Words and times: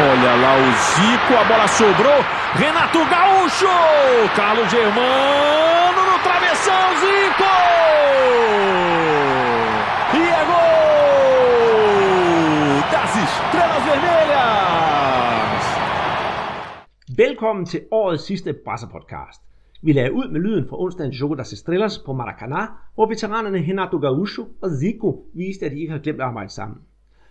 Olha 0.00 0.34
lá 0.36 0.54
o 0.54 0.70
Zico, 0.94 1.34
a 1.34 1.44
bola 1.48 1.66
sobrou. 1.66 2.20
Renato 2.54 2.98
Gaúcho! 2.98 3.66
Carlos 4.36 4.70
Germano 4.70 6.00
no 6.10 6.18
travessão, 6.22 6.84
Zico! 7.02 7.54
E 10.14 10.16
é 10.40 10.44
gol 10.50 11.78
das 12.92 13.12
Estrelas 13.26 13.84
Vermelhas! 13.88 15.64
Velkommen 17.16 17.66
til 17.66 17.80
årets 17.90 18.22
sidste 18.22 18.52
Barca-podcast. 18.52 19.42
Vi 19.82 19.92
lagde 19.92 20.12
ud 20.12 20.28
med 20.30 20.40
lyden 20.40 20.68
fra 20.68 20.80
onsdagens 20.80 21.20
Jogo 21.20 21.34
das 21.34 21.52
Estrellas 21.52 21.98
på 21.98 22.12
Maracanã, 22.12 22.66
hvor 22.94 23.06
veteranerne 23.08 23.58
Renato 23.58 23.98
Gaúcho 23.98 24.42
og 24.62 24.70
Zico 24.70 25.24
viste, 25.34 25.66
at 25.66 25.72
de 25.72 25.80
ikke 25.80 25.92
har 25.92 26.00
glemt 26.00 26.20
at 26.20 26.26
arbejde 26.26 26.50
sammen. 26.50 26.87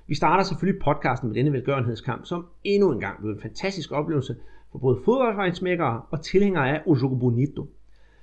Vi 0.08 0.16
starter 0.16 0.44
selvfølgelig 0.44 0.82
podcasten 0.82 1.30
med 1.30 1.36
denne 1.36 1.54
velgørenhedskamp, 1.54 2.26
som 2.26 2.46
endnu 2.64 2.92
en 2.92 3.00
gang 3.00 3.22
blev 3.22 3.32
en 3.32 3.42
fantastisk 3.42 3.92
oplevelse 3.92 4.36
for 4.72 4.80
både 4.80 5.00
fodboldfejnsmækkere 5.06 6.02
og 6.10 6.22
tilhængere 6.22 6.70
af 6.70 6.82
Ojogo 6.86 7.16
Bonito. 7.16 7.68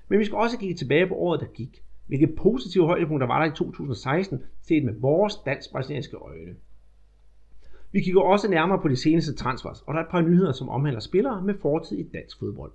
Men 0.08 0.18
vi 0.18 0.24
skal 0.24 0.38
også 0.38 0.58
kigge 0.58 0.74
tilbage 0.74 1.06
på 1.06 1.14
året, 1.14 1.41
der 1.41 1.46
gik. 1.46 1.82
Hvilke 2.06 2.27
positive 2.27 2.86
højdepunkter 2.86 3.27
var 3.27 3.38
der 3.44 3.52
i 3.52 3.56
2016, 3.56 4.42
set 4.62 4.84
med 4.84 4.94
vores 5.00 5.34
dansk-brasilianske 5.34 6.16
øjne. 6.16 6.55
Vi 7.92 8.00
kigger 8.00 8.20
også 8.20 8.50
nærmere 8.50 8.78
på 8.78 8.88
de 8.88 8.96
seneste 8.96 9.34
transfers, 9.34 9.82
og 9.82 9.94
der 9.94 10.00
er 10.00 10.05
et 10.05 10.10
par 10.10 10.20
nyheder, 10.20 10.52
som 10.52 10.69
omhandler 10.69 11.00
spillere 11.00 11.42
med 11.42 11.55
fortid 11.62 11.98
i 11.98 12.02
dansk 12.02 12.38
fodbold. 12.38 12.72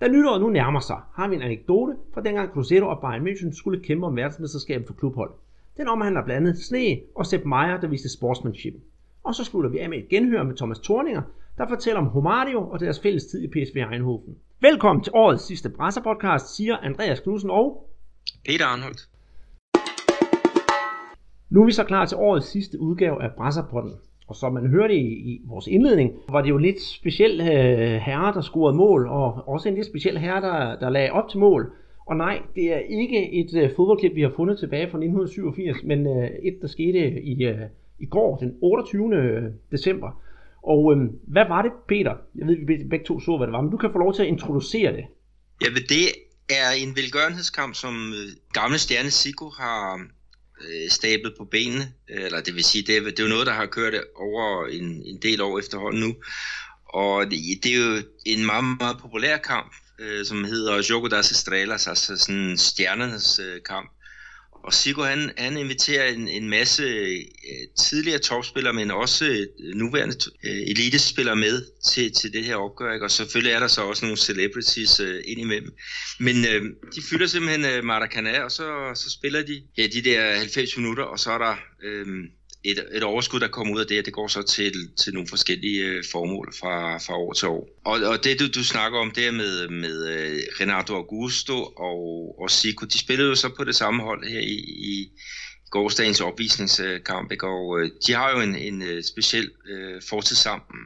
Da 0.00 0.08
nytåret 0.08 0.40
nu 0.40 0.50
nærmer 0.50 0.80
sig, 0.80 1.00
har 1.12 1.28
vi 1.28 1.34
en 1.34 1.42
anekdote 1.42 1.96
fra 2.14 2.20
dengang 2.20 2.52
Cruzeiro 2.52 2.88
og 2.88 3.00
Bayern 3.00 3.26
München 3.26 3.52
skulle 3.52 3.82
kæmpe 3.82 4.06
om 4.06 4.16
verdensmesterskabet 4.16 4.86
for 4.86 4.94
klubhold. 4.94 5.30
Den 5.78 5.88
omhandler 5.88 6.24
blandt 6.24 6.48
andet 6.48 6.64
Sne 6.64 7.00
og 7.14 7.26
Sepp 7.26 7.44
Meier, 7.44 7.80
der 7.80 7.88
viste 7.88 8.12
sportsmanship. 8.12 8.74
Og 9.24 9.34
så 9.34 9.44
slutter 9.44 9.70
vi 9.70 9.78
af 9.78 9.88
med 9.88 9.98
et 9.98 10.08
genhør 10.08 10.42
med 10.42 10.56
Thomas 10.56 10.78
Thorninger, 10.78 11.22
der 11.58 11.68
fortæller 11.68 12.00
om 12.00 12.08
Romario 12.08 12.70
og 12.70 12.80
deres 12.80 13.00
fælles 13.00 13.26
tid 13.26 13.42
i 13.42 13.46
PSV 13.46 13.76
Eindhoven. 13.76 14.36
Velkommen 14.60 15.04
til 15.04 15.12
årets 15.14 15.44
sidste 15.44 15.68
Brasser-podcast, 15.68 16.56
siger 16.56 16.76
Andreas 16.76 17.20
Knudsen 17.20 17.50
og 17.50 17.90
Peter 18.46 18.64
Arnholdt. 18.64 19.08
Nu 21.50 21.62
er 21.62 21.66
vi 21.66 21.72
så 21.72 21.84
klar 21.84 22.04
til 22.04 22.16
årets 22.16 22.46
sidste 22.46 22.80
udgave 22.80 23.22
af 23.22 23.30
Brasserpotten. 23.36 23.92
Og 24.28 24.36
som 24.36 24.52
man 24.52 24.66
hørte 24.66 24.94
i, 24.94 25.06
i 25.06 25.40
vores 25.44 25.66
indledning, 25.66 26.12
var 26.28 26.42
det 26.42 26.48
jo 26.50 26.56
lidt 26.56 26.80
speciel 26.80 27.40
øh, 27.40 27.46
herre, 28.08 28.34
der 28.34 28.40
scorede 28.40 28.76
mål, 28.76 29.06
og 29.06 29.48
også 29.48 29.68
en 29.68 29.74
lidt 29.74 29.86
speciel 29.86 30.18
herre, 30.18 30.40
der, 30.40 30.78
der 30.78 30.90
lagde 30.90 31.12
op 31.12 31.28
til 31.28 31.38
mål. 31.38 31.72
Og 32.08 32.16
nej, 32.16 32.42
det 32.54 32.72
er 32.72 32.78
ikke 32.78 33.32
et 33.40 33.54
øh, 33.54 33.70
fodboldklip, 33.76 34.14
vi 34.14 34.22
har 34.22 34.32
fundet 34.36 34.58
tilbage 34.58 34.90
fra 34.90 34.98
1987, 34.98 35.82
men 35.84 36.06
øh, 36.06 36.30
et, 36.48 36.58
der 36.62 36.68
skete 36.68 37.22
i, 37.22 37.44
øh, 37.44 37.60
i 37.98 38.06
går, 38.06 38.36
den 38.36 38.50
28. 38.62 39.16
Øh, 39.16 39.42
december. 39.72 40.22
Og 40.62 40.92
øh, 40.92 40.98
hvad 41.26 41.46
var 41.48 41.62
det, 41.62 41.72
Peter? 41.88 42.14
Jeg 42.34 42.46
ved, 42.46 42.56
vi 42.66 42.84
begge 42.90 43.04
to 43.04 43.20
så, 43.20 43.36
hvad 43.36 43.46
det 43.46 43.52
var, 43.52 43.60
men 43.60 43.70
du 43.70 43.76
kan 43.76 43.92
få 43.92 43.98
lov 43.98 44.14
til 44.14 44.22
at 44.22 44.28
introducere 44.28 44.92
det. 44.92 45.04
Jamen, 45.64 45.82
det 45.94 46.04
er 46.60 46.70
en 46.82 46.96
velgørenhedskamp, 46.96 47.74
som 47.74 47.94
øh, 48.18 48.28
gamle 48.52 48.78
stjerne 48.78 49.10
Sigo 49.10 49.48
har 49.50 50.00
øh, 50.60 50.88
stablet 50.90 51.34
på 51.38 51.44
benene. 51.44 51.84
Øh, 52.10 52.24
eller 52.24 52.40
det 52.40 52.54
vil 52.54 52.64
sige, 52.64 52.84
det 52.86 52.96
er, 52.96 53.00
det 53.04 53.20
er 53.20 53.24
jo 53.24 53.34
noget, 53.36 53.46
der 53.46 53.52
har 53.52 53.66
kørt 53.66 53.94
over 54.16 54.66
en, 54.66 55.02
en 55.10 55.18
del 55.22 55.40
år 55.42 55.58
efterhånden 55.58 56.00
nu. 56.00 56.14
Og 56.84 57.24
det, 57.30 57.38
det 57.62 57.70
er 57.72 57.78
jo 57.86 58.02
en 58.26 58.46
meget, 58.46 58.64
meget 58.80 58.96
populær 59.02 59.36
kamp 59.36 59.72
øh, 60.00 60.26
som 60.26 60.44
hedder 60.44 60.86
Jogo 60.90 61.06
das 61.06 61.30
Estrellas, 61.30 61.86
altså 61.86 62.16
sådan 62.16 62.58
stjernernes 62.58 63.38
øh, 63.38 63.62
kamp. 63.62 63.90
Og 64.64 64.74
Sigo 64.74 65.02
han, 65.02 65.30
han 65.36 65.56
inviterer 65.56 66.08
en, 66.08 66.28
en 66.28 66.48
masse 66.48 66.82
øh, 66.82 67.18
tidligere 67.78 68.18
topspillere, 68.18 68.72
men 68.72 68.90
også 68.90 69.24
øh, 69.24 69.46
nuværende 69.74 70.16
øh, 70.44 70.56
elitespillere 70.56 71.36
med 71.36 71.64
til, 71.92 72.12
til 72.12 72.32
det 72.32 72.44
her 72.44 72.56
opgør. 72.56 72.92
Ikke? 72.92 73.06
Og 73.06 73.10
selvfølgelig 73.10 73.52
er 73.52 73.60
der 73.60 73.68
så 73.68 73.82
også 73.82 74.04
nogle 74.04 74.16
celebrities 74.16 75.00
øh, 75.00 75.22
ind 75.26 75.40
imellem. 75.40 75.72
Men 76.20 76.36
øh, 76.36 76.62
de 76.94 77.02
fylder 77.10 77.26
simpelthen 77.26 77.64
øh, 77.64 77.84
Maracana, 77.84 78.42
og 78.44 78.52
så, 78.52 78.92
så 78.94 79.10
spiller 79.10 79.42
de 79.42 79.62
ja, 79.78 79.86
de 79.86 80.02
der 80.02 80.36
90 80.36 80.76
minutter, 80.76 81.04
og 81.04 81.18
så 81.18 81.30
er 81.30 81.38
der... 81.38 81.56
Øh, 81.82 82.06
et, 82.64 82.78
et 82.92 83.02
overskud, 83.02 83.40
der 83.40 83.48
kommer 83.48 83.74
ud 83.74 83.80
af 83.80 83.86
det, 83.86 84.04
det 84.04 84.12
går 84.12 84.28
så 84.28 84.42
til, 84.42 84.72
til 84.96 85.14
nogle 85.14 85.28
forskellige 85.28 85.84
øh, 85.84 86.04
formål 86.12 86.52
fra, 86.60 86.98
fra 86.98 87.14
år 87.18 87.32
til 87.32 87.48
år. 87.48 87.68
Og, 87.84 87.96
og 88.10 88.24
det, 88.24 88.40
du, 88.40 88.46
du 88.58 88.64
snakker 88.64 88.98
om, 88.98 89.10
det 89.10 89.26
er 89.26 89.32
med, 89.32 89.68
med 89.68 89.96
øh, 90.14 90.38
Renato 90.60 90.94
Augusto 90.94 91.64
og, 91.64 92.00
og 92.40 92.50
Zico. 92.50 92.86
De 92.86 92.98
spillede 92.98 93.28
jo 93.28 93.34
så 93.34 93.48
på 93.56 93.64
det 93.64 93.74
samme 93.74 94.02
hold 94.02 94.28
her 94.28 94.40
i, 94.40 94.58
i 94.92 95.10
gårdsdagens 95.70 96.20
opvisningskamp, 96.20 97.32
ikke? 97.32 97.46
og 97.46 97.80
øh, 97.80 97.90
de 98.06 98.12
har 98.12 98.30
jo 98.34 98.40
en, 98.40 98.56
en 98.56 99.02
speciel 99.02 99.50
øh, 99.70 100.02
fortid 100.10 100.36
sammen. 100.36 100.80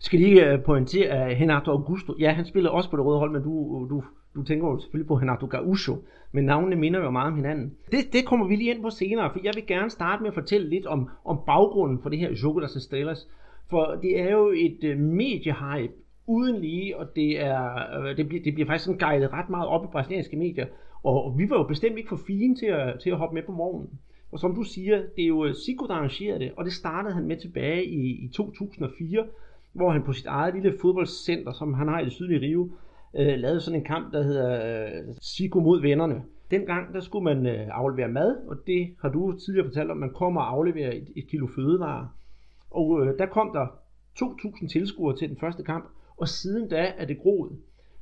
Skal 0.00 0.18
lige 0.18 0.58
pointere, 0.66 1.08
at 1.08 1.40
Renato 1.40 1.70
Augusto, 1.70 2.14
ja, 2.18 2.32
han 2.32 2.46
spillede 2.46 2.72
også 2.72 2.90
på 2.90 2.96
det 2.96 3.04
røde 3.04 3.18
hold, 3.18 3.32
men 3.32 3.42
du, 3.42 3.86
du 3.90 4.04
du 4.34 4.42
tænker 4.42 4.68
jo 4.68 4.78
selvfølgelig 4.78 5.08
på 5.08 5.14
Renato 5.14 5.46
Gaúcho, 5.46 5.96
men 6.32 6.44
navnene 6.44 6.76
minder 6.76 7.00
jo 7.00 7.10
meget 7.10 7.32
om 7.32 7.36
hinanden. 7.36 7.74
Det, 7.90 8.12
det 8.12 8.26
kommer 8.26 8.46
vi 8.46 8.56
lige 8.56 8.74
ind 8.74 8.82
på 8.82 8.90
senere, 8.90 9.30
for 9.32 9.40
jeg 9.44 9.52
vil 9.54 9.66
gerne 9.66 9.90
starte 9.90 10.22
med 10.22 10.28
at 10.28 10.34
fortælle 10.34 10.68
lidt 10.68 10.86
om, 10.86 11.08
om 11.24 11.38
baggrunden 11.46 11.98
for 12.02 12.08
det 12.08 12.18
her 12.18 12.30
Jogo 12.42 12.60
das 12.60 13.28
For 13.70 13.98
det 14.02 14.20
er 14.20 14.30
jo 14.30 14.48
et 14.48 14.94
uh, 14.94 15.00
mediehype 15.00 15.92
uden 16.26 16.60
lige, 16.60 16.96
og 16.96 17.16
det, 17.16 17.40
er, 17.40 18.00
øh, 18.00 18.16
det, 18.16 18.28
bliver, 18.28 18.42
det 18.42 18.54
bliver 18.54 18.66
faktisk 18.66 18.84
sådan 18.84 18.98
guidet 18.98 19.32
ret 19.32 19.50
meget 19.50 19.68
op 19.68 19.84
i 19.84 19.92
brasilianske 19.92 20.36
medier. 20.36 20.66
Og, 21.02 21.24
og 21.24 21.38
vi 21.38 21.50
var 21.50 21.56
jo 21.56 21.62
bestemt 21.62 21.96
ikke 21.96 22.08
for 22.08 22.20
fine 22.26 22.56
til 22.56 22.66
at, 22.66 23.00
til 23.00 23.10
at 23.10 23.16
hoppe 23.16 23.34
med 23.34 23.42
på 23.42 23.52
vognen. 23.52 23.88
Og 24.32 24.38
som 24.38 24.54
du 24.54 24.62
siger, 24.62 24.96
det 25.16 25.24
er 25.24 25.28
jo 25.28 25.44
øh, 25.44 25.54
Zico, 25.54 25.86
der 25.86 25.94
arrangerede 25.94 26.38
det, 26.38 26.52
og 26.56 26.64
det 26.64 26.72
startede 26.72 27.14
han 27.14 27.26
med 27.26 27.36
tilbage 27.36 27.84
i, 27.84 28.24
i 28.24 28.28
2004, 28.28 29.24
hvor 29.72 29.90
han 29.90 30.02
på 30.02 30.12
sit 30.12 30.26
eget 30.26 30.54
lille 30.54 30.78
fodboldcenter, 30.80 31.52
som 31.52 31.74
han 31.74 31.88
har 31.88 32.00
i 32.00 32.04
det 32.04 32.12
sydlige 32.12 32.40
Rio, 32.40 32.70
øh, 33.14 33.38
lavede 33.38 33.60
sådan 33.60 33.80
en 33.80 33.86
kamp, 33.86 34.12
der 34.12 34.22
hedder 34.22 34.76
øh, 34.86 35.14
Siko 35.20 35.60
mod 35.60 35.80
vennerne. 35.80 36.22
Dengang 36.50 36.94
der 36.94 37.00
skulle 37.00 37.24
man 37.24 37.46
øh, 37.46 37.68
aflevere 37.70 38.08
mad, 38.08 38.36
og 38.48 38.56
det 38.66 38.94
har 39.00 39.08
du 39.08 39.38
tidligere 39.44 39.66
fortalt 39.66 39.90
om, 39.90 39.96
man 39.96 40.12
kommer 40.12 40.40
og 40.40 40.48
afleverer 40.48 40.92
et, 40.92 41.08
et 41.16 41.28
kilo 41.28 41.46
fødevarer. 41.54 42.06
Og 42.70 43.06
øh, 43.06 43.18
der 43.18 43.26
kom 43.26 43.50
der 43.52 43.66
2.000 44.22 44.68
tilskuere 44.68 45.16
til 45.16 45.28
den 45.28 45.36
første 45.40 45.62
kamp, 45.62 45.84
og 46.16 46.28
siden 46.28 46.68
da 46.68 46.92
er 46.98 47.04
det 47.04 47.18
groet. 47.18 47.52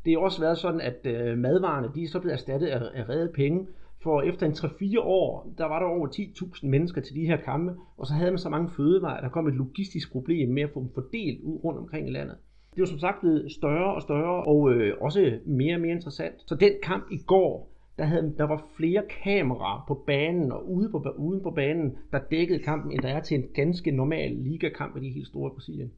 Det 0.04 0.12
har 0.12 0.18
også 0.18 0.40
været 0.40 0.58
sådan, 0.58 0.80
at 0.80 1.06
øh, 1.06 1.38
madvarerne 1.38 1.90
de 1.94 2.02
er 2.02 2.08
så 2.08 2.20
blevet 2.20 2.34
erstattet 2.34 2.66
af, 2.66 2.82
af 2.94 3.08
redde 3.08 3.32
penge, 3.34 3.66
for 4.02 4.22
efter 4.22 4.46
en 4.46 4.52
3-4 4.52 5.00
år, 5.00 5.54
der 5.58 5.64
var 5.64 5.78
der 5.78 5.86
over 5.86 6.08
10.000 6.08 6.66
mennesker 6.66 7.00
til 7.00 7.14
de 7.14 7.26
her 7.26 7.36
kampe, 7.36 7.74
og 7.96 8.06
så 8.06 8.12
havde 8.12 8.30
man 8.30 8.38
så 8.38 8.48
mange 8.48 8.70
fødevarer, 8.76 9.20
der 9.20 9.28
kom 9.28 9.46
et 9.46 9.54
logistisk 9.54 10.12
problem 10.12 10.48
med 10.48 10.62
at 10.62 10.70
få 10.74 10.80
dem 10.80 10.90
fordelt 10.94 11.40
ud 11.42 11.64
rundt 11.64 11.78
omkring 11.78 12.08
i 12.08 12.12
landet. 12.12 12.36
Det 12.80 12.86
er 12.86 12.88
jo 12.90 12.98
som 12.98 13.08
sagt 13.08 13.20
blevet 13.20 13.52
større 13.52 13.94
og 13.94 14.02
større, 14.02 14.44
og 14.44 14.72
øh, 14.72 14.96
også 15.00 15.38
mere 15.44 15.74
og 15.74 15.80
mere 15.80 15.92
interessant. 15.92 16.34
Så 16.46 16.54
den 16.54 16.72
kamp 16.82 17.10
i 17.10 17.18
går, 17.26 17.70
der, 17.98 18.04
havde, 18.04 18.34
der 18.38 18.44
var 18.44 18.66
flere 18.76 19.02
kameraer 19.22 19.84
på 19.88 19.94
banen 20.06 20.52
og 20.52 20.70
ude 20.70 20.90
på, 20.90 21.14
uden 21.16 21.42
på 21.42 21.50
banen, 21.50 21.96
der 22.12 22.18
dækkede 22.30 22.58
kampen, 22.58 22.92
end 22.92 23.00
der 23.00 23.08
er 23.08 23.20
til 23.20 23.36
en 23.36 23.44
ganske 23.54 23.90
normal 23.90 24.32
ligakamp 24.32 24.94
med 24.94 25.02
de 25.02 25.10
helt 25.10 25.26
store 25.26 25.50
Brasilien. 25.50 25.92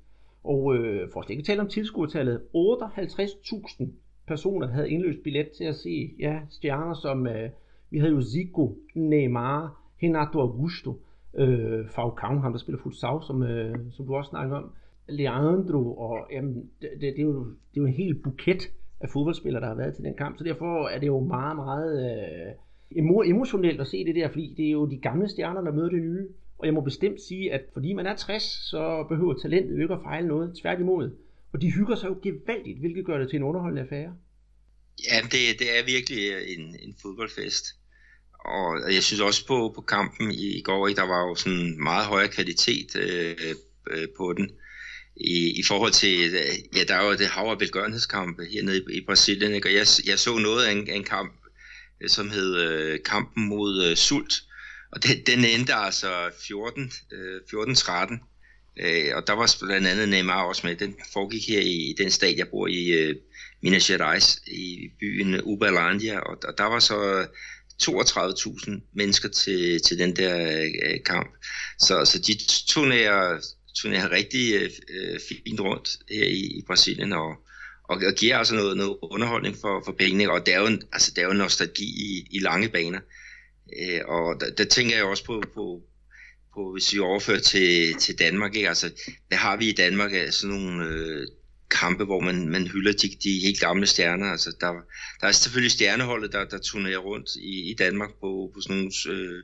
Og 0.45 0.77
øh, 0.77 1.09
for 1.13 1.21
at 1.21 1.31
ikke 1.31 1.43
tale 1.43 1.61
om 1.61 1.69
tilskuertallet, 1.69 2.43
58.000 2.57 3.87
personer 4.27 4.67
havde 4.67 4.91
indløst 4.91 5.23
billet 5.25 5.51
til 5.57 5.65
at 5.65 5.75
se 5.75 6.15
ja, 6.19 6.41
stjerner 6.51 6.95
som, 6.95 7.27
øh, 7.27 7.51
vi 7.91 7.99
havde 7.99 8.13
jo 8.13 8.23
Zico, 8.23 8.79
Neymar, 8.95 9.83
Renato 10.03 10.41
Augusto, 10.41 11.01
øh, 11.35 11.89
Falcao, 11.89 12.39
ham 12.39 12.53
der 12.53 12.59
spiller 12.59 12.83
futsal, 12.83 13.19
som, 13.27 13.43
øh, 13.43 13.77
som 13.91 14.07
du 14.07 14.15
også 14.15 14.29
snakker 14.29 14.57
om, 14.57 14.73
Leandro, 15.09 15.97
og 15.97 16.27
jamen, 16.33 16.71
det, 16.83 16.91
det, 17.01 17.01
det, 17.01 17.19
er 17.19 17.23
jo, 17.23 17.45
det 17.45 17.77
er 17.77 17.81
jo 17.81 17.87
en 17.87 17.93
hel 17.93 18.15
buket 18.15 18.71
af 19.01 19.09
fodboldspillere, 19.09 19.63
der 19.63 19.69
har 19.69 19.75
været 19.75 19.95
til 19.95 20.05
den 20.05 20.15
kamp, 20.15 20.39
så 20.39 20.45
derfor 20.45 20.89
er 20.89 20.99
det 20.99 21.07
jo 21.07 21.21
meget, 21.21 21.57
meget 21.57 21.93
øh, 22.97 23.29
emotionelt 23.31 23.81
at 23.81 23.87
se 23.87 24.05
det 24.05 24.15
der, 24.15 24.29
fordi 24.29 24.55
det 24.57 24.67
er 24.67 24.71
jo 24.71 24.91
de 24.91 24.97
gamle 24.97 25.29
stjerner, 25.29 25.61
der 25.61 25.73
møder 25.73 25.89
det 25.89 26.03
nye. 26.03 26.29
Og 26.59 26.67
jeg 26.67 26.75
må 26.75 26.81
bestemt 26.81 27.21
sige, 27.21 27.53
at 27.53 27.61
fordi 27.73 27.93
man 27.93 28.07
er 28.07 28.17
60, 28.17 28.43
så 28.43 29.05
behøver 29.09 29.35
talentet 29.35 29.77
jo 29.77 29.83
ikke 29.83 29.95
at 29.95 30.01
fejle 30.03 30.29
noget. 30.29 30.57
Tværtimod. 30.63 31.11
Og 31.53 31.63
de 31.63 31.73
hygger 31.73 31.97
sig 31.97 32.09
jo 32.09 32.17
gevaldigt, 32.23 32.79
hvilket 32.79 33.07
gør 33.07 33.19
det 33.19 33.29
til 33.29 33.37
en 33.37 33.43
underholdende 33.43 33.83
affære. 33.83 34.15
Ja, 35.09 35.17
det, 35.23 35.59
det 35.59 35.69
er 35.79 35.85
virkelig 35.87 36.19
øh, 36.33 36.43
en, 36.57 36.77
en 36.83 36.95
fodboldfest. 37.03 37.65
Og 38.45 38.95
jeg 38.95 39.03
synes 39.03 39.21
også 39.21 39.47
på, 39.47 39.73
på 39.75 39.81
kampen 39.81 40.33
i 40.33 40.61
går, 40.61 40.87
der 40.87 41.07
var 41.07 41.29
jo 41.29 41.35
sådan 41.35 41.83
meget 41.83 42.07
højere 42.07 42.29
kvalitet 42.29 42.97
øh, 42.97 43.37
øh, 43.91 44.09
på 44.17 44.33
den 44.33 44.51
i, 45.17 45.61
i 45.61 45.63
forhold 45.63 45.93
til, 45.93 46.35
øh, 46.35 46.77
ja, 46.77 46.85
der 46.85 46.95
er 46.95 47.05
jo 47.05 47.13
det 47.13 47.27
hav 47.27 47.51
og 47.51 47.61
velgørenhedskampe 47.61 48.43
hernede 48.53 48.77
i, 48.77 48.97
i 48.99 49.05
Brasilien, 49.07 49.55
ikke? 49.55 49.69
og 49.69 49.75
jeg, 49.75 49.87
jeg 50.07 50.19
så 50.19 50.39
noget 50.39 50.65
af 50.65 50.73
en, 50.73 50.91
en 50.91 51.05
kamp, 51.05 51.33
øh, 52.01 52.09
som 52.09 52.31
hed 52.31 52.57
øh, 52.57 52.99
Kampen 53.05 53.49
mod 53.49 53.85
øh, 53.85 53.97
Sult, 53.97 54.35
og 54.93 55.03
den, 55.03 55.23
den 55.27 55.45
endte 55.45 55.75
altså 55.75 56.31
14, 56.47 56.93
øh, 57.13 57.41
14-13, 57.55 58.13
øh, 58.81 59.17
og 59.17 59.27
der 59.27 59.33
var 59.33 59.57
blandt 59.63 59.87
andet 59.87 60.09
Neymar 60.09 60.43
også 60.43 60.67
med, 60.67 60.77
den 60.77 60.95
foregik 61.13 61.49
her 61.49 61.61
i, 61.61 61.91
i 61.91 61.95
den 61.99 62.11
stat, 62.11 62.39
jeg 62.39 62.49
bor 62.49 62.67
i, 62.67 62.87
øh, 62.87 63.17
Minas 63.63 63.87
Gerais, 63.87 64.43
i 64.47 64.91
byen 65.01 65.41
Uberlandia, 65.43 66.19
og, 66.19 66.39
og 66.45 66.59
der 66.59 66.65
var 66.65 66.79
så 66.79 67.27
32.000 67.83 68.71
mennesker 68.95 69.29
til, 69.29 69.83
til 69.83 69.99
den 69.99 70.17
der 70.17 70.63
øh, 70.63 71.05
kamp. 71.05 71.31
Så, 71.79 72.05
så 72.05 72.19
de 72.19 72.39
turnerer 72.69 73.41
turnerer 73.75 74.13
rigtig 74.13 74.71
øh, 74.89 75.21
fint 75.47 75.61
rundt 75.61 75.89
her 76.11 76.25
i, 76.25 76.41
i 76.59 76.63
Brasilien, 76.67 77.13
og, 77.13 77.29
og, 77.85 78.03
og 78.07 78.15
giver 78.19 78.39
altså 78.39 78.55
noget, 78.55 78.77
noget 78.77 78.97
underholdning 79.03 79.57
for, 79.57 79.83
for 79.85 79.93
pengene, 79.93 80.31
og 80.31 80.47
det 80.47 80.55
er 80.55 80.61
jo, 80.61 80.67
en, 80.67 80.83
altså, 80.93 81.11
det 81.11 81.19
er 81.19 81.27
jo 81.27 81.31
en 81.31 81.39
nostalgi 81.39 81.85
i, 81.85 82.27
i 82.31 82.39
lange 82.39 82.69
baner. 82.69 83.01
Øh, 83.81 84.01
og 84.07 84.41
der, 84.41 84.51
der 84.51 84.65
tænker 84.65 84.97
jeg 84.97 85.05
også 85.05 85.25
på, 85.25 85.43
på, 85.55 85.83
på 86.55 86.73
hvis 86.73 86.93
vi 86.93 86.99
overfører 86.99 87.41
til, 87.41 87.95
til 87.95 88.19
Danmark, 88.19 88.55
ikke? 88.55 88.69
Altså, 88.69 88.91
hvad 89.29 89.39
har 89.39 89.57
vi 89.57 89.69
i 89.69 89.73
Danmark 89.73 90.13
af 90.13 90.33
sådan 90.33 90.57
nogle 90.57 90.89
øh, 90.89 91.27
kampe, 91.71 92.05
hvor 92.05 92.21
man, 92.21 92.49
man 92.49 92.67
hylder 92.67 92.93
de, 92.93 93.09
de 93.25 93.41
helt 93.41 93.61
gamle 93.61 93.87
stjerner? 93.87 94.27
Altså, 94.27 94.57
der, 94.61 94.73
der 95.21 95.27
er 95.27 95.33
selvfølgelig 95.33 95.71
stjerneholdet, 95.71 96.33
der, 96.33 96.45
der 96.45 96.59
turnerer 96.59 96.99
rundt 96.99 97.29
i, 97.37 97.71
i 97.71 97.75
Danmark 97.75 98.11
på, 98.11 98.51
på 98.55 98.61
sådan 98.61 98.77
nogle... 98.77 99.21
Øh, 99.21 99.43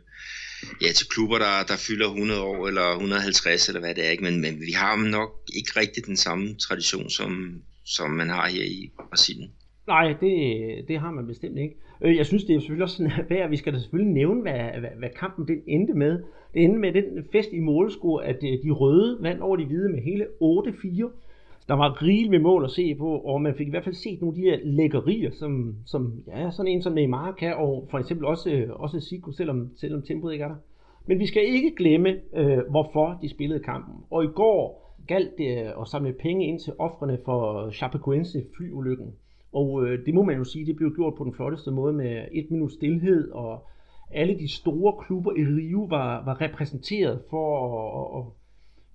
ja, 0.82 0.92
til 0.92 1.08
klubber, 1.08 1.38
der, 1.38 1.54
der 1.68 1.76
fylder 1.88 2.06
100 2.06 2.42
år 2.42 2.68
eller 2.68 2.86
150 2.92 3.68
eller 3.68 3.80
hvad 3.80 3.94
det 3.94 4.06
er, 4.06 4.10
ikke? 4.10 4.24
Men, 4.24 4.40
men 4.40 4.54
vi 4.60 4.72
har 4.72 4.96
nok 4.96 5.30
ikke 5.56 5.70
rigtig 5.80 6.06
den 6.06 6.16
samme 6.16 6.54
tradition, 6.54 7.10
som, 7.10 7.62
som 7.84 8.10
man 8.10 8.28
har 8.28 8.48
her 8.48 8.64
i 8.64 8.90
Brasilien. 9.08 9.50
Nej, 9.86 10.14
det, 10.20 10.34
det 10.88 11.00
har 11.00 11.10
man 11.10 11.26
bestemt 11.26 11.58
ikke. 11.58 11.76
Øh, 12.04 12.16
jeg 12.16 12.26
synes, 12.26 12.44
det 12.44 12.54
er 12.54 12.60
selvfølgelig 12.60 12.82
også 12.82 12.96
sådan, 12.96 13.12
at 13.30 13.50
vi 13.50 13.56
skal 13.56 13.72
da 13.72 13.78
selvfølgelig 13.78 14.14
nævne, 14.14 14.42
hvad, 14.42 14.80
hvad, 14.80 14.90
hvad 14.98 15.08
kampen 15.20 15.48
den 15.48 15.60
endte 15.66 15.94
med. 15.94 16.22
Det 16.54 16.64
endte 16.64 16.78
med 16.78 16.92
den 16.92 17.04
fest 17.32 17.48
i 17.52 17.60
målscore, 17.60 18.24
at 18.24 18.36
øh, 18.36 18.52
de 18.64 18.70
røde 18.70 19.18
vandt 19.20 19.40
over 19.40 19.56
de 19.56 19.66
hvide 19.66 19.88
med 19.88 20.02
hele 20.02 20.24
8-4. 20.42 21.27
Der 21.68 21.74
var 21.74 22.02
rigeligt 22.02 22.30
med 22.30 22.38
mål 22.38 22.64
at 22.64 22.70
se 22.70 22.94
på, 22.94 23.18
og 23.18 23.42
man 23.42 23.54
fik 23.54 23.66
i 23.66 23.70
hvert 23.70 23.84
fald 23.84 23.94
set 23.94 24.20
nogle 24.20 24.36
af 24.36 24.42
de 24.42 24.50
her 24.50 24.58
lækkerier, 24.62 25.30
som, 25.30 25.74
som 25.86 26.12
ja, 26.26 26.50
sådan 26.50 26.72
en 26.72 26.82
som 26.82 26.92
Neymar 26.92 27.32
kan, 27.32 27.54
og 27.56 27.88
for 27.90 27.98
eksempel 27.98 28.26
også, 28.26 28.50
øh, 28.50 28.70
også 28.70 29.00
Zico, 29.00 29.32
selvom, 29.32 29.70
selvom 29.76 30.02
tempoet 30.02 30.32
ikke 30.32 30.44
er 30.44 30.48
der. 30.48 30.56
Men 31.06 31.18
vi 31.18 31.26
skal 31.26 31.42
ikke 31.46 31.74
glemme, 31.76 32.16
øh, 32.34 32.58
hvorfor 32.70 33.18
de 33.22 33.28
spillede 33.28 33.60
kampen. 33.60 33.94
Og 34.10 34.24
i 34.24 34.26
går 34.26 34.94
galt 35.06 35.38
det 35.38 35.66
øh, 35.66 35.80
at 35.80 35.88
samle 35.88 36.12
penge 36.12 36.46
ind 36.46 36.60
til 36.60 36.72
offrene 36.78 37.18
for 37.24 37.70
Chapecoense 37.70 38.44
flyulykken. 38.56 39.14
Og 39.52 39.84
øh, 39.84 40.06
det 40.06 40.14
må 40.14 40.22
man 40.22 40.36
jo 40.36 40.44
sige, 40.44 40.66
det 40.66 40.76
blev 40.76 40.94
gjort 40.94 41.14
på 41.14 41.24
den 41.24 41.34
flotteste 41.34 41.70
måde 41.70 41.92
med 41.92 42.24
et 42.32 42.50
minut 42.50 42.72
stillhed, 42.72 43.30
og 43.30 43.66
alle 44.10 44.38
de 44.38 44.48
store 44.48 44.92
klubber 45.06 45.32
i 45.32 45.44
Rio 45.44 45.86
var, 45.90 46.24
var 46.24 46.40
repræsenteret 46.40 47.20
for 47.30 47.46
at, 47.66 48.20
at 48.20 48.37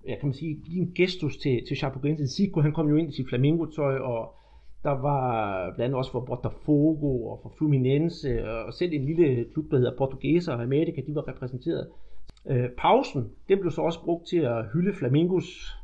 ja, 0.08 0.14
kan 0.18 0.28
man 0.28 0.34
sige, 0.34 0.54
give 0.54 0.80
en 0.80 0.92
gestus 0.94 1.36
til, 1.36 1.66
til 1.68 1.76
Chapecoense. 1.76 2.26
Zico, 2.26 2.60
han 2.60 2.72
kom 2.72 2.88
jo 2.88 2.96
ind 2.96 3.08
i 3.08 3.16
sit 3.16 3.28
flamingo-tøj, 3.28 3.96
og 3.98 4.34
der 4.82 4.90
var 4.90 5.64
blandt 5.74 5.80
andet 5.84 5.98
også 5.98 6.12
for 6.12 6.20
Botafogo 6.20 7.26
og 7.26 7.40
for 7.42 7.52
Fluminense, 7.58 8.48
og 8.48 8.74
selv 8.74 8.92
en 8.92 9.04
lille 9.04 9.44
klub, 9.52 9.70
der 9.70 9.76
hedder 9.76 9.96
Portuguesa 9.98 10.52
og 10.52 10.62
Amerika, 10.62 11.00
de 11.06 11.14
var 11.14 11.28
repræsenteret. 11.28 11.88
Øh, 12.46 12.68
pausen, 12.78 13.30
den 13.48 13.60
blev 13.60 13.70
så 13.70 13.82
også 13.82 14.04
brugt 14.04 14.26
til 14.26 14.38
at 14.38 14.64
hylde 14.72 14.94
Flamingos 14.94 15.76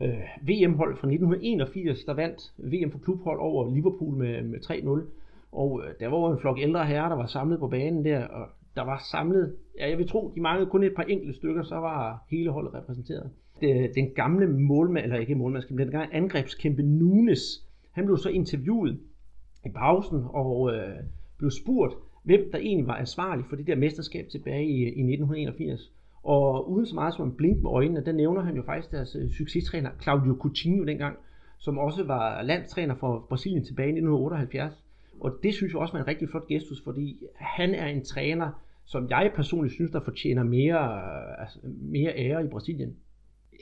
øh, 0.00 0.08
VM-hold 0.42 0.96
fra 0.96 1.08
1981, 1.08 2.04
der 2.04 2.14
vandt 2.14 2.52
VM 2.58 2.90
for 2.90 2.98
klubhold 2.98 3.40
over 3.40 3.74
Liverpool 3.74 4.14
med, 4.16 4.42
med 4.42 4.58
3-0. 4.58 5.10
Og 5.52 5.82
øh, 5.84 5.94
der 6.00 6.08
var 6.08 6.18
jo 6.18 6.32
en 6.32 6.38
flok 6.38 6.58
ældre 6.58 6.86
herrer, 6.86 7.08
der 7.08 7.16
var 7.16 7.26
samlet 7.26 7.58
på 7.58 7.68
banen 7.68 8.04
der, 8.04 8.26
og 8.26 8.48
der 8.76 8.82
var 8.82 9.02
samlet, 9.10 9.56
ja 9.78 9.88
jeg 9.88 9.98
vil 9.98 10.08
tro, 10.08 10.32
de 10.34 10.40
manglede 10.40 10.70
kun 10.70 10.84
et 10.84 10.94
par 10.94 11.02
enkelte 11.02 11.34
stykker, 11.34 11.62
så 11.62 11.74
var 11.74 12.24
hele 12.30 12.50
holdet 12.50 12.74
repræsenteret. 12.74 13.30
Øh, 13.62 13.88
den 13.94 14.10
gamle 14.14 14.46
målmand, 14.46 15.04
eller 15.04 15.18
ikke 15.18 15.34
målmand, 15.34 15.64
den 15.68 15.90
gamle 15.90 16.14
angrebskæmpe 16.14 16.82
Nunes, 16.82 17.66
han 17.92 18.04
blev 18.04 18.16
så 18.16 18.28
interviewet 18.28 19.00
i 19.66 19.68
pausen 19.68 20.22
og 20.24 20.74
øh, 20.74 20.96
blev 21.38 21.50
spurgt, 21.50 21.94
hvem 22.22 22.40
der 22.52 22.58
egentlig 22.58 22.86
var 22.86 22.96
ansvarlig 22.96 23.44
for 23.48 23.56
det 23.56 23.66
der 23.66 23.76
mesterskab 23.76 24.28
tilbage 24.28 24.64
i, 24.64 24.76
i 24.76 24.86
1981. 24.86 25.92
Og 26.22 26.70
uden 26.70 26.86
så 26.86 26.94
meget 26.94 27.14
som 27.14 27.28
en 27.28 27.34
blink 27.34 27.62
med 27.62 27.70
øjnene, 27.70 28.04
der 28.04 28.12
nævner 28.12 28.40
han 28.40 28.56
jo 28.56 28.62
faktisk 28.62 28.92
deres 28.92 29.16
øh, 29.16 29.30
succestræner 29.30 29.90
Claudio 30.02 30.36
Coutinho 30.40 30.84
dengang, 30.84 31.16
som 31.58 31.78
også 31.78 32.04
var 32.04 32.42
landstræner 32.42 32.94
for 32.94 33.26
Brasilien 33.28 33.64
tilbage 33.64 33.88
i 33.88 33.90
1978. 33.90 34.84
Og 35.20 35.38
det 35.42 35.54
synes 35.54 35.72
jeg 35.72 35.80
også 35.80 35.92
var 35.92 36.00
en 36.00 36.06
rigtig 36.06 36.28
flot 36.28 36.46
gestus, 36.46 36.82
fordi 36.84 37.22
han 37.34 37.74
er 37.74 37.86
en 37.86 38.04
træner, 38.04 38.50
som 38.84 39.10
jeg 39.10 39.32
personligt 39.34 39.74
synes, 39.74 39.90
der 39.90 40.00
fortjener 40.00 40.42
mere, 40.42 40.78
øh, 40.78 41.42
altså, 41.42 41.58
mere 41.80 42.12
ære 42.16 42.44
i 42.44 42.48
Brasilien. 42.48 42.96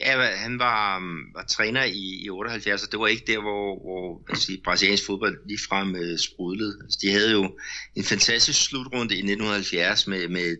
Ja, 0.01 0.37
han 0.37 0.59
var, 0.59 0.97
um, 0.97 1.35
var 1.35 1.45
træner 1.45 1.85
i, 1.85 2.23
i 2.25 2.31
78, 2.31 2.83
og 2.83 2.93
det 2.93 3.01
var 3.01 3.07
ikke 3.07 3.33
der, 3.33 3.41
hvor, 3.41 3.79
hvor 3.81 4.23
altså, 4.29 4.57
brasiliansk 4.65 5.07
fodbold 5.07 5.39
ligefrem 5.49 5.95
uh, 5.95 6.19
sprudlede. 6.19 6.79
Altså, 6.85 6.99
de 7.03 7.11
havde 7.11 7.33
jo 7.33 7.59
en 7.95 8.05
fantastisk 8.05 8.65
slutrunde 8.65 9.15
i 9.15 9.19
1970 9.19 10.07
med, 10.07 10.29
med 10.29 10.57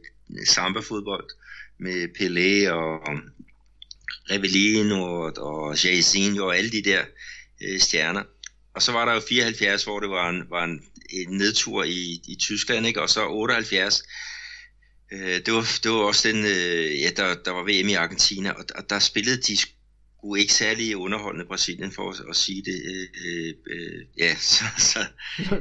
samba-fodbold, 0.47 1.29
med 1.79 2.09
Pelé 2.19 2.71
og 2.71 3.09
um, 3.09 3.23
Revellino 4.31 5.03
og, 5.03 5.33
og 5.39 5.85
Jairzinho 5.85 6.47
og 6.47 6.57
alle 6.57 6.71
de 6.71 6.83
der 6.83 7.01
uh, 7.61 7.81
stjerner. 7.81 8.23
Og 8.75 8.83
så 8.83 8.93
var 8.93 9.05
der 9.05 9.15
jo 9.15 9.21
74, 9.29 9.85
hvor 9.85 10.01
det 10.01 10.11
var 10.11 10.29
en, 10.29 10.43
var 10.51 10.65
en, 10.65 10.85
en 11.11 11.29
nedtur 11.29 11.85
i, 11.85 12.21
i 12.29 12.37
Tyskland, 12.41 12.87
ikke? 12.87 13.03
og 13.03 13.11
så 13.11 13.29
78, 13.29 14.03
Øh, 15.15 15.37
det, 15.45 15.51
var, 15.57 15.65
det 15.83 15.89
var 15.95 16.03
også 16.11 16.23
den, 16.29 16.39
øh, 16.55 16.87
ja, 17.05 17.11
der, 17.19 17.27
der 17.47 17.53
var 17.59 17.65
VM 17.71 17.89
i 17.95 17.97
Argentina, 18.05 18.49
og, 18.59 18.65
og 18.79 18.83
der 18.91 18.99
spillede 19.11 19.39
de 19.49 19.55
sgu 19.63 20.29
ikke 20.43 20.55
særlig 20.63 20.87
underholdende 21.05 21.47
Brasilien, 21.53 21.91
for 21.97 22.05
at, 22.13 22.19
at 22.33 22.37
sige 22.45 22.61
det, 22.69 22.79
øh, 22.93 23.05
øh, 23.75 23.99
ja, 24.23 24.31
så, 24.55 24.65
så, 24.91 25.01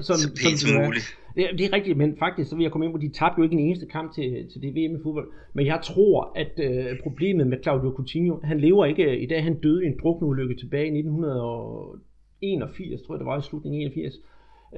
så, 0.08 0.14
så 0.24 0.28
pænt 0.42 0.60
som 0.60 0.72
muligt. 0.86 1.08
Det 1.36 1.44
er, 1.46 1.52
det 1.58 1.64
er 1.66 1.74
rigtigt, 1.74 1.98
men 1.98 2.18
faktisk 2.26 2.50
så 2.50 2.56
vil 2.56 2.64
jeg 2.64 2.72
komme 2.72 2.86
ind 2.86 2.94
på, 2.94 3.02
de 3.06 3.18
tabte 3.20 3.40
jo 3.40 3.44
ikke 3.44 3.58
en 3.60 3.66
eneste 3.68 3.86
kamp 3.86 4.16
til, 4.16 4.28
til 4.52 4.62
det 4.62 4.76
VM 4.78 4.96
i 4.96 5.04
fodbold. 5.04 5.28
Men 5.54 5.66
jeg 5.66 5.80
tror, 5.84 6.32
at 6.44 6.54
øh, 6.68 7.00
problemet 7.04 7.48
med 7.48 7.58
Claudio 7.64 7.94
Coutinho, 7.96 8.40
han 8.44 8.60
lever 8.60 8.86
ikke 8.86 9.20
i 9.20 9.28
dag, 9.28 9.44
han 9.44 9.60
døde 9.60 9.84
i 9.84 9.88
en 9.88 10.00
drukneulykke 10.02 10.56
tilbage 10.56 10.86
i 10.86 10.98
1981, 10.98 13.02
tror 13.02 13.16
jeg 13.16 13.20
det 13.20 13.26
var 13.26 13.40
i 13.40 13.42
slutningen 13.50 13.82
af 13.82 13.86
81. 13.86 14.14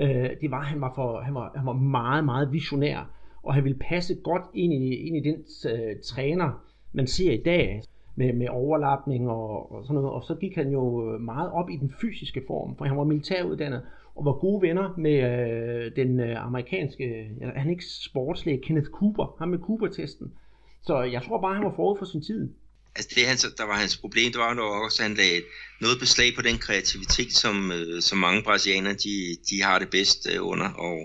Øh, 0.02 0.30
det 0.42 0.52
var, 0.52 0.64
han 0.64 0.82
var, 0.82 0.92
for, 0.96 1.22
han 1.22 1.34
var, 1.34 1.52
han 1.56 1.66
var 1.66 1.74
meget, 1.74 2.26
meget 2.26 2.52
visionær 2.52 3.21
og 3.44 3.54
han 3.54 3.64
ville 3.64 3.80
passe 3.80 4.16
godt 4.16 4.44
ind 4.54 4.74
i, 4.74 4.96
ind 4.96 5.18
i 5.18 5.30
den 5.30 5.36
uh, 5.66 6.02
træner, 6.04 6.64
man 6.94 7.08
ser 7.08 7.32
i 7.32 7.44
dag, 7.46 7.84
med, 8.16 8.34
med 8.34 8.48
overlapning 8.50 9.30
og, 9.30 9.72
og 9.72 9.84
sådan 9.84 9.96
noget. 9.96 10.10
Og 10.10 10.24
så 10.24 10.36
gik 10.36 10.56
han 10.56 10.70
jo 10.70 11.14
øh, 11.14 11.22
meget 11.22 11.52
op 11.52 11.70
i 11.70 11.76
den 11.76 11.94
fysiske 12.02 12.44
form, 12.48 12.78
for 12.78 12.86
han 12.86 12.98
var 12.98 13.04
militæruddannet 13.04 13.82
og 14.16 14.26
var 14.26 14.34
gode 14.34 14.62
venner 14.62 14.94
med 14.98 15.18
uh, 15.30 15.96
den 15.96 16.20
uh, 16.20 16.46
amerikanske, 16.46 17.06
eller 17.42 17.60
han 17.60 17.68
er 17.68 17.72
ikke 17.72 17.86
sportslæge, 17.86 18.62
Kenneth 18.64 18.90
Cooper, 18.90 19.36
ham 19.40 19.48
med 19.48 19.60
Cooper-testen. 19.60 20.34
Så 20.82 21.02
jeg 21.02 21.22
tror 21.24 21.42
bare, 21.42 21.56
han 21.56 21.64
var 21.64 21.74
forud 21.76 21.98
for 21.98 22.06
sin 22.06 22.24
tid. 22.24 22.50
Altså 22.96 23.10
det, 23.16 23.28
han, 23.28 23.38
der 23.58 23.66
var 23.72 23.78
hans 23.84 23.98
problem, 23.98 24.32
det 24.32 24.40
var 24.40 24.56
jo 24.56 24.84
også, 24.86 24.98
at 25.04 25.08
han 25.08 25.18
lagde 25.18 25.42
noget 25.82 25.98
beslag 26.00 26.30
på 26.36 26.42
den 26.42 26.58
kreativitet, 26.58 27.32
som, 27.34 27.72
øh, 27.72 28.02
som 28.02 28.18
mange 28.18 28.44
brasilianere, 28.44 28.94
de, 28.94 29.14
de 29.50 29.62
har 29.64 29.80
det 29.80 29.90
bedst 29.90 30.28
øh, 30.32 30.48
under. 30.52 30.70
Og, 30.88 30.98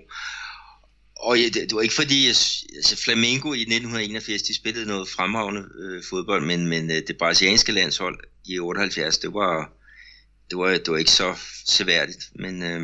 og 1.21 1.39
ja, 1.41 1.47
det, 1.55 1.63
det 1.69 1.75
var 1.75 1.81
ikke 1.81 2.01
fordi, 2.03 2.27
altså 2.27 2.95
Flamengo 3.05 3.49
i 3.53 3.61
1981, 3.61 4.43
de 4.43 4.55
spillede 4.55 4.87
noget 4.87 5.09
fremragende 5.17 5.63
øh, 5.83 6.03
fodbold, 6.11 6.43
men, 6.47 6.69
men 6.69 6.91
øh, 6.91 6.97
det 7.09 7.17
brasilianske 7.19 7.73
landshold 7.73 8.19
i 8.45 8.59
78, 8.59 9.19
det 9.19 9.35
var, 9.35 9.73
det 10.51 10.59
var, 10.59 10.69
det 10.69 10.89
var 10.89 10.97
ikke 10.97 11.11
så 11.11 11.31
seværdigt. 11.67 12.25
Men, 12.35 12.63
øh, 12.63 12.81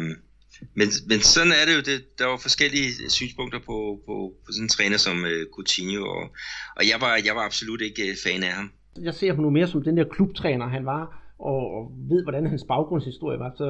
men, 0.79 0.89
men 1.09 1.21
sådan 1.21 1.53
er 1.53 1.65
det 1.67 1.75
jo, 1.75 1.81
det, 1.81 2.19
der 2.19 2.27
var 2.27 2.37
forskellige 2.37 2.89
synspunkter 3.09 3.59
på, 3.59 3.77
på, 4.07 4.15
på 4.45 4.53
sådan 4.53 4.65
en 4.65 4.69
træner 4.69 4.97
som 4.97 5.25
øh, 5.25 5.47
Coutinho, 5.55 6.03
og, 6.17 6.23
og 6.77 6.83
jeg, 6.91 6.99
var, 7.01 7.13
jeg 7.27 7.35
var 7.37 7.45
absolut 7.51 7.81
ikke 7.81 8.03
øh, 8.11 8.17
fan 8.25 8.43
af 8.43 8.53
ham. 8.53 8.71
Jeg 9.03 9.15
ser 9.15 9.35
ham 9.35 9.43
nu 9.43 9.51
mere 9.51 9.69
som 9.69 9.83
den 9.83 9.97
der 9.97 10.05
klubtræner, 10.05 10.69
han 10.69 10.87
var, 10.87 11.35
og, 11.39 11.63
og 11.77 11.93
ved, 12.11 12.23
hvordan 12.23 12.47
hans 12.47 12.65
baggrundshistorie 12.69 13.39
var, 13.39 13.53
så, 13.57 13.69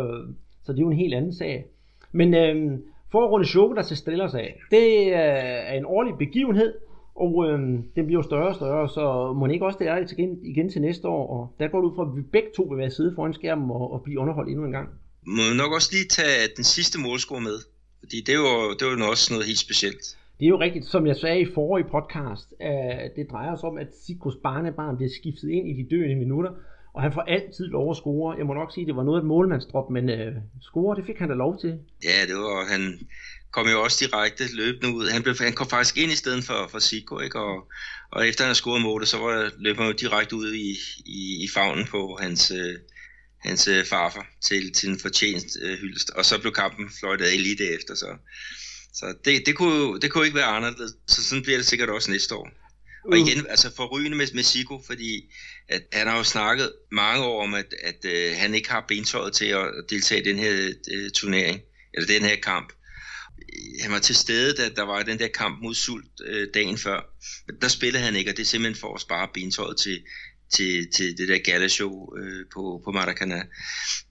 så 0.65 0.73
det 0.73 0.79
er 0.79 0.83
jo 0.83 0.91
en 0.91 1.03
helt 1.05 1.15
anden 1.15 1.35
sag. 1.35 1.65
Men 2.13 2.35
øh, 2.35 2.79
for 3.13 3.25
at 3.25 3.31
runde 3.31 3.47
Choco, 3.47 3.83
til 3.83 3.97
stiller 3.97 4.29
sig 4.29 4.41
af, 4.41 4.61
det 4.71 5.15
er 5.15 5.73
en 5.73 5.85
årlig 5.87 6.15
begivenhed, 6.19 6.75
og 7.15 7.47
øh, 7.49 7.59
den 7.97 8.07
bliver 8.07 8.19
jo 8.19 8.23
større 8.23 8.49
og 8.49 8.55
større, 8.55 8.89
så 8.89 9.33
må 9.33 9.47
ikke 9.47 9.67
også 9.67 9.79
det 9.79 9.89
er 9.89 9.97
igen, 10.13 10.39
igen 10.43 10.71
til 10.71 10.81
næste 10.81 11.09
år, 11.09 11.25
og 11.37 11.57
der 11.59 11.69
går 11.69 11.81
det 11.81 11.89
ud 11.89 11.95
fra, 11.97 12.03
at 12.03 12.17
vi 12.17 12.23
begge 12.23 12.49
to 12.57 12.63
vil 12.63 12.79
være 12.79 12.91
sidde 12.91 13.13
foran 13.15 13.35
skærmen 13.35 13.71
og, 13.71 13.93
og 13.93 14.03
blive 14.03 14.19
underholdt 14.19 14.51
endnu 14.51 14.65
en 14.65 14.73
gang. 14.73 14.89
Må 15.27 15.43
nok 15.57 15.73
også 15.73 15.89
lige 15.93 16.09
tage 16.09 16.49
den 16.57 16.65
sidste 16.65 17.01
målscore 17.01 17.41
med, 17.41 17.59
fordi 17.99 18.17
det 18.27 18.33
er 18.35 18.41
jo, 18.47 18.73
det 18.77 18.83
er 18.83 18.91
jo 18.91 19.11
også 19.11 19.33
noget 19.33 19.47
helt 19.47 19.59
specielt. 19.59 20.05
Det 20.39 20.45
er 20.47 20.49
jo 20.49 20.61
rigtigt, 20.61 20.85
som 20.85 21.07
jeg 21.07 21.17
sagde 21.17 21.41
i 21.41 21.47
forrige 21.55 21.89
podcast, 21.91 22.55
at 22.61 23.11
det 23.17 23.27
drejer 23.31 23.57
sig 23.57 23.69
om, 23.69 23.79
at 23.79 23.87
Sikos 24.03 24.37
barnebarn 24.43 24.97
bliver 24.97 25.11
skiftet 25.21 25.49
ind 25.49 25.69
i 25.69 25.83
de 25.83 25.89
døende 25.91 26.17
minutter, 26.17 26.51
og 26.95 27.03
han 27.03 27.13
får 27.13 27.21
altid 27.21 27.67
lov 27.67 27.91
at 27.91 27.97
score. 27.97 28.37
Jeg 28.39 28.47
må 28.47 28.55
nok 28.55 28.73
sige, 28.73 28.83
at 28.83 28.89
det 28.89 28.97
var 28.97 29.05
noget 29.05 29.19
af 29.19 29.23
et 29.23 29.27
målmandsdrop, 29.27 29.91
men 29.91 30.11
øh, 30.11 30.33
score, 30.61 30.97
det 30.97 31.05
fik 31.07 31.19
han 31.19 31.29
da 31.29 31.35
lov 31.35 31.61
til. 31.61 31.79
Ja, 32.05 32.27
det 32.29 32.37
var, 32.37 32.67
han 32.73 32.83
kom 33.53 33.67
jo 33.69 33.83
også 33.83 33.97
direkte 34.05 34.45
løbende 34.57 34.95
ud. 34.95 35.09
Han, 35.09 35.23
blev, 35.23 35.35
han 35.41 35.53
kom 35.53 35.69
faktisk 35.69 35.99
ind 35.99 36.13
i 36.13 36.17
stedet 36.17 36.45
for, 36.45 36.69
for 36.71 36.79
Sigo, 36.79 37.21
ikke? 37.21 37.41
Og, 37.41 37.69
og 38.11 38.29
efter 38.29 38.45
han 38.45 38.49
havde 38.49 38.63
scoret 38.63 38.83
målet, 38.83 39.09
så 39.09 39.19
var, 39.19 39.51
løb 39.59 39.77
han 39.77 39.87
jo 39.87 39.93
direkte 39.93 40.37
ud 40.37 40.53
i, 40.53 40.71
i, 41.07 41.45
i 41.45 41.49
favnen 41.55 41.87
på 41.87 42.19
hans, 42.21 42.51
øh, 42.51 42.75
hans 43.39 43.69
øh, 43.69 43.85
farfar 43.85 44.27
til, 44.41 44.73
til 44.73 44.89
en 44.89 44.99
fortjent 44.99 45.51
øh, 45.63 45.79
hyldest. 45.79 46.11
Og 46.11 46.25
så 46.25 46.41
blev 46.41 46.53
kampen 46.53 46.91
fløjtet 47.01 47.25
af 47.25 47.43
lige 47.43 47.59
derefter, 47.65 47.95
så, 47.95 48.07
så 48.95 49.15
det, 49.25 49.47
det, 49.47 49.57
kunne, 49.57 50.01
det 50.01 50.11
kunne 50.11 50.25
ikke 50.25 50.37
være 50.37 50.57
anderledes. 50.57 50.93
Så 51.07 51.25
sådan 51.25 51.43
bliver 51.43 51.59
det 51.59 51.67
sikkert 51.67 51.91
også 51.91 52.11
næste 52.11 52.35
år. 52.35 52.49
Og 53.05 53.19
igen, 53.19 53.47
altså 53.49 53.75
forrygende 53.77 54.17
med, 54.17 54.27
med 54.35 54.43
Sigo, 54.43 54.79
fordi 54.87 55.33
at 55.69 55.83
han 55.93 56.07
har 56.07 56.17
jo 56.17 56.25
snakket 56.25 56.73
mange 56.93 57.25
år 57.25 57.43
om, 57.43 57.55
at, 57.55 57.75
at 57.83 58.05
øh, 58.05 58.37
han 58.37 58.55
ikke 58.55 58.71
har 58.71 58.85
bentøjet 58.89 59.33
til 59.33 59.45
at 59.47 59.67
deltage 59.91 60.21
i 60.21 60.25
den 60.25 60.39
her 60.39 60.73
øh, 60.93 61.11
turnering, 61.11 61.61
eller 61.95 62.07
den 62.07 62.23
her 62.23 62.37
kamp. 62.37 62.73
Han 63.83 63.93
var 63.93 63.99
til 63.99 64.15
stede, 64.15 64.57
da 64.57 64.69
der 64.69 64.83
var 64.83 65.03
den 65.03 65.19
der 65.19 65.29
kamp 65.29 65.63
mod 65.63 65.75
Sult 65.75 66.21
øh, 66.25 66.49
dagen 66.55 66.79
før. 66.79 67.01
Der 67.61 67.69
spillede 67.69 68.05
han 68.05 68.17
ikke, 68.17 68.31
og 68.31 68.37
det 68.37 68.43
er 68.43 68.47
simpelthen 68.47 68.81
for 68.81 68.95
at 68.95 69.01
spare 69.01 69.29
bentøjet 69.35 69.77
til, 69.77 70.03
til, 70.53 70.91
til 70.91 71.19
det 71.19 71.29
der 71.29 71.39
gala-show 71.39 72.17
øh, 72.17 72.47
på, 72.55 72.83
på 72.85 72.91
Maracana. 72.93 73.43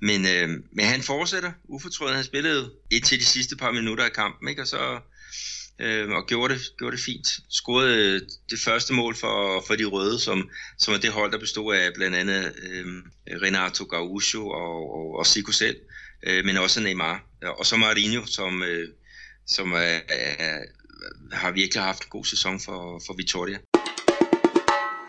Men, 0.01 0.25
øh, 0.25 0.49
men 0.71 0.85
han 0.85 1.01
fortsætter 1.01 1.51
ufortrødent. 1.63 2.15
Han 2.15 2.25
spillede 2.25 2.71
indtil 2.91 3.19
de 3.19 3.25
sidste 3.25 3.55
par 3.55 3.71
minutter 3.71 4.03
af 4.03 4.11
kampen, 4.11 4.49
ikke? 4.49 4.61
og 4.61 4.67
så 4.67 4.99
øh, 5.81 6.09
og 6.09 6.23
gjorde 6.27 6.53
det, 6.53 6.61
gjorde 6.77 6.95
det 6.95 7.03
fint. 7.03 7.27
Scorede 7.49 8.15
øh, 8.15 8.21
det 8.51 8.59
første 8.65 8.93
mål 8.93 9.15
for, 9.15 9.63
for 9.67 9.75
de 9.75 9.85
røde, 9.85 10.19
som, 10.19 10.49
som 10.77 10.93
er 10.93 10.97
det 10.97 11.11
hold, 11.11 11.31
der 11.31 11.39
bestod 11.39 11.75
af 11.75 11.93
blandt 11.95 12.15
andet 12.15 12.41
øh, 12.65 12.85
Renato 13.43 13.83
Gaucho 13.85 14.49
og, 14.49 14.95
og, 14.97 15.17
og 15.19 15.25
Zico 15.25 15.51
selv, 15.51 15.77
øh, 16.27 16.45
men 16.45 16.57
også 16.57 16.81
Neymar. 16.81 17.25
Øh, 17.43 17.49
og 17.59 17.65
så 17.65 17.77
Marinho, 17.77 18.25
som, 18.25 18.63
øh, 18.63 18.87
som 19.45 19.71
er, 19.71 19.99
er, 20.09 20.57
har 21.31 21.51
virkelig 21.51 21.83
haft 21.83 22.03
en 22.03 22.09
god 22.09 22.25
sæson 22.25 22.59
for, 22.59 23.01
for 23.05 23.13
Vitoria. 23.17 23.57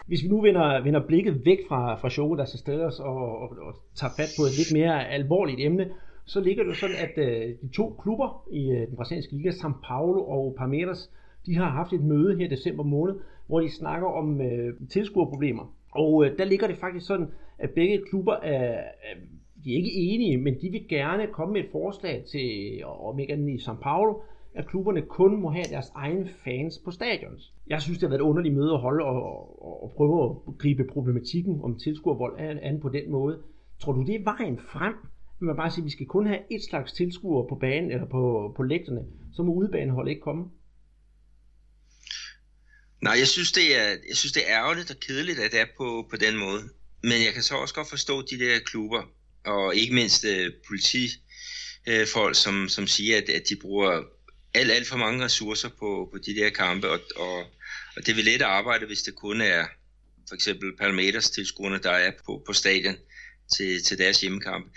Hvis 0.07 0.23
vi 0.23 0.29
nu 0.29 0.43
vender, 0.43 0.83
vender 0.83 1.07
blikket 1.07 1.35
væk 1.45 1.59
fra, 1.69 2.01
fra 2.01 2.11
showet, 2.11 2.39
der 2.39 2.45
skal 2.45 2.81
os 2.81 2.99
og, 2.99 3.39
og, 3.43 3.49
og 3.67 3.73
tager 3.97 4.13
fat 4.17 4.29
på 4.39 4.43
et 4.43 4.57
lidt 4.57 4.73
mere 4.73 5.09
alvorligt 5.09 5.61
emne, 5.61 5.87
så 6.25 6.41
ligger 6.41 6.65
det 6.65 6.77
sådan, 6.77 6.97
at 6.97 7.15
øh, 7.19 7.55
de 7.63 7.69
to 7.69 7.97
klubber 8.03 8.49
i 8.53 8.71
øh, 8.71 8.87
den 8.87 8.97
brasilianske 8.97 9.37
liga, 9.37 9.51
São 9.51 9.73
Paulo 9.89 10.25
og 10.25 10.55
Palmeiras, 10.59 11.11
de 11.47 11.57
har 11.57 11.71
haft 11.71 11.93
et 11.93 12.05
møde 12.05 12.37
her 12.37 12.47
i 12.47 12.49
december 12.49 12.85
måned, 12.85 13.15
hvor 13.47 13.61
de 13.61 13.71
snakker 13.71 14.09
om 14.09 14.41
øh, 14.41 14.75
tilskuerproblemer. 14.91 15.75
Og 15.93 16.25
øh, 16.25 16.39
der 16.39 16.45
ligger 16.45 16.67
det 16.67 16.77
faktisk 16.77 17.07
sådan, 17.07 17.29
at 17.59 17.71
begge 17.71 18.03
klubber 18.11 18.35
er, 18.35 18.83
de 19.65 19.73
er 19.73 19.77
ikke 19.77 19.95
enige, 19.95 20.37
men 20.37 20.55
de 20.61 20.71
vil 20.71 20.89
gerne 20.89 21.27
komme 21.27 21.53
med 21.53 21.61
et 21.61 21.71
forslag 21.73 22.25
til, 22.33 22.81
om 22.85 23.19
ikke 23.19 23.33
andet 23.33 23.51
i 23.51 23.57
São 23.57 23.77
Paulo, 23.83 24.15
at 24.55 24.67
klubberne 24.67 25.03
kun 25.03 25.41
må 25.41 25.51
have 25.51 25.65
deres 25.71 25.91
egne 25.95 26.29
fans 26.45 26.79
på 26.85 26.91
stadions. 26.91 27.55
Jeg 27.67 27.83
synes, 27.83 27.99
det 27.99 28.07
har 28.07 28.11
været 28.11 28.21
et 28.21 28.31
underligt 28.31 28.55
møde 28.55 28.73
at 28.73 28.81
holde 28.81 29.05
og, 29.05 29.23
og, 29.63 29.83
og 29.83 29.93
prøve 29.97 30.25
at 30.25 30.59
gribe 30.59 30.85
problematikken 30.93 31.61
om 31.63 31.79
tilskuervold 31.79 32.41
an, 32.41 32.59
an 32.59 32.81
på 32.81 32.89
den 32.89 33.11
måde. 33.11 33.39
Tror 33.81 33.93
du, 33.93 34.03
det 34.03 34.15
er 34.15 34.25
vejen 34.25 34.59
frem? 34.59 34.95
Vil 35.43 35.47
man 35.47 35.57
bare 35.57 35.71
sige, 35.71 35.83
at 35.83 35.85
vi 35.85 35.91
skal 35.91 36.07
kun 36.07 36.27
have 36.27 36.41
et 36.51 36.63
slags 36.71 36.93
tilskuer 36.93 37.49
på 37.49 37.55
banen 37.55 37.91
eller 37.91 38.07
på, 38.07 38.53
på 38.57 38.63
lægterne, 38.63 39.03
så 39.35 39.43
må 39.43 39.53
udebanehold 39.53 40.09
ikke 40.09 40.21
komme? 40.21 40.45
Nej, 43.01 43.15
jeg 43.19 43.29
synes, 43.29 43.53
det 43.53 43.79
er, 43.79 43.89
jeg 44.09 44.17
synes, 44.17 44.33
det 44.33 44.43
er 44.51 44.59
ærgerligt 44.59 44.91
og 44.91 44.97
kedeligt, 45.01 45.39
at 45.39 45.53
det 45.53 45.61
er 45.61 45.67
på, 45.77 46.07
på 46.11 46.17
den 46.17 46.37
måde. 46.37 46.63
Men 47.03 47.13
jeg 47.27 47.33
kan 47.35 47.43
så 47.43 47.55
også 47.55 47.75
godt 47.75 47.89
forstå 47.89 48.23
de 48.23 48.39
der 48.39 48.59
klubber, 48.59 49.03
og 49.45 49.77
ikke 49.77 49.95
mindst 49.95 50.25
øh, 50.25 50.53
politifolk, 50.69 52.35
som, 52.35 52.69
som 52.69 52.87
siger, 52.87 53.17
at, 53.17 53.29
at 53.29 53.43
de 53.49 53.57
bruger 53.57 54.03
alt, 54.55 54.71
alt 54.71 54.89
for 54.89 54.97
mange 54.97 55.25
ressourcer 55.25 55.69
på, 55.69 56.09
på 56.13 56.19
de 56.27 56.35
der 56.35 56.51
kampe, 56.51 56.91
og, 56.91 57.01
og, 57.17 57.39
og 57.97 58.07
det 58.07 58.17
vil 58.17 58.25
let 58.25 58.43
arbejde, 58.43 58.87
hvis 58.87 59.03
det 59.03 59.15
kun 59.15 59.41
er 59.41 59.65
for 60.29 60.35
eksempel 60.35 60.77
Palmeiras 60.77 61.31
tilskuerne, 61.31 61.79
der 61.79 61.91
er 61.91 62.13
på, 62.27 62.43
på 62.47 62.53
stadion 62.53 62.97
til, 63.57 63.83
til 63.83 63.99
deres 63.99 64.21
hjemmekampe. 64.21 64.71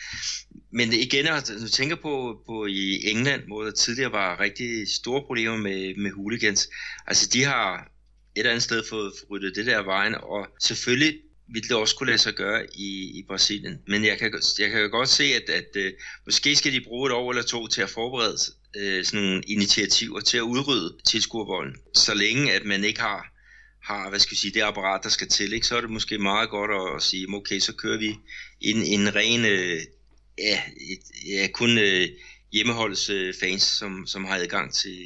Men 0.77 0.94
igen, 0.94 1.27
altså, 1.27 1.53
når 1.53 1.60
du 1.60 1.70
tænker 1.70 1.96
på, 1.96 2.41
på 2.46 2.65
i 2.65 3.10
England, 3.10 3.41
hvor 3.48 3.63
der 3.63 3.72
tidligere 3.72 4.12
var 4.12 4.39
rigtig 4.39 4.88
store 4.88 5.22
problemer 5.22 5.58
med, 5.58 5.96
med 5.96 6.12
hooligans, 6.12 6.70
altså 7.08 7.29
de 7.34 7.44
har 7.44 7.74
et 7.75 7.88
eller 8.36 8.51
andet 8.51 8.63
sted 8.63 8.84
fået 8.89 9.13
ryddet 9.29 9.55
det 9.55 9.65
der 9.65 9.84
vejen, 9.84 10.15
og 10.15 10.48
selvfølgelig 10.60 11.13
ville 11.53 11.70
det 11.70 11.77
også 11.77 11.96
kunne 11.96 12.08
lade 12.08 12.17
sig 12.17 12.34
gøre 12.34 12.65
i, 12.74 13.20
i 13.20 13.24
Brasilien. 13.27 13.79
Men 13.88 14.05
jeg 14.05 14.17
kan, 14.20 14.34
jeg 14.60 14.70
kan 14.70 14.89
godt 14.89 15.10
se, 15.10 15.24
at, 15.24 15.50
at 15.50 15.70
uh, 15.75 15.91
måske 16.25 16.55
skal 16.55 16.74
de 16.74 16.82
bruge 16.82 17.10
et 17.10 17.13
år 17.13 17.32
eller 17.32 17.44
to 17.44 17.67
til 17.67 17.82
at 17.82 17.89
forberede 17.89 18.38
øh, 18.77 19.05
sådan 19.05 19.25
nogle 19.25 19.44
initiativer 19.48 20.20
til 20.20 20.38
at 20.38 20.41
udrydde 20.41 20.98
tilskuervolden, 21.08 21.75
så 21.94 22.13
længe 22.13 22.53
at 22.53 22.65
man 22.65 22.84
ikke 22.84 23.00
har 23.00 23.36
har, 23.86 24.10
hvad 24.10 24.20
skal 24.20 24.32
vi 24.32 24.36
sige, 24.36 24.53
det 24.53 24.62
apparat, 24.62 25.03
der 25.03 25.10
skal 25.10 25.27
til, 25.27 25.53
ikke? 25.53 25.67
så 25.67 25.77
er 25.77 25.82
det 25.82 25.89
måske 25.89 26.17
meget 26.17 26.50
godt 26.50 26.72
at, 26.72 26.96
at 26.96 27.03
sige, 27.03 27.27
okay, 27.34 27.60
så 27.60 27.74
kører 27.74 28.00
vi 28.00 28.15
en, 28.62 28.77
en 28.84 29.15
ren, 29.15 29.46
øh, 29.46 29.79
ja, 30.38 30.62
et, 30.92 31.27
ja, 31.27 31.48
kun 31.48 31.77
øh, 31.77 32.08
hjemmeholdets 32.51 33.10
øh, 33.10 33.34
fans, 33.39 33.62
som, 33.62 34.08
som 34.08 34.25
har 34.25 34.36
adgang 34.36 34.74
til, 34.74 35.06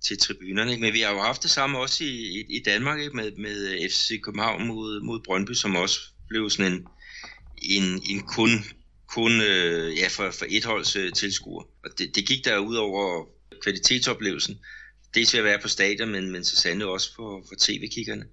til 0.00 0.18
tribunerne. 0.18 0.70
Ikke? 0.70 0.82
Men 0.82 0.92
vi 0.92 1.00
har 1.00 1.12
jo 1.12 1.20
haft 1.20 1.42
det 1.42 1.50
samme 1.50 1.78
også 1.78 2.04
i, 2.04 2.08
i, 2.08 2.56
i 2.56 2.62
Danmark 2.62 3.00
ikke? 3.00 3.16
Med, 3.16 3.32
med 3.32 3.68
øh, 3.68 3.90
FC 3.90 4.20
København 4.22 4.66
mod, 4.66 5.00
mod 5.00 5.20
Brøndby, 5.24 5.52
som 5.52 5.76
også 5.76 6.00
blev 6.28 6.50
sådan 6.50 6.72
en, 6.72 6.86
en, 7.62 8.02
en 8.10 8.20
kun, 8.20 8.50
kun 9.06 9.40
øh, 9.40 9.98
ja, 9.98 10.08
for, 10.08 10.30
for 10.30 10.46
et 10.48 10.64
holds 10.64 10.96
øh, 10.96 11.12
tilskuer. 11.12 11.64
Og 11.84 11.90
det, 11.98 12.14
det 12.14 12.26
gik 12.26 12.44
der 12.44 12.58
ud 12.58 12.76
over 12.76 13.26
kvalitetsoplevelsen 13.62 14.58
dels 15.14 15.32
ved 15.32 15.40
at 15.40 15.44
være 15.44 15.58
på 15.58 15.68
stadion, 15.68 16.08
men, 16.08 16.30
men 16.30 16.44
så 16.44 16.56
sandelig 16.56 16.86
også 16.86 17.14
for, 17.14 17.44
for 17.48 17.54
tv-kiggerne. 17.58 18.24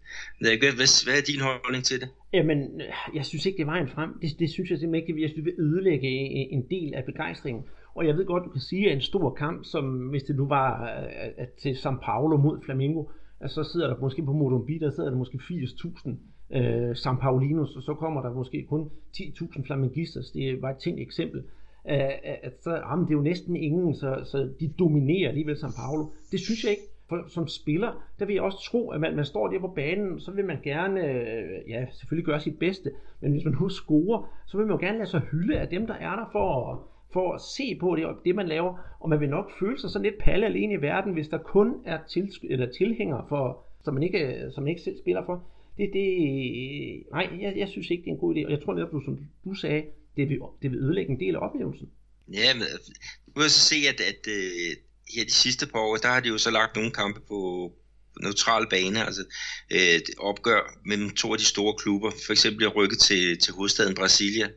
Hvad, 0.42 0.58
hvad, 0.58 1.04
hvad 1.04 1.18
er 1.18 1.22
din 1.22 1.42
holdning 1.42 1.86
til 1.86 2.02
det? 2.02 2.10
Jamen, 2.34 2.82
jeg 3.16 3.26
synes 3.26 3.46
ikke, 3.46 3.58
det 3.58 3.64
er 3.64 3.74
vejen 3.76 3.88
frem. 3.88 4.20
Det, 4.22 4.40
det 4.40 4.50
synes 4.50 4.70
jeg 4.70 4.80
simpelthen 4.80 5.10
ikke, 5.10 5.22
jeg 5.22 5.30
synes, 5.30 5.46
det 5.46 5.46
vil 5.46 5.66
ødelægge 5.66 6.08
øh, 6.08 6.58
en 6.58 6.64
del 6.70 6.94
af 6.94 7.06
begejstringen. 7.06 7.64
Og 7.96 8.08
jeg 8.08 8.16
ved 8.18 8.26
godt, 8.26 8.44
du 8.46 8.50
kan 8.50 8.62
sige, 8.62 8.90
at 8.90 8.96
en 8.96 9.02
stor 9.02 9.34
kamp, 9.34 9.66
som 9.66 10.08
hvis 10.10 10.24
det 10.24 10.36
nu 10.36 10.48
var 10.48 10.84
øh, 10.84 11.32
at 11.38 11.50
til 11.50 11.74
São 11.74 11.96
Paulo 12.04 12.38
mod 12.38 12.62
Flamengo, 12.66 13.04
at 13.40 13.52
så 13.52 13.64
sidder 13.64 13.88
der 13.88 13.98
måske 14.02 14.24
på 14.24 14.34
Morumbi, 14.34 14.78
der 14.78 14.90
sidder 14.90 15.10
der 15.10 15.18
måske 15.18 15.38
80.000 15.38 16.10
øh, 16.58 16.92
São 16.92 17.20
Paulinos, 17.20 17.76
og 17.76 17.84
så 17.84 17.94
kommer 17.94 18.22
der 18.22 18.34
måske 18.34 18.66
kun 18.70 18.90
10.000 19.18 19.66
flamengistas. 19.66 20.32
Det 20.32 20.62
var 20.62 20.70
et 20.70 20.78
tænkt 20.78 21.00
eksempel 21.00 21.44
at 21.88 22.54
så, 22.64 22.76
jamen, 22.76 23.06
det 23.06 23.12
er 23.12 23.18
jo 23.18 23.22
næsten 23.22 23.56
ingen, 23.56 23.96
så, 23.96 24.22
så 24.32 24.50
de 24.60 24.74
dominerer 24.80 25.30
alligevel 25.30 25.56
São 25.56 25.82
Paulo. 25.82 26.06
Det 26.32 26.40
synes 26.40 26.64
jeg 26.64 26.72
ikke. 26.72 26.84
For, 27.10 27.26
som 27.28 27.48
spiller, 27.48 28.08
der 28.20 28.26
vil 28.26 28.34
jeg 28.34 28.44
også 28.44 28.64
tro, 28.72 28.90
at 28.90 29.02
man, 29.02 29.16
man 29.16 29.26
står 29.26 29.48
der 29.48 29.60
på 29.60 29.68
banen, 29.68 30.20
så 30.20 30.32
vil 30.32 30.46
man 30.46 30.58
gerne, 30.64 31.12
øh, 31.12 31.70
ja, 31.70 31.86
selvfølgelig 31.92 32.26
gøre 32.26 32.40
sit 32.40 32.60
bedste, 32.60 32.92
men 33.22 33.32
hvis 33.32 33.46
man 33.46 33.54
nu 33.62 33.70
scorer, 33.70 34.34
så 34.48 34.58
vil 34.58 34.68
man 34.68 34.76
jo 34.76 34.86
gerne 34.86 34.98
lade 34.98 35.10
sig 35.10 35.22
hylde 35.32 35.60
af 35.60 35.68
dem, 35.68 35.88
der 35.88 35.94
er 35.94 36.16
der 36.16 36.30
for, 36.32 36.72
at, 36.72 36.80
for 37.14 37.34
at 37.34 37.42
se 37.42 37.78
på 37.80 37.96
det, 37.96 38.08
det 38.26 38.36
man 38.36 38.48
laver, 38.48 38.98
og 39.00 39.10
man 39.10 39.20
vil 39.20 39.30
nok 39.30 39.52
føle 39.60 39.80
sig 39.80 39.90
sådan 39.90 40.04
lidt 40.04 40.18
palle 40.18 40.46
alene 40.46 40.74
i 40.74 40.82
verden, 40.82 41.14
hvis 41.14 41.28
der 41.28 41.38
kun 41.38 41.76
er 41.86 42.00
til, 42.10 42.32
eller 42.44 42.72
tilhængere, 42.72 43.26
for, 43.30 43.66
som, 43.84 43.94
man 43.94 44.04
ikke, 44.04 44.52
som 44.54 44.64
man 44.64 44.70
ikke 44.70 44.82
selv 44.82 44.98
spiller 44.98 45.26
for. 45.26 45.44
Det, 45.78 45.90
det, 45.94 46.08
nej, 47.12 47.30
jeg, 47.42 47.54
jeg 47.58 47.68
synes 47.68 47.90
ikke, 47.90 48.04
det 48.04 48.10
er 48.10 48.14
en 48.14 48.20
god 48.20 48.36
idé, 48.36 48.46
og 48.46 48.52
jeg 48.52 48.62
tror 48.62 48.74
netop, 48.74 48.92
du, 48.92 49.02
som 49.06 49.20
du 49.46 49.54
sagde, 49.54 49.84
det 50.18 50.30
vil, 50.30 50.40
det 50.62 50.72
vil 50.72 50.80
ødelægge 50.80 51.12
en 51.12 51.20
del 51.20 51.36
af 51.36 51.40
oplevelsen. 51.40 51.90
Ja, 52.34 52.54
men 52.54 52.62
øh, 52.62 52.80
du 53.36 53.40
kan 53.42 53.50
så 53.50 53.60
se, 53.60 53.76
at, 53.92 54.00
at 54.12 54.22
uh, 54.28 54.87
her 55.16 55.24
de 55.26 55.32
sidste 55.32 55.66
par 55.68 55.80
år, 55.80 55.98
der 55.98 56.08
har 56.08 56.20
de 56.20 56.30
jo 56.30 56.38
så 56.38 56.52
lagt 56.52 56.76
nogle 56.76 56.92
kampe 56.92 57.20
på 57.28 57.72
neutral 58.22 58.68
bane, 58.70 59.06
altså 59.06 59.24
øh, 59.72 60.00
opgør 60.18 60.80
mellem 60.86 61.10
to 61.10 61.34
af 61.34 61.40
de 61.40 61.46
store 61.46 61.74
klubber. 61.78 62.12
For 62.26 62.34
eksempel 62.34 62.66
er 62.66 62.70
rykket 62.70 63.00
til, 63.00 63.40
til 63.40 63.54
hovedstaden 63.54 63.96
Brasilia 63.96 64.50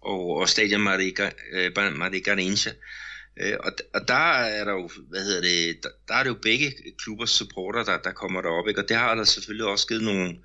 og, 0.00 0.36
og 0.36 0.48
Stadion 0.48 0.80
Marica, 0.80 1.30
øh, 1.52 1.72
Maricarense. 1.96 2.70
Uh, 2.70 3.46
øh, 3.46 3.56
og, 3.60 3.72
og 3.94 4.08
der 4.08 4.32
er 4.42 4.64
der 4.64 4.72
jo, 4.72 4.90
hvad 5.08 5.24
hedder 5.24 5.40
det, 5.40 5.82
der, 5.82 5.88
der 6.08 6.14
er 6.14 6.22
det 6.22 6.30
jo 6.30 6.38
begge 6.42 6.74
klubbers 6.98 7.30
supporter, 7.30 7.84
der, 7.84 7.98
der 7.98 8.12
kommer 8.12 8.42
derop, 8.42 8.68
ikke? 8.68 8.80
og 8.80 8.88
det 8.88 8.96
har 8.96 9.14
der 9.14 9.24
selvfølgelig 9.24 9.66
også 9.66 9.86
givet 9.86 10.02
nogle, 10.02 10.36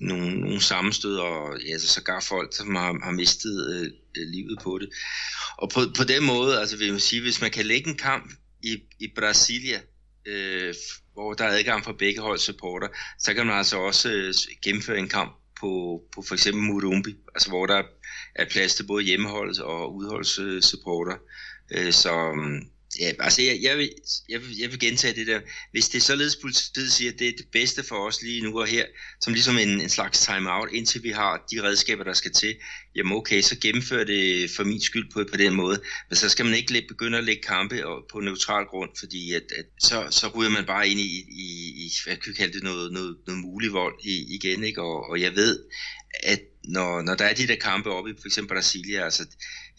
nogle, 0.00 0.40
nogle 0.40 0.60
sammenstød, 0.60 1.16
og 1.16 1.60
ja, 1.60 1.72
altså 1.72 1.88
sågar 1.88 2.20
folk, 2.20 2.56
som 2.56 2.74
har, 2.74 3.04
har 3.04 3.10
mistet 3.10 3.74
øh, 3.74 3.90
livet 4.32 4.58
på 4.62 4.78
det. 4.78 4.88
Og 5.56 5.70
på, 5.70 5.80
på 5.96 6.04
den 6.04 6.24
måde, 6.24 6.60
altså 6.60 6.76
vil 6.76 6.90
man 6.90 7.00
sige, 7.00 7.22
hvis 7.22 7.40
man 7.40 7.50
kan 7.50 7.66
lægge 7.66 7.90
en 7.90 7.96
kamp 7.96 8.32
i, 8.62 8.82
i 8.98 9.12
Brasilia, 9.16 9.80
øh, 10.26 10.74
hvor 11.12 11.34
der 11.34 11.44
er 11.44 11.58
adgang 11.58 11.84
for 11.84 11.92
begge 11.92 12.20
hold 12.20 12.38
supporter, 12.38 12.88
så 13.18 13.34
kan 13.34 13.46
man 13.46 13.56
altså 13.56 13.78
også 13.78 14.10
øh, 14.10 14.34
gennemføre 14.64 14.98
en 14.98 15.08
kamp 15.08 15.32
på, 15.60 16.02
på 16.14 16.22
for 16.22 16.34
eksempel 16.34 16.62
Murumbi, 16.62 17.16
altså 17.34 17.48
hvor 17.48 17.66
der 17.66 17.82
er 18.34 18.44
plads 18.50 18.74
til 18.74 18.86
både 18.86 19.04
hjemmeholds- 19.04 19.62
og 19.62 19.94
udholdssupporter. 19.94 21.16
Øh, 21.70 21.86
øh, 21.86 21.92
så 21.92 22.32
mm, 22.32 22.60
Ja, 23.00 23.12
altså 23.18 23.42
jeg, 23.42 23.58
jeg, 23.62 23.78
vil, 23.78 23.90
jeg, 24.28 24.40
vil, 24.40 24.58
jeg 24.58 24.70
vil 24.70 24.78
gentage 24.80 25.14
det 25.14 25.26
der. 25.26 25.40
Hvis 25.70 25.88
det 25.88 25.98
er 25.98 26.02
således 26.02 26.36
politiet 26.36 26.92
siger, 26.92 27.12
at 27.12 27.18
det 27.18 27.28
er 27.28 27.32
det 27.36 27.46
bedste 27.52 27.82
for 27.82 27.96
os 27.96 28.22
lige 28.22 28.42
nu 28.42 28.60
og 28.60 28.66
her, 28.66 28.84
som 29.20 29.32
ligesom 29.32 29.58
en, 29.58 29.80
en 29.80 29.88
slags 29.88 30.20
time-out, 30.26 30.68
indtil 30.72 31.02
vi 31.02 31.10
har 31.10 31.46
de 31.50 31.62
redskaber, 31.62 32.04
der 32.04 32.12
skal 32.12 32.32
til, 32.32 32.56
jamen 32.94 33.12
okay, 33.12 33.40
så 33.40 33.58
gennemfør 33.60 34.04
det 34.04 34.50
for 34.50 34.64
min 34.64 34.80
skyld 34.80 35.10
på, 35.12 35.24
på 35.30 35.36
den 35.36 35.54
måde. 35.54 35.80
Men 36.08 36.16
så 36.16 36.28
skal 36.28 36.44
man 36.44 36.54
ikke 36.54 36.84
begynde 36.88 37.18
at 37.18 37.24
lægge 37.24 37.42
kampe 37.42 37.82
på 38.12 38.20
neutral 38.20 38.64
grund, 38.64 38.90
fordi 38.98 39.32
at, 39.32 39.44
at 39.58 39.66
så, 39.80 40.06
så 40.10 40.28
ryger 40.28 40.50
man 40.50 40.66
bare 40.66 40.88
ind 40.88 41.00
i, 41.00 41.24
i, 41.30 41.46
i 41.84 41.92
hvad 42.04 42.16
kan 42.16 42.30
vi 42.30 42.36
kalde 42.36 42.52
det, 42.52 42.62
noget, 42.62 42.92
noget, 42.92 43.16
noget 43.26 43.40
mulig 43.40 43.72
vold 43.72 43.94
i, 44.04 44.34
igen. 44.34 44.64
Ikke? 44.64 44.82
Og, 44.82 45.10
og 45.10 45.20
jeg 45.20 45.36
ved, 45.36 45.58
at 46.22 46.40
når, 46.64 47.02
når 47.02 47.14
der 47.14 47.24
er 47.24 47.34
de 47.34 47.46
der 47.46 47.56
kampe 47.56 47.90
oppe 47.90 48.10
i 48.10 48.14
for 48.20 48.26
eksempel 48.28 48.54
Brasilia, 48.54 49.04
altså 49.04 49.26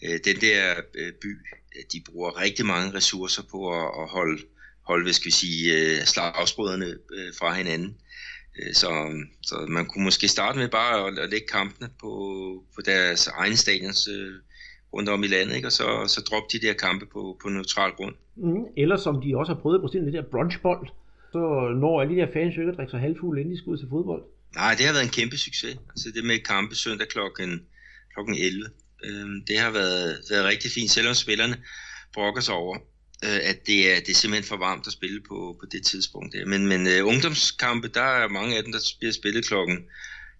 øh, 0.04 0.20
den 0.24 0.40
der 0.40 0.74
øh, 0.94 1.12
by, 1.12 1.36
de 1.92 2.02
bruger 2.06 2.40
rigtig 2.40 2.66
mange 2.66 2.94
ressourcer 2.94 3.42
på 3.50 3.58
at, 3.78 3.86
at 4.02 4.08
holde, 4.08 4.42
holde 4.82 5.04
hvad 5.04 5.12
skal 5.12 5.26
vi 5.26 5.30
sige, 5.30 5.62
øh, 5.76 6.04
slagsbrødrene 6.04 6.86
øh, 6.86 7.32
fra 7.38 7.54
hinanden. 7.54 7.96
Øh, 8.58 8.74
så, 8.74 8.90
så 9.42 9.66
man 9.68 9.86
kunne 9.86 10.04
måske 10.04 10.28
starte 10.28 10.58
med 10.58 10.68
bare 10.68 11.06
at, 11.06 11.18
at 11.18 11.30
lægge 11.30 11.46
kampene 11.46 11.88
på, 12.00 12.12
på 12.74 12.80
deres 12.84 13.26
egen 13.26 13.56
stadions 13.56 14.08
øh, 14.08 14.32
rundt 14.92 15.08
om 15.08 15.24
i 15.24 15.26
landet, 15.26 15.56
ikke? 15.56 15.68
og 15.68 15.72
så, 15.72 16.04
så 16.06 16.20
droppe 16.30 16.48
de 16.52 16.66
der 16.66 16.72
kampe 16.72 17.06
på, 17.06 17.38
på 17.42 17.48
neutral 17.48 17.92
grund. 17.92 18.14
Mm, 18.36 18.64
eller 18.76 18.96
som 18.96 19.22
de 19.22 19.36
også 19.36 19.52
har 19.54 19.60
prøvet 19.60 19.80
på 19.80 19.88
det 19.92 20.12
der 20.12 20.22
brunchbold, 20.22 20.88
så 21.32 21.38
når 21.80 22.00
alle 22.00 22.14
de 22.14 22.20
der 22.20 22.32
fans 22.32 22.56
ikke 22.56 22.70
at 22.70 22.76
drikke 22.76 22.90
sig 22.90 23.00
halvfuld, 23.00 23.38
inden 23.38 23.52
de 23.52 23.58
skal 23.58 23.70
ud 23.70 23.78
til 23.78 23.88
fodbold. 23.90 24.22
Nej, 24.54 24.74
det 24.78 24.86
har 24.86 24.92
været 24.92 25.04
en 25.04 25.16
kæmpe 25.18 25.36
succes. 25.36 25.76
Altså 25.90 26.08
det 26.14 26.24
med 26.24 26.38
kampe 26.38 26.74
søndag 26.74 27.08
klokken, 27.08 27.50
klokken 28.14 28.34
11. 28.34 28.70
Øh, 29.04 29.26
det 29.46 29.58
har 29.58 29.70
været, 29.70 30.20
været 30.30 30.44
rigtig 30.44 30.70
fint, 30.70 30.90
selvom 30.90 31.14
spillerne 31.14 31.62
brokker 32.14 32.40
sig 32.40 32.54
over, 32.54 32.76
øh, 33.24 33.40
at 33.42 33.66
det 33.66 33.92
er, 33.92 34.00
det 34.00 34.08
er 34.08 34.14
simpelthen 34.14 34.48
for 34.48 34.56
varmt 34.56 34.86
at 34.86 34.92
spille 34.92 35.20
på, 35.20 35.56
på 35.60 35.66
det 35.72 35.86
tidspunkt. 35.86 36.32
Der. 36.32 36.46
Men, 36.46 36.66
men 36.66 36.86
uh, 36.86 37.08
ungdomskampe, 37.08 37.88
der 37.88 38.02
er 38.22 38.28
mange 38.28 38.56
af 38.56 38.62
dem, 38.62 38.72
der 38.72 38.80
bliver 38.98 39.12
spillet 39.12 39.46
klokken, 39.46 39.78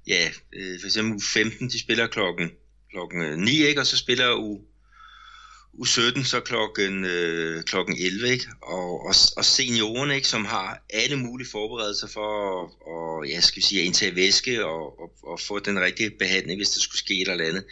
ja, 0.06 0.30
øh, 0.52 0.80
for 0.80 0.86
eksempel 0.86 1.16
u 1.16 1.20
15, 1.20 1.68
de 1.68 1.80
spiller 1.80 2.06
klokken, 2.06 2.50
klokken 2.90 3.22
øh, 3.22 3.38
9, 3.38 3.50
ikke? 3.50 3.80
og 3.80 3.86
så 3.86 3.96
spiller 3.96 4.34
u, 4.34 4.60
u 5.72 5.84
17 5.84 6.24
så 6.24 6.40
klokken, 6.40 7.04
øh, 7.04 7.64
klokken 7.64 7.96
11, 8.00 8.28
ikke? 8.28 8.46
Og, 8.62 9.06
og, 9.06 9.14
og 9.36 9.44
seniorerne, 9.44 10.14
ikke? 10.14 10.28
som 10.28 10.44
har 10.44 10.84
alle 10.90 11.16
mulige 11.16 11.48
forberedelser 11.50 12.08
for 12.08 12.62
at, 12.62 12.70
og, 12.86 13.28
ja, 13.28 13.40
skal 13.40 13.56
vi 13.56 13.66
sige, 13.66 13.80
at 13.80 13.86
indtage 13.86 14.16
væske 14.16 14.64
og, 14.66 15.00
og, 15.00 15.12
og 15.22 15.40
få 15.40 15.58
den 15.58 15.80
rigtige 15.80 16.10
behandling, 16.10 16.58
hvis 16.58 16.70
der 16.70 16.80
skulle 16.80 16.98
ske 16.98 17.22
et 17.22 17.28
eller 17.28 17.44
andet 17.44 17.64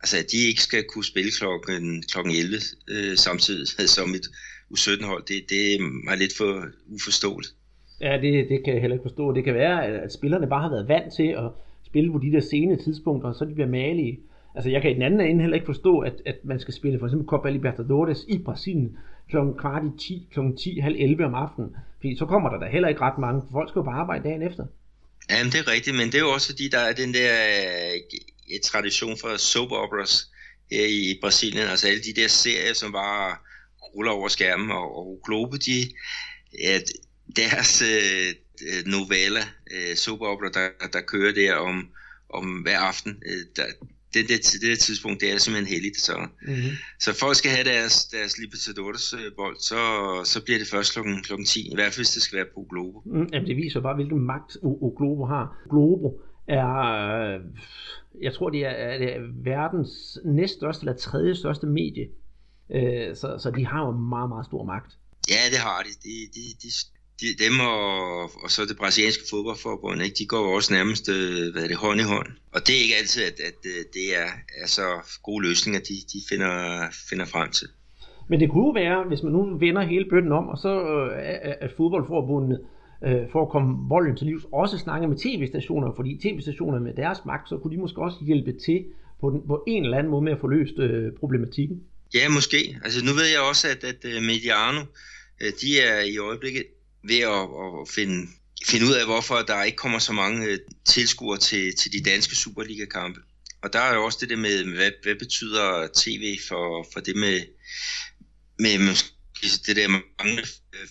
altså 0.00 0.16
at 0.18 0.26
de 0.32 0.48
ikke 0.48 0.62
skal 0.62 0.84
kunne 0.84 1.04
spille 1.04 1.30
klokken, 1.38 2.02
klokken 2.12 2.34
11 2.34 2.56
øh, 2.88 3.16
samtidig 3.16 3.68
som 3.96 4.08
et 4.18 4.26
U17-hold, 4.74 5.22
det, 5.30 5.50
det 5.50 5.74
er 5.74 5.80
mig 5.80 6.18
lidt 6.18 6.36
for 6.36 6.64
uforståeligt. 6.86 7.54
Ja, 8.00 8.12
det, 8.22 8.48
det 8.50 8.64
kan 8.64 8.72
jeg 8.74 8.80
heller 8.80 8.94
ikke 8.96 9.08
forstå. 9.08 9.34
Det 9.34 9.44
kan 9.44 9.54
være, 9.54 9.86
at 9.86 10.12
spillerne 10.12 10.46
bare 10.48 10.62
har 10.62 10.70
været 10.70 10.88
vant 10.88 11.14
til 11.16 11.28
at 11.28 11.48
spille 11.86 12.12
på 12.12 12.18
de 12.18 12.32
der 12.32 12.40
sene 12.40 12.76
tidspunkter, 12.76 13.28
og 13.28 13.34
så 13.34 13.44
de 13.44 13.54
bliver 13.54 13.68
malige. 13.68 14.20
Altså, 14.54 14.70
jeg 14.70 14.82
kan 14.82 14.90
i 14.90 14.94
den 14.94 15.02
anden 15.02 15.20
ende 15.20 15.40
heller 15.40 15.54
ikke 15.54 15.66
forstå, 15.66 15.98
at, 15.98 16.14
at 16.26 16.36
man 16.44 16.60
skal 16.60 16.74
spille 16.74 16.98
for 16.98 17.06
eksempel 17.06 17.28
Copa 17.28 17.50
Libertadores 17.50 18.24
i 18.28 18.38
Brasilien 18.38 18.96
kl. 19.30 19.36
kvart 19.58 19.82
i 19.84 19.98
10, 19.98 20.28
kl. 20.32 20.40
10, 20.58 20.78
halv 20.78 20.96
11 20.98 21.24
om 21.24 21.34
aftenen. 21.34 21.76
Fordi 22.00 22.16
så 22.16 22.26
kommer 22.26 22.50
der 22.50 22.58
da 22.58 22.66
heller 22.66 22.88
ikke 22.88 23.00
ret 23.00 23.18
mange, 23.18 23.42
for 23.42 23.52
folk 23.52 23.68
skal 23.68 23.80
jo 23.80 23.84
bare 23.84 24.00
arbejde 24.00 24.28
dagen 24.28 24.42
efter. 24.42 24.64
Jamen, 25.30 25.52
det 25.52 25.60
er 25.60 25.72
rigtigt, 25.72 25.96
men 25.96 26.06
det 26.06 26.14
er 26.14 26.24
jo 26.28 26.32
også 26.36 26.48
fordi, 26.52 26.68
der 26.68 26.78
er 26.78 26.92
den 26.92 27.14
der 27.14 27.32
et 28.50 28.62
tradition 28.62 29.18
for 29.18 29.36
soap 29.36 29.72
operas 29.72 30.30
her 30.70 30.86
i 30.86 31.18
Brasilien. 31.20 31.68
Altså 31.68 31.88
alle 31.88 32.02
de 32.02 32.20
der 32.20 32.28
serier, 32.28 32.74
som 32.74 32.92
bare 32.92 33.36
ruller 33.94 34.12
over 34.12 34.28
skærmen, 34.28 34.70
og, 34.70 34.98
og 34.98 35.20
Globo, 35.24 35.56
de, 35.56 35.90
ja, 36.62 36.80
deres 37.36 37.82
øh, 37.82 38.34
novella, 38.86 39.40
øh, 39.70 39.96
soap 39.96 40.20
opera, 40.20 40.48
der, 40.48 40.88
der 40.92 41.00
kører 41.00 41.32
der 41.32 41.54
om, 41.54 41.88
om 42.30 42.44
hver 42.62 42.78
aften, 42.78 43.22
øh, 43.26 43.46
der, 43.56 43.64
det, 44.14 44.28
det, 44.28 44.40
det 44.60 44.70
der 44.70 44.76
tidspunkt, 44.76 45.20
det 45.20 45.32
er 45.32 45.38
simpelthen 45.38 45.74
heldigt. 45.74 45.96
Så, 46.00 46.12
mm-hmm. 46.42 46.72
så 46.98 47.18
folk 47.20 47.36
skal 47.36 47.50
have 47.50 47.64
deres, 47.64 48.04
deres 48.04 48.38
Libertadores 48.38 49.14
øh, 49.18 49.32
bold, 49.36 49.56
så, 49.60 49.80
så 50.24 50.44
bliver 50.44 50.58
det 50.58 50.68
først 50.68 50.92
klokken, 50.92 51.22
klokken 51.22 51.46
10, 51.46 51.60
i 51.60 51.74
hvert 51.74 51.92
fald 51.92 52.04
hvis 52.04 52.10
det 52.10 52.22
skal 52.22 52.36
være 52.36 52.46
på 52.54 52.66
Globo. 52.70 53.02
Mm, 53.06 53.28
jamen 53.32 53.48
det 53.48 53.56
viser 53.56 53.80
bare, 53.80 53.94
hvilken 53.94 54.20
magt 54.20 54.56
o, 54.62 54.94
Globo 54.98 55.24
har. 55.24 55.46
Globo 55.70 56.20
er, 56.48 56.70
øh, 57.26 57.40
jeg 58.22 58.34
tror 58.34 58.50
det 58.50 58.64
er, 58.64 58.70
er 58.70 59.42
verdens 59.44 60.18
næststørste 60.24 60.82
eller 60.82 60.96
tredje 60.96 61.34
største 61.34 61.66
medie. 61.66 62.06
Øh, 62.74 63.16
så, 63.16 63.38
så 63.38 63.50
de 63.50 63.66
har 63.66 63.86
jo 63.86 63.90
meget, 63.90 64.28
meget 64.28 64.46
stor 64.46 64.64
magt. 64.64 64.92
Ja, 65.30 65.42
det 65.50 65.58
har 65.58 65.82
de. 65.82 65.90
de, 66.04 66.14
de, 66.34 66.44
de, 66.62 66.68
de 67.20 67.26
dem 67.44 67.54
og, 67.60 68.22
og 68.22 68.50
så 68.54 68.64
det 68.68 68.76
brasilianske 68.76 69.24
fodboldforbund, 69.30 70.02
ikke, 70.02 70.16
de 70.18 70.26
går 70.26 70.42
jo 70.46 70.52
også 70.52 70.74
nærmest 70.74 71.08
øh, 71.08 71.52
hvad 71.52 71.62
er 71.62 71.68
det, 71.68 71.76
hånd 71.76 72.00
i 72.00 72.02
hånd. 72.02 72.30
Og 72.54 72.60
det 72.66 72.72
er 72.76 72.82
ikke 72.82 73.00
altid, 73.02 73.22
at, 73.22 73.38
at 73.50 73.60
øh, 73.72 73.84
det 73.94 74.06
er, 74.22 74.30
er 74.62 74.66
så 74.66 74.86
gode 75.22 75.42
løsninger, 75.48 75.80
de, 75.80 75.94
de 76.12 76.18
finder, 76.30 76.54
finder 77.10 77.26
frem 77.26 77.50
til. 77.50 77.68
Men 78.28 78.40
det 78.40 78.50
kunne 78.50 78.74
være, 78.74 79.04
hvis 79.08 79.22
man 79.22 79.32
nu 79.32 79.58
vender 79.58 79.82
hele 79.82 80.06
bøtten 80.10 80.32
om, 80.32 80.48
og 80.48 80.58
så 80.58 80.72
øh, 80.84 81.56
at 81.60 81.70
fodboldforbundet 81.76 82.58
øh, 82.60 82.77
Øh, 83.06 83.22
for 83.32 83.42
at 83.42 83.48
komme 83.48 83.88
volden 83.88 84.16
til 84.16 84.26
livs, 84.26 84.44
også 84.52 84.78
snakke 84.78 85.08
med 85.08 85.16
tv-stationer, 85.16 85.92
fordi 85.96 86.18
tv-stationer 86.22 86.78
med 86.80 86.94
deres 86.94 87.18
magt, 87.26 87.48
så 87.48 87.58
kunne 87.58 87.76
de 87.76 87.80
måske 87.80 88.00
også 88.00 88.18
hjælpe 88.20 88.52
til 88.52 88.84
på, 89.20 89.30
den, 89.30 89.40
på 89.46 89.64
en 89.66 89.84
eller 89.84 89.98
anden 89.98 90.10
måde 90.10 90.24
med 90.24 90.32
at 90.32 90.40
få 90.40 90.48
løst 90.48 90.78
øh, 90.78 91.12
problematikken. 91.20 91.82
Ja, 92.14 92.28
måske. 92.28 92.78
Altså 92.84 93.04
nu 93.04 93.12
ved 93.12 93.26
jeg 93.34 93.40
også, 93.40 93.68
at, 93.68 93.84
at 93.84 94.04
øh, 94.04 94.22
Mediano, 94.22 94.80
øh, 95.40 95.52
de 95.60 95.80
er 95.80 96.00
i 96.00 96.18
øjeblikket 96.18 96.64
ved 97.04 97.20
at, 97.20 97.44
at 97.66 97.88
finde, 97.96 98.26
finde 98.66 98.86
ud 98.86 98.94
af, 99.00 99.06
hvorfor 99.06 99.34
der 99.46 99.62
ikke 99.62 99.76
kommer 99.76 99.98
så 99.98 100.12
mange 100.12 100.58
tilskuere 100.84 101.38
til, 101.38 101.74
til 101.76 101.92
de 101.92 102.10
danske 102.10 102.34
Superliga-kampe. 102.36 103.20
Og 103.62 103.72
der 103.72 103.78
er 103.78 103.94
jo 103.94 104.04
også 104.04 104.18
det 104.20 104.30
der 104.30 104.36
med, 104.36 104.64
hvad, 104.64 104.90
hvad 105.02 105.14
betyder 105.14 105.88
tv 105.96 106.38
for, 106.48 106.86
for 106.92 107.00
det 107.00 107.16
med, 107.16 107.40
med, 108.58 108.78
med 108.78 108.94
det 109.66 109.76
der 109.76 109.88
mange 109.88 110.42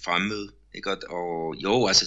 fremmøde. 0.05 0.49
Ikke? 0.77 0.91
Og, 0.91 0.97
og 1.09 1.55
jo, 1.65 1.87
altså, 1.87 2.05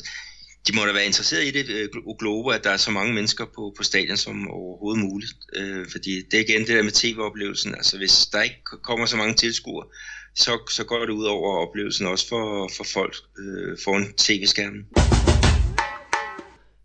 de 0.67 0.77
må 0.77 0.81
da 0.87 0.93
være 0.93 1.11
interesseret 1.11 1.45
i 1.47 1.51
det, 1.59 1.65
øh, 1.77 1.89
Globo, 2.19 2.49
at 2.49 2.65
der 2.65 2.71
er 2.71 2.77
så 2.87 2.91
mange 2.91 3.13
mennesker 3.15 3.45
på, 3.57 3.63
på 3.77 3.83
stadion 3.83 4.17
som 4.17 4.51
overhovedet 4.51 5.05
muligt. 5.05 5.33
Øh, 5.59 5.87
fordi 5.93 6.13
det 6.31 6.35
er 6.37 6.45
igen 6.49 6.61
det 6.67 6.77
der 6.77 6.83
med 6.83 6.99
tv-oplevelsen. 7.03 7.75
Altså 7.75 7.97
hvis 7.99 8.15
der 8.33 8.43
ikke 8.43 8.61
kommer 8.89 9.07
så 9.07 9.17
mange 9.17 9.35
tilskuere, 9.35 9.87
så, 10.35 10.53
så 10.71 10.85
går 10.85 11.01
det 11.01 11.11
ud 11.11 11.25
over 11.25 11.67
oplevelsen 11.67 12.07
også 12.07 12.29
for, 12.29 12.71
for 12.77 12.85
folk 12.95 13.15
øh, 13.43 13.77
foran 13.85 14.05
tv-skærmen. 14.17 14.83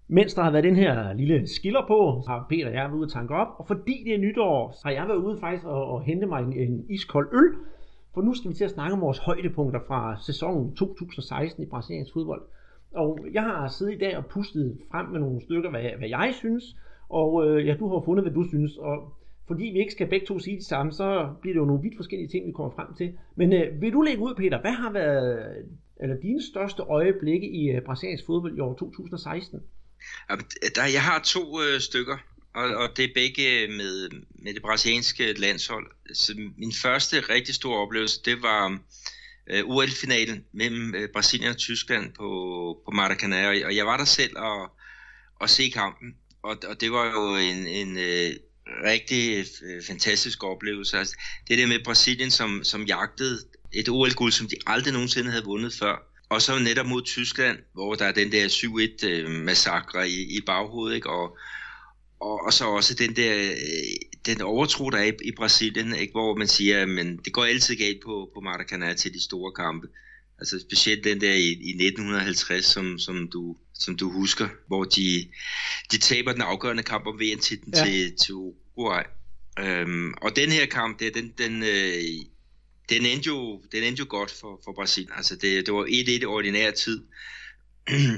Mens 0.07 0.33
der 0.33 0.43
har 0.43 0.51
været 0.51 0.63
den 0.63 0.75
her 0.75 1.13
lille 1.13 1.47
skiller 1.47 1.83
på, 1.87 2.23
har 2.27 2.45
Peter 2.49 2.67
og 2.67 2.73
jeg 2.73 2.83
været 2.83 2.97
ude 2.99 3.05
og 3.05 3.11
tanke 3.11 3.33
op, 3.33 3.47
og 3.59 3.67
fordi 3.67 4.03
det 4.05 4.13
er 4.13 4.17
nytår, 4.17 4.79
har 4.83 4.91
jeg 4.91 5.07
været 5.07 5.17
ude 5.17 5.37
faktisk 5.39 5.65
og, 5.65 5.85
og 5.93 6.03
hente 6.03 6.27
mig 6.27 6.39
en, 6.43 6.53
en 6.53 6.85
iskold 6.89 7.27
øl, 7.33 7.49
for 8.15 8.21
nu 8.21 8.33
skal 8.33 8.49
vi 8.49 8.55
til 8.55 8.63
at 8.63 8.71
snakke 8.71 8.93
om 8.93 9.01
vores 9.01 9.17
højdepunkter 9.17 9.79
fra 9.87 10.17
sæsonen 10.25 10.75
2016 10.75 11.63
i 11.63 11.65
brasiliansk 11.65 12.13
fodbold. 12.13 12.41
Og 12.91 13.27
jeg 13.33 13.43
har 13.43 13.67
siddet 13.67 13.93
i 13.93 13.97
dag 13.97 14.17
og 14.17 14.25
pustet 14.25 14.77
frem 14.91 15.05
med 15.05 15.19
nogle 15.19 15.41
stykker, 15.41 15.69
hvad, 15.69 15.81
hvad 15.97 16.09
jeg 16.09 16.33
synes, 16.37 16.63
og 17.09 17.47
øh, 17.47 17.67
ja, 17.67 17.75
du 17.79 17.93
har 17.93 18.01
fundet, 18.05 18.23
hvad 18.23 18.33
du 18.33 18.43
synes, 18.47 18.77
og 18.77 19.13
fordi 19.47 19.63
vi 19.63 19.79
ikke 19.79 19.91
skal 19.91 20.07
begge 20.07 20.25
to 20.25 20.39
sige 20.39 20.57
det 20.57 20.65
samme, 20.65 20.91
så 20.91 21.29
bliver 21.41 21.53
det 21.53 21.59
jo 21.59 21.65
nogle 21.65 21.81
vidt 21.81 21.95
forskellige 21.95 22.29
ting, 22.29 22.47
vi 22.47 22.51
kommer 22.51 22.75
frem 22.75 22.93
til. 22.97 23.17
Men 23.35 23.53
øh, 23.53 23.81
vil 23.81 23.93
du 23.93 24.01
lægge 24.01 24.23
ud, 24.23 24.35
Peter, 24.35 24.61
hvad 24.61 24.71
har 24.71 24.91
været 24.91 25.55
eller 25.99 26.15
dine 26.15 26.41
største 26.43 26.81
øjeblikke 26.83 27.49
i 27.49 27.69
øh, 27.69 27.81
brasiliansk 27.81 28.25
fodbold 28.25 28.57
i 28.57 28.59
år 28.59 28.73
2016? 28.73 29.59
Der, 30.75 30.81
jeg 30.93 31.01
har 31.01 31.19
to 31.19 31.39
øh, 31.39 31.79
stykker, 31.79 32.17
og, 32.55 32.69
og 32.69 32.97
det 32.97 33.05
er 33.05 33.13
begge 33.13 33.67
med, 33.67 34.09
med 34.29 34.53
det 34.53 34.61
brasilianske 34.61 35.33
landshold. 35.33 35.91
Så 36.13 36.33
min 36.57 36.73
første 36.73 37.19
rigtig 37.19 37.55
store 37.55 37.79
oplevelse, 37.79 38.21
det 38.25 38.41
var 38.41 38.79
øh, 39.49 39.65
UL-finalen 39.65 40.45
mellem 40.51 40.95
øh, 40.95 41.09
Brasilien 41.13 41.49
og 41.49 41.57
Tyskland 41.57 42.13
på, 42.13 42.27
på 42.85 42.91
Maracanã, 42.91 43.65
og 43.65 43.75
jeg 43.75 43.85
var 43.85 43.97
der 43.97 44.05
selv 44.05 44.37
og, 44.37 44.71
og 45.35 45.49
se 45.49 45.69
kampen, 45.69 46.15
og, 46.43 46.57
og 46.67 46.81
det 46.81 46.91
var 46.91 47.05
jo 47.05 47.35
en, 47.35 47.67
en 47.67 47.97
øh, 47.97 48.33
rigtig 48.83 49.45
øh, 49.63 49.83
fantastisk 49.87 50.43
oplevelse. 50.43 50.97
Altså, 50.97 51.15
det 51.47 51.57
der 51.57 51.67
med 51.67 51.83
Brasilien, 51.83 52.31
som, 52.31 52.63
som 52.63 52.83
jagtede 52.83 53.39
et 53.73 53.89
OL-guld, 53.89 54.31
som 54.31 54.47
de 54.47 54.55
aldrig 54.67 54.93
nogensinde 54.93 55.31
havde 55.31 55.45
vundet 55.45 55.73
før, 55.73 56.11
og 56.29 56.41
så 56.41 56.59
netop 56.59 56.85
mod 56.85 57.01
Tyskland, 57.01 57.57
hvor 57.73 57.95
der 57.95 58.05
er 58.05 58.11
den 58.11 58.31
der 58.31 58.47
7-1-massakre 58.47 59.99
øh, 59.99 60.07
i, 60.07 60.37
i 60.37 60.41
baghovedet, 60.41 60.95
ikke? 60.95 61.09
Og, 61.09 61.37
og, 62.19 62.45
og 62.45 62.53
så 62.53 62.65
også 62.65 62.93
den 62.93 63.15
der 63.15 63.55
den 64.25 64.41
overtro, 64.41 64.89
der 64.89 64.97
er 64.97 65.03
i, 65.03 65.11
i 65.23 65.31
Brasilien, 65.31 65.95
ikke? 65.95 66.11
hvor 66.11 66.35
man 66.35 66.47
siger, 66.47 66.81
at 66.81 67.05
det 67.25 67.33
går 67.33 67.45
altid 67.45 67.75
galt 67.75 68.03
på, 68.03 68.31
på 68.33 68.39
Maracanã 68.39 68.93
til 68.93 69.13
de 69.13 69.23
store 69.23 69.51
kampe. 69.51 69.87
Altså 70.39 70.59
specielt 70.59 71.03
den 71.03 71.21
der 71.21 71.33
i, 71.33 71.47
i 71.47 71.69
1950, 71.69 72.65
som, 72.65 72.99
som, 72.99 73.27
du, 73.27 73.55
som 73.73 73.97
du 73.97 74.09
husker, 74.09 74.47
hvor 74.67 74.83
de, 74.83 75.27
de 75.91 75.97
taber 75.97 76.31
den 76.31 76.41
afgørende 76.41 76.83
kamp 76.83 77.07
om 77.07 77.19
VM-titlen 77.19 77.73
ja. 77.75 77.85
til, 77.85 78.15
til 78.17 78.33
Uruguay. 78.33 79.03
Øhm, 79.59 80.13
og 80.21 80.35
den 80.35 80.51
her 80.51 80.65
kamp, 80.65 80.99
der, 80.99 81.09
den, 81.11 81.33
den, 81.37 81.63
øh, 81.63 82.03
den, 82.89 83.05
endte 83.05 83.27
jo, 83.27 83.61
den 83.71 83.83
endte 83.83 83.99
jo 83.99 84.05
godt 84.09 84.31
for, 84.31 84.61
for 84.63 84.73
Brasilien. 84.73 85.11
Altså 85.15 85.35
det, 85.35 85.65
det 85.65 85.73
var 85.73 85.85
1-1 85.85 85.89
i 85.89 86.25
ordinær 86.25 86.71
tid 86.71 87.03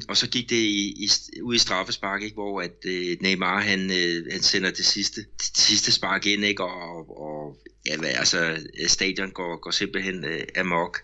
og 0.09 0.17
så 0.17 0.29
gik 0.29 0.49
det 0.49 0.55
i, 0.55 1.05
i, 1.05 1.09
ud 1.41 1.55
i 1.55 1.57
straffespark, 1.57 2.21
ikke, 2.21 2.33
hvor 2.33 2.61
at 2.61 2.85
øh, 2.85 3.17
Neymar 3.21 3.59
han, 3.59 3.91
øh, 3.91 4.25
han 4.31 4.41
sender 4.41 4.71
det 4.71 4.85
sidste, 4.85 5.21
det 5.21 5.57
sidste 5.57 5.91
spark 5.91 6.25
ind, 6.25 6.45
ikke, 6.45 6.63
og, 6.63 7.21
og 7.21 7.57
ja, 7.87 7.97
hvad, 7.97 8.09
altså, 8.09 8.57
stadion 8.87 9.31
går, 9.31 9.59
går 9.59 9.71
simpelthen 9.71 10.25
øh, 10.25 10.41
amok. 10.57 11.01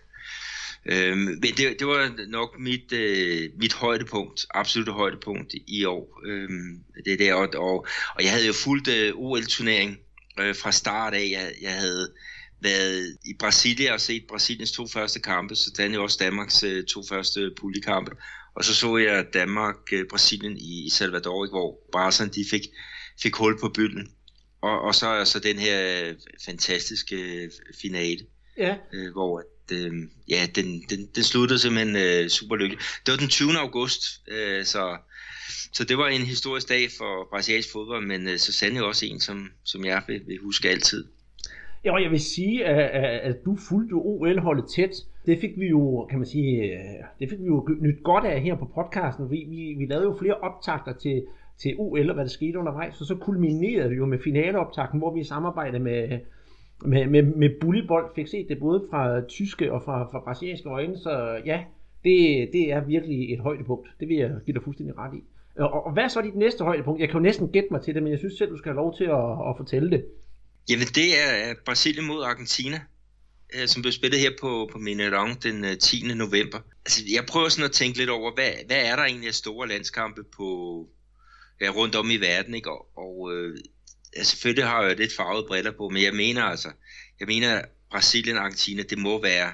Øhm, 0.86 1.18
men 1.18 1.42
det, 1.42 1.76
det 1.78 1.86
var 1.86 2.26
nok 2.28 2.58
mit, 2.58 2.92
øh, 2.92 3.50
mit 3.58 3.72
højdepunkt, 3.72 4.46
absolut 4.54 4.94
højdepunkt 4.94 5.54
i 5.66 5.84
år. 5.84 6.20
Øhm, 6.26 6.78
det 7.04 7.18
der, 7.18 7.34
og, 7.34 7.48
og, 7.54 7.86
og 8.14 8.22
jeg 8.22 8.30
havde 8.32 8.46
jo 8.46 8.52
fulgt 8.52 8.88
øh, 8.88 9.12
OL-turnering 9.14 9.98
øh, 10.40 10.56
fra 10.56 10.72
start 10.72 11.14
af. 11.14 11.28
Jeg, 11.30 11.52
jeg 11.62 11.72
havde 11.72 12.12
været 12.60 13.16
i 13.24 13.34
Brasilien 13.38 13.92
og 13.92 14.00
set 14.00 14.24
Brasiliens 14.28 14.72
to 14.72 14.86
første 14.86 15.20
kampe, 15.20 15.56
så 15.56 15.70
den 15.76 15.94
er 15.94 15.98
også 15.98 16.18
Danmarks 16.20 16.62
øh, 16.62 16.84
to 16.84 17.02
første 17.08 17.50
puljekampe. 17.60 18.10
Og 18.54 18.64
så 18.64 18.74
så 18.74 18.96
jeg 18.96 19.26
Danmark-Brasilien 19.34 20.56
i 20.56 20.88
Salvador, 20.90 21.48
hvor 21.50 21.78
Brasserne 21.92 22.30
de 22.30 22.44
fik, 22.50 22.62
fik 23.22 23.34
hul 23.34 23.60
på 23.60 23.68
bylden. 23.68 24.08
Og, 24.62 24.80
og 24.80 24.94
så 24.94 25.06
er 25.06 25.24
så 25.24 25.38
den 25.38 25.58
her 25.58 26.12
fantastiske 26.44 27.50
finale, 27.82 28.26
Ja, 28.56 28.76
øh, 28.92 29.12
hvor 29.12 29.38
at, 29.38 29.76
øh, 29.76 29.92
ja, 30.28 30.46
den, 30.54 30.84
den, 30.90 31.06
den 31.14 31.22
sluttede 31.22 31.58
simpelthen 31.58 31.96
øh, 31.96 32.28
super 32.28 32.56
lykkeligt. 32.56 33.00
Det 33.06 33.12
var 33.12 33.18
den 33.18 33.28
20. 33.28 33.58
august, 33.58 34.02
øh, 34.28 34.64
så, 34.64 34.96
så 35.72 35.84
det 35.84 35.98
var 35.98 36.08
en 36.08 36.20
historisk 36.20 36.68
dag 36.68 36.88
for 36.98 37.28
brasiliansk 37.30 37.72
fodbold, 37.72 38.06
men 38.06 38.28
øh, 38.28 38.38
så 38.38 38.52
sandelig 38.52 38.84
også 38.84 39.06
en, 39.06 39.20
som, 39.20 39.50
som 39.64 39.84
jeg 39.84 40.02
vil, 40.06 40.20
vil 40.26 40.38
huske 40.38 40.70
altid. 40.70 41.04
Ja, 41.84 41.92
og 41.92 42.02
jeg 42.02 42.10
vil 42.10 42.20
sige, 42.20 42.64
at, 42.64 43.30
at, 43.30 43.36
du 43.44 43.58
fulgte 43.68 43.92
OL-holdet 43.92 44.64
tæt. 44.76 44.90
Det 45.26 45.40
fik 45.40 45.50
vi 45.58 45.66
jo, 45.66 46.06
kan 46.10 46.18
man 46.18 46.26
sige, 46.26 46.62
øh, 46.62 47.04
det 47.18 47.30
fik 47.30 47.40
vi 47.40 47.46
jo 47.46 47.68
nyt 47.80 48.02
godt 48.02 48.24
af 48.24 48.40
her 48.40 48.54
på 48.54 48.64
podcasten. 48.74 49.30
Vi, 49.30 49.46
vi, 49.48 49.74
vi 49.78 49.86
lavede 49.86 50.06
jo 50.06 50.16
flere 50.20 50.34
optagter 50.34 50.92
til, 50.92 51.24
til 51.58 51.74
OL 51.78 52.08
og 52.08 52.14
hvad 52.14 52.24
der 52.24 52.30
skete 52.30 52.58
undervejs, 52.58 53.00
og 53.00 53.06
så 53.06 53.14
kulminerede 53.14 53.90
det 53.90 53.96
jo 53.96 54.06
med 54.06 54.18
finaleoptakten, 54.18 54.98
hvor 54.98 55.14
vi 55.14 55.20
i 55.20 55.24
samarbejde 55.24 55.78
med, 55.78 56.18
med, 56.84 57.06
med, 57.06 57.22
med 57.22 57.50
Bullybold 57.60 58.14
fik 58.14 58.26
set 58.26 58.48
det 58.48 58.58
både 58.58 58.84
fra 58.90 59.20
tyske 59.20 59.72
og 59.72 59.82
fra, 59.82 60.08
fra 60.12 60.20
brasilianske 60.24 60.68
øjne, 60.68 60.98
så 60.98 61.40
ja, 61.46 61.64
det, 62.04 62.48
det 62.52 62.72
er 62.72 62.84
virkelig 62.84 63.32
et 63.34 63.40
højdepunkt. 63.40 63.88
Det 64.00 64.08
vil 64.08 64.16
jeg 64.16 64.30
give 64.46 64.54
dig 64.54 64.62
fuldstændig 64.62 64.98
ret 64.98 65.14
i. 65.14 65.22
Og, 65.58 65.86
og 65.86 65.92
hvad 65.92 66.04
er 66.04 66.08
så 66.08 66.20
dit 66.20 66.36
næste 66.36 66.64
højdepunkt? 66.64 67.00
Jeg 67.00 67.08
kan 67.08 67.18
jo 67.18 67.22
næsten 67.22 67.48
gætte 67.48 67.68
mig 67.70 67.82
til 67.82 67.94
det, 67.94 68.02
men 68.02 68.12
jeg 68.12 68.18
synes 68.18 68.34
selv, 68.34 68.50
du 68.50 68.56
skal 68.56 68.72
have 68.72 68.76
lov 68.76 68.96
til 68.96 69.04
at, 69.04 69.30
at 69.48 69.56
fortælle 69.56 69.90
det. 69.90 70.04
Jamen 70.70 70.86
det 70.86 71.08
er 71.24 71.54
Brasilien 71.64 72.06
mod 72.06 72.22
Argentina, 72.22 72.76
øh, 73.54 73.68
som 73.68 73.82
blev 73.82 73.92
spillet 73.92 74.20
her 74.20 74.30
på, 74.40 74.68
på 74.72 74.78
Minerong 74.78 75.42
den 75.42 75.64
øh, 75.64 75.78
10. 75.78 76.02
november. 76.02 76.60
Altså, 76.86 77.04
jeg 77.12 77.26
prøver 77.26 77.48
sådan 77.48 77.64
at 77.64 77.72
tænke 77.72 77.98
lidt 77.98 78.10
over, 78.10 78.34
hvad, 78.34 78.52
hvad 78.66 78.84
er 78.84 78.96
der 78.96 79.02
egentlig 79.02 79.28
af 79.28 79.34
store 79.34 79.68
landskampe 79.68 80.24
på, 80.36 80.48
ja, 81.60 81.70
rundt 81.70 81.94
om 81.94 82.10
i 82.10 82.16
verden, 82.16 82.54
ikke? 82.54 82.70
Og, 82.70 82.98
og 82.98 83.34
øh, 83.34 83.58
ja, 84.16 84.22
selvfølgelig 84.22 84.64
har 84.64 84.82
jeg 84.82 84.96
lidt 84.96 85.16
farvede 85.16 85.46
briller 85.46 85.72
på, 85.72 85.88
men 85.88 86.02
jeg 86.02 86.14
mener 86.14 86.42
altså, 86.42 86.70
jeg 87.20 87.28
mener 87.28 87.62
Brasilien 87.90 88.36
og 88.36 88.44
Argentina, 88.44 88.82
det 88.82 88.98
må 88.98 89.22
være 89.22 89.52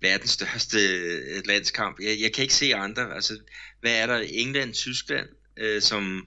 verdens 0.00 0.30
største 0.30 0.78
øh, 0.78 1.42
landskamp. 1.46 2.00
Jeg, 2.00 2.20
jeg 2.20 2.32
kan 2.32 2.42
ikke 2.42 2.54
se 2.54 2.74
andre. 2.74 3.14
Altså, 3.14 3.38
hvad 3.80 4.02
er 4.02 4.06
der? 4.06 4.18
England, 4.28 4.74
Tyskland, 4.74 5.28
øh, 5.56 5.82
som, 5.82 6.26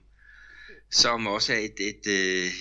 som 0.92 1.28
også 1.28 1.54
er 1.54 1.58
et, 1.58 1.80
et, 1.80 2.08
et, 2.08 2.52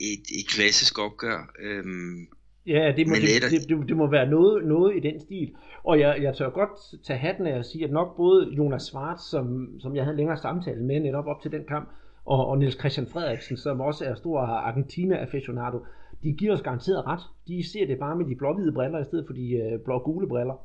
et, 0.00 0.22
et 0.38 0.48
klassisk 0.48 0.98
opgør. 0.98 1.54
Øhm, 1.60 2.26
Ja, 2.66 2.92
det 2.96 3.06
må, 3.08 3.14
det, 3.14 3.50
det, 3.50 3.68
det, 3.68 3.88
det 3.88 3.96
må 3.96 4.10
være 4.10 4.26
noget, 4.26 4.66
noget 4.66 4.96
i 4.96 5.00
den 5.00 5.20
stil. 5.20 5.54
Og 5.84 6.00
jeg, 6.00 6.22
jeg 6.22 6.36
tør 6.36 6.50
godt 6.50 7.04
tage 7.06 7.18
hatten 7.18 7.46
af 7.46 7.58
at 7.58 7.66
sige, 7.66 7.84
at 7.84 7.90
nok 7.90 8.16
både 8.16 8.48
Jonas 8.58 8.82
Svart, 8.82 9.20
som, 9.30 9.68
som 9.80 9.96
jeg 9.96 10.04
havde 10.04 10.16
længere 10.16 10.36
samtale 10.36 10.82
med 10.82 11.00
netop 11.00 11.26
op 11.26 11.42
til 11.42 11.50
den 11.50 11.64
kamp, 11.68 11.88
og, 12.24 12.46
og 12.46 12.58
Niels 12.58 12.78
Christian 12.78 13.06
Frederiksen, 13.06 13.56
som 13.56 13.80
også 13.80 14.04
er 14.04 14.14
stor 14.14 14.40
Argentina-aficionado, 14.40 15.78
de 16.22 16.32
giver 16.32 16.54
os 16.54 16.62
garanteret 16.62 17.06
ret. 17.06 17.20
De 17.48 17.70
ser 17.72 17.86
det 17.86 17.98
bare 17.98 18.16
med 18.16 18.26
de 18.26 18.36
blå-hvide 18.36 18.72
briller, 18.72 19.00
i 19.00 19.04
stedet 19.04 19.24
for 19.26 19.34
de 19.34 19.52
øh, 19.52 19.80
blå-gule 19.84 20.28
briller. 20.28 20.56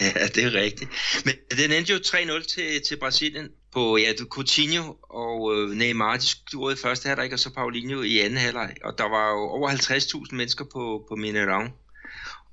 Ja, 0.00 0.26
det 0.34 0.44
er 0.44 0.54
rigtigt. 0.64 0.90
Men 1.24 1.34
den 1.60 1.68
endte 1.76 1.92
jo 1.92 1.98
3-0 1.98 2.46
til, 2.54 2.82
til 2.86 2.96
Brasilien 2.98 3.48
på 3.74 3.96
ja, 3.96 4.12
Coutinho 4.30 4.96
og 5.02 5.54
øh, 5.54 5.70
Neymar, 5.70 6.16
de 6.16 6.26
scorede 6.26 6.74
i 6.74 6.82
første 6.82 7.08
halvleg, 7.08 7.32
og 7.32 7.38
så 7.38 7.50
Paulinho 7.50 8.02
i 8.02 8.18
anden 8.18 8.38
halvleg. 8.38 8.74
Og 8.84 8.98
der 8.98 9.08
var 9.08 9.30
jo 9.30 9.40
over 9.40 9.70
50.000 9.70 10.36
mennesker 10.36 10.64
på, 10.64 11.04
på 11.08 11.14
Mineirão. 11.14 11.70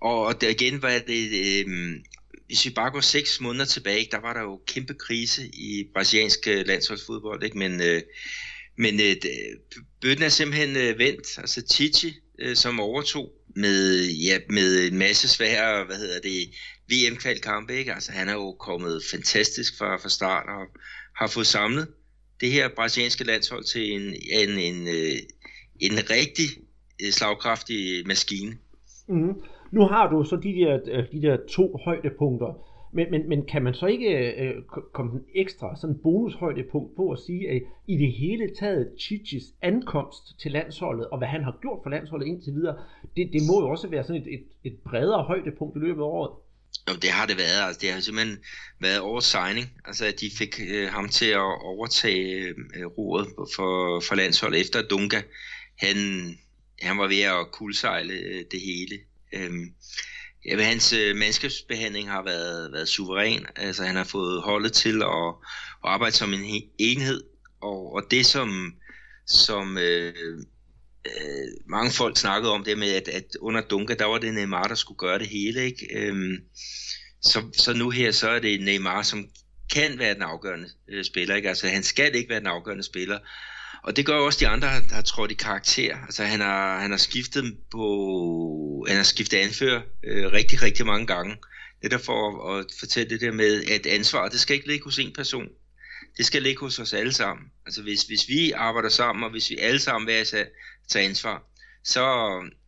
Og, 0.01 0.25
og 0.25 0.41
der 0.41 0.49
igen 0.49 0.81
var 0.81 0.99
det, 1.07 1.23
øh, 1.45 1.67
hvis 2.45 2.65
vi 2.65 2.69
bare 2.69 2.91
går 2.91 3.01
seks 3.01 3.41
måneder 3.41 3.65
tilbage, 3.65 4.07
der 4.11 4.21
var 4.21 4.33
der 4.33 4.41
jo 4.41 4.61
kæmpe 4.67 4.93
krise 4.93 5.47
i 5.47 5.87
brasiliansk 5.93 6.47
øh, 6.47 6.67
landsholdsfodbold, 6.67 7.43
ikke? 7.43 7.57
Men, 7.57 7.81
øh, 7.81 8.01
men 8.77 8.99
øh, 8.99 9.15
bøtten 10.01 10.25
er 10.25 10.29
simpelthen 10.29 10.77
øh, 10.77 10.99
vendt. 10.99 11.37
Altså 11.37 11.61
Titi, 11.61 12.13
øh, 12.39 12.55
som 12.55 12.79
overtog 12.79 13.33
med, 13.55 14.05
ja, 14.05 14.39
med 14.49 14.87
en 14.87 14.97
masse 14.97 15.27
svære, 15.27 15.85
hvad 15.85 15.97
hedder 15.97 16.19
det, 16.19 16.49
VM-kvalkampe, 16.91 17.77
ikke? 17.77 17.93
Altså 17.93 18.11
han 18.11 18.29
er 18.29 18.33
jo 18.33 18.51
kommet 18.51 19.03
fantastisk 19.11 19.77
fra, 19.77 19.97
fra 19.97 20.09
start 20.09 20.45
og 20.49 20.67
har 21.21 21.27
fået 21.35 21.47
samlet 21.57 21.87
det 22.41 22.49
her 22.51 22.65
brasilianske 22.75 23.23
landshold 23.23 23.63
til 23.63 23.83
en, 23.95 24.05
en, 24.39 24.51
en, 24.69 24.79
øh, 24.97 25.17
en 25.87 25.95
rigtig 26.15 26.49
øh, 27.01 27.11
slagkraftig 27.17 28.07
maskine. 28.07 28.51
Mm. 29.07 29.33
Nu 29.71 29.81
har 29.93 30.09
du 30.11 30.23
så 30.23 30.35
de 30.35 30.51
der, 30.59 30.79
øh, 30.95 31.03
de 31.11 31.21
der 31.21 31.37
to 31.49 31.79
højdepunkter, 31.85 32.51
men, 32.93 33.11
men, 33.11 33.29
men 33.29 33.45
kan 33.45 33.63
man 33.63 33.73
så 33.73 33.85
ikke 33.85 34.11
øh, 34.43 34.55
komme 34.93 35.11
en 35.13 35.25
ekstra 35.35 35.75
sådan 35.75 35.99
bonushøjdepunkt 36.03 36.95
på 36.95 37.09
at 37.09 37.19
sige, 37.19 37.49
at 37.49 37.61
i 37.87 37.97
det 37.97 38.11
hele 38.11 38.55
taget 38.59 38.91
Chichis 38.99 39.43
ankomst 39.61 40.39
til 40.41 40.51
landsholdet, 40.51 41.07
og 41.07 41.17
hvad 41.17 41.27
han 41.27 41.43
har 41.43 41.57
gjort 41.61 41.79
for 41.83 41.89
landsholdet 41.89 42.27
indtil 42.27 42.53
videre, 42.53 42.75
det, 43.17 43.29
det 43.33 43.41
må 43.49 43.61
jo 43.61 43.69
også 43.69 43.87
være 43.87 44.03
sådan 44.03 44.21
et, 44.21 44.33
et, 44.33 44.43
et 44.63 44.77
bredere 44.85 45.23
højdepunkt 45.23 45.75
i 45.75 45.79
løbet 45.79 46.01
af 46.01 46.05
året. 46.05 46.31
Jo, 46.89 46.95
det 46.95 47.09
har 47.09 47.25
det 47.25 47.37
været. 47.37 47.67
Altså, 47.67 47.79
det 47.81 47.91
har 47.91 47.99
simpelthen 47.99 48.37
været 48.79 48.99
over 48.99 49.19
signing. 49.19 49.71
Altså, 49.85 50.05
at 50.05 50.19
de 50.19 50.31
fik 50.37 50.59
øh, 50.67 50.89
ham 50.89 51.09
til 51.09 51.25
at 51.25 51.61
overtage 51.61 52.47
øh, 52.75 52.85
roret 52.85 53.27
for, 53.55 53.99
for 53.99 54.15
landsholdet 54.15 54.61
efter 54.61 54.81
Dunga. 54.81 55.21
Han, 55.79 55.97
han 56.81 56.97
var 56.97 57.07
ved 57.07 57.21
at 57.21 57.51
kuldsejle 57.51 58.13
øh, 58.13 58.45
det 58.51 58.61
hele. 58.61 58.99
Øhm, 59.33 59.73
ja, 60.45 60.63
hans 60.63 60.93
øh, 60.93 61.15
mandskabsbehandling 61.15 62.09
har 62.09 62.23
været, 62.23 62.71
været 62.71 62.87
suveræn. 62.87 63.45
Altså, 63.55 63.83
han 63.83 63.95
har 63.95 64.03
fået 64.03 64.41
holdet 64.41 64.73
til 64.73 65.01
at, 65.01 65.27
at 65.83 65.89
arbejde 65.89 66.15
som 66.15 66.33
en 66.33 66.63
enhed. 66.77 67.23
Og, 67.61 67.93
og 67.93 68.03
det, 68.11 68.25
som, 68.25 68.75
som 69.27 69.77
øh, 69.77 70.13
øh, 71.05 71.47
mange 71.65 71.91
folk 71.91 72.17
snakkede 72.17 72.51
om 72.51 72.63
det 72.63 72.77
med, 72.77 72.93
at, 72.93 73.07
at 73.07 73.35
under 73.39 73.61
Dunker, 73.61 73.95
der 73.95 74.05
var 74.05 74.17
det 74.17 74.33
Neymar, 74.33 74.63
der 74.63 74.75
skulle 74.75 74.97
gøre 74.97 75.19
det 75.19 75.27
hele, 75.27 75.65
ikke? 75.65 75.87
Øhm, 75.95 76.37
så, 77.21 77.41
så 77.57 77.73
nu 77.73 77.89
her, 77.89 78.11
så 78.11 78.29
er 78.29 78.39
det 78.39 78.61
Neymar, 78.61 79.01
som 79.01 79.29
kan 79.73 79.99
være 79.99 80.13
den 80.13 80.21
afgørende 80.21 80.69
øh, 80.89 81.05
spiller, 81.05 81.35
ikke? 81.35 81.49
Altså, 81.49 81.67
han 81.67 81.83
skal 81.83 82.15
ikke 82.15 82.29
være 82.29 82.39
den 82.39 82.47
afgørende 82.47 82.83
spiller. 82.83 83.19
Og 83.83 83.95
det 83.95 84.05
gør 84.05 84.17
jo 84.17 84.25
også 84.25 84.39
de 84.39 84.47
andre, 84.47 84.67
der 84.67 84.95
har 84.95 85.01
trådt 85.01 85.31
i 85.31 85.33
karakter. 85.33 85.97
Altså, 86.05 86.23
han 86.23 86.39
har, 86.39 86.79
han 86.79 86.91
har 86.91 86.97
skiftet 86.97 87.57
på, 87.71 88.85
han 88.87 88.97
har 88.97 89.03
skiftet 89.03 89.37
anfører 89.37 89.81
øh, 90.03 90.31
rigtig, 90.31 90.61
rigtig 90.61 90.85
mange 90.85 91.07
gange. 91.07 91.35
Det 91.81 91.91
der 91.91 91.97
for 91.97 92.49
at, 92.53 92.59
at 92.59 92.65
fortælle 92.79 93.09
det 93.09 93.21
der 93.21 93.31
med, 93.31 93.63
at 93.65 93.85
ansvar, 93.85 94.29
det 94.29 94.39
skal 94.39 94.55
ikke 94.55 94.67
ligge 94.67 94.83
hos 94.83 94.99
en 94.99 95.13
person. 95.13 95.47
Det 96.17 96.25
skal 96.25 96.41
ligge 96.41 96.59
hos 96.59 96.79
os 96.79 96.93
alle 96.93 97.13
sammen. 97.13 97.45
Altså, 97.65 97.81
hvis, 97.81 98.03
hvis 98.03 98.27
vi 98.27 98.51
arbejder 98.51 98.89
sammen, 98.89 99.23
og 99.23 99.31
hvis 99.31 99.49
vi 99.49 99.57
alle 99.57 99.79
sammen 99.79 100.05
hver 100.05 100.45
tager 100.87 101.09
ansvar, 101.09 101.43
så, 101.83 102.05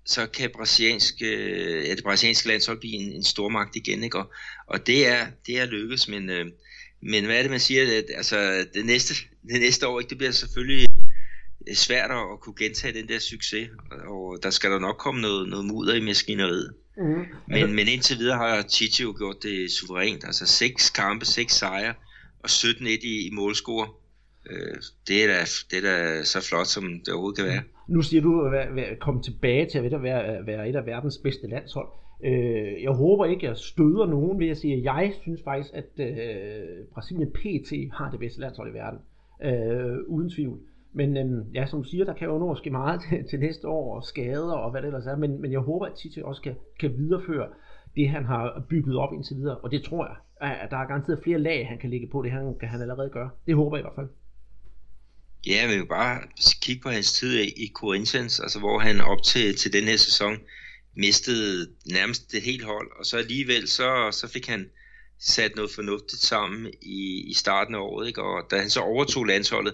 så 0.06 0.28
kan 0.28 0.49
brasiliansk, 0.56 1.13
øh, 1.21 1.88
ja, 1.88 1.95
det 1.95 2.04
brasilianske 2.04 2.47
landshold 2.47 2.80
blive 2.80 2.93
en, 2.93 3.12
en 3.12 3.23
stormagt 3.23 3.76
igen, 3.76 4.04
ikke? 4.04 4.17
Og, 4.17 4.32
og 4.67 4.88
det 4.88 5.08
er, 5.08 5.28
det 5.47 5.60
er 5.60 5.65
lykkes, 5.65 6.08
men, 6.08 6.30
øh, 6.30 6.45
men 7.02 7.26
hvad 7.26 7.38
er 7.38 7.41
det, 7.41 7.52
man 7.52 7.60
siger? 7.60 7.97
At, 7.97 8.06
altså, 8.15 8.65
det 8.73 8.86
næste, 8.86 9.13
det 9.49 9.62
næste 9.62 9.88
år, 9.88 9.99
ikke, 9.99 10.10
det 10.10 10.17
bliver 10.17 10.32
selvfølgelig 10.32 10.88
svært 11.73 12.12
at, 12.12 12.39
kunne 12.41 12.56
gentage 12.58 12.93
den 12.93 13.08
der 13.08 13.19
succes, 13.19 13.69
og 14.08 14.39
der 14.43 14.49
skal 14.49 14.71
der 14.71 14.80
nok 14.80 14.97
komme 14.97 15.21
noget, 15.21 15.49
noget 15.49 15.65
mudder 15.65 15.95
i 15.95 16.02
maskineriet. 16.02 16.73
Mm. 16.97 17.26
Men, 17.47 17.73
men 17.73 17.88
indtil 17.88 18.19
videre 18.19 18.38
har 18.38 18.63
Chichi 18.69 19.04
jo 19.04 19.15
gjort 19.17 19.43
det 19.43 19.71
suverænt, 19.71 20.23
altså 20.23 20.45
seks 20.45 20.89
kampe, 20.89 21.26
seks 21.26 21.54
sejre, 21.54 21.93
og 22.39 22.49
17-1 22.49 22.88
i, 22.88 23.28
i 23.28 23.30
målscore. 23.32 23.89
Øh, 24.49 24.76
det, 25.08 25.23
er 25.23 25.28
da, 25.28 25.45
det 25.71 25.78
er 25.78 25.82
da 25.82 26.23
så 26.23 26.41
flot, 26.41 26.67
som 26.67 26.99
det 26.99 27.13
overhovedet 27.13 27.38
kan 27.38 27.45
være. 27.45 27.63
Nu 27.88 28.02
siger 28.02 28.22
du 28.22 28.46
at 28.46 29.00
komme 29.00 29.22
tilbage 29.22 29.65
til 29.65 29.78
at 29.78 30.04
være, 30.04 30.46
være 30.46 30.69
et 30.69 30.76
af 30.76 30.86
verdens 30.86 31.17
bedste 31.17 31.48
landshold. 31.48 31.88
Øh, 32.24 32.84
jeg 32.84 32.91
håber 32.91 33.26
ikke, 33.26 33.48
at 33.48 33.50
jeg 33.50 33.58
støder 33.58 34.06
nogen 34.06 34.39
ved 34.39 34.50
at 34.50 34.58
sige, 34.58 34.74
at 34.74 34.84
jeg 34.84 35.13
synes 35.22 35.41
faktisk, 35.43 35.74
at 35.74 36.00
øh, 36.00 36.86
Brasilien 36.93 37.32
PT 37.32 37.93
har 37.93 38.12
det 38.12 38.19
bedste 38.19 38.41
landshold 38.41 38.69
i 38.69 38.74
verden. 38.74 39.00
Øh, 39.43 39.98
uden 40.08 40.30
tvivl. 40.30 40.60
Men 40.93 41.17
øh, 41.17 41.56
ja, 41.56 41.65
som 41.65 41.84
du 41.84 41.89
siger, 41.89 42.06
der 42.06 42.13
kan 42.13 42.28
jo 42.28 42.38
nå 42.38 42.56
ske 42.56 42.69
meget 42.69 43.02
til, 43.02 43.24
til 43.30 43.39
næste 43.39 43.67
år, 43.67 43.96
og 43.96 44.04
skader 44.04 44.54
og 44.54 44.72
hvad 44.72 44.82
det 44.82 44.88
ellers 44.88 45.06
er. 45.06 45.15
Men, 45.15 45.41
men 45.41 45.52
jeg 45.52 45.60
håber, 45.60 45.86
at 45.86 45.93
Tite 45.93 46.26
også 46.26 46.41
kan, 46.41 46.56
kan 46.80 46.98
videreføre 46.98 47.48
det, 47.96 48.10
han 48.10 48.26
har 48.26 48.65
bygget 48.69 48.98
op 48.98 49.13
indtil 49.13 49.38
videre. 49.38 49.58
Og 49.58 49.72
det 49.72 49.84
tror 49.84 50.06
jeg, 50.06 50.15
at 50.62 50.72
der 50.72 50.78
er 50.78 50.88
garanteret 50.88 51.19
flere 51.24 51.39
lag, 51.39 51.67
han 51.67 51.78
kan 51.78 51.89
ligge 51.89 52.08
på 52.12 52.22
det, 52.22 52.32
han 52.32 52.56
han 52.62 52.82
allerede 52.82 53.10
gør. 53.10 53.30
Det 53.48 53.56
håber 53.56 53.78
jeg 53.78 53.82
i 53.82 53.88
hvert 53.88 53.96
fald. 53.96 54.08
Ja, 55.45 55.67
vi 55.67 55.77
vil 55.77 55.86
bare 55.86 56.21
kigge 56.62 56.82
på 56.82 56.89
hans 56.89 57.13
tid 57.13 57.39
i 57.39 57.71
Corinthians, 57.73 58.39
altså 58.39 58.60
hvor 58.60 58.79
han 58.79 59.01
op 59.01 59.23
til, 59.23 59.58
til 59.58 59.73
den 59.73 59.84
her 59.84 59.97
sæson 59.97 60.38
mistede 60.95 61.69
nærmest 61.86 62.32
det 62.32 62.41
helt 62.41 62.63
hold, 62.63 62.91
og 62.99 63.06
så 63.06 63.17
alligevel 63.17 63.67
så, 63.67 64.10
så 64.12 64.27
fik 64.27 64.47
han 64.47 64.69
sat 65.19 65.56
noget 65.56 65.71
fornuftigt 65.71 66.21
sammen 66.21 66.71
i, 66.82 67.23
i 67.29 67.34
starten 67.34 67.75
af 67.75 67.79
året, 67.79 68.08
ikke? 68.08 68.21
og 68.21 68.51
da 68.51 68.58
han 68.58 68.69
så 68.69 68.79
overtog 68.79 69.25
landsholdet, 69.25 69.73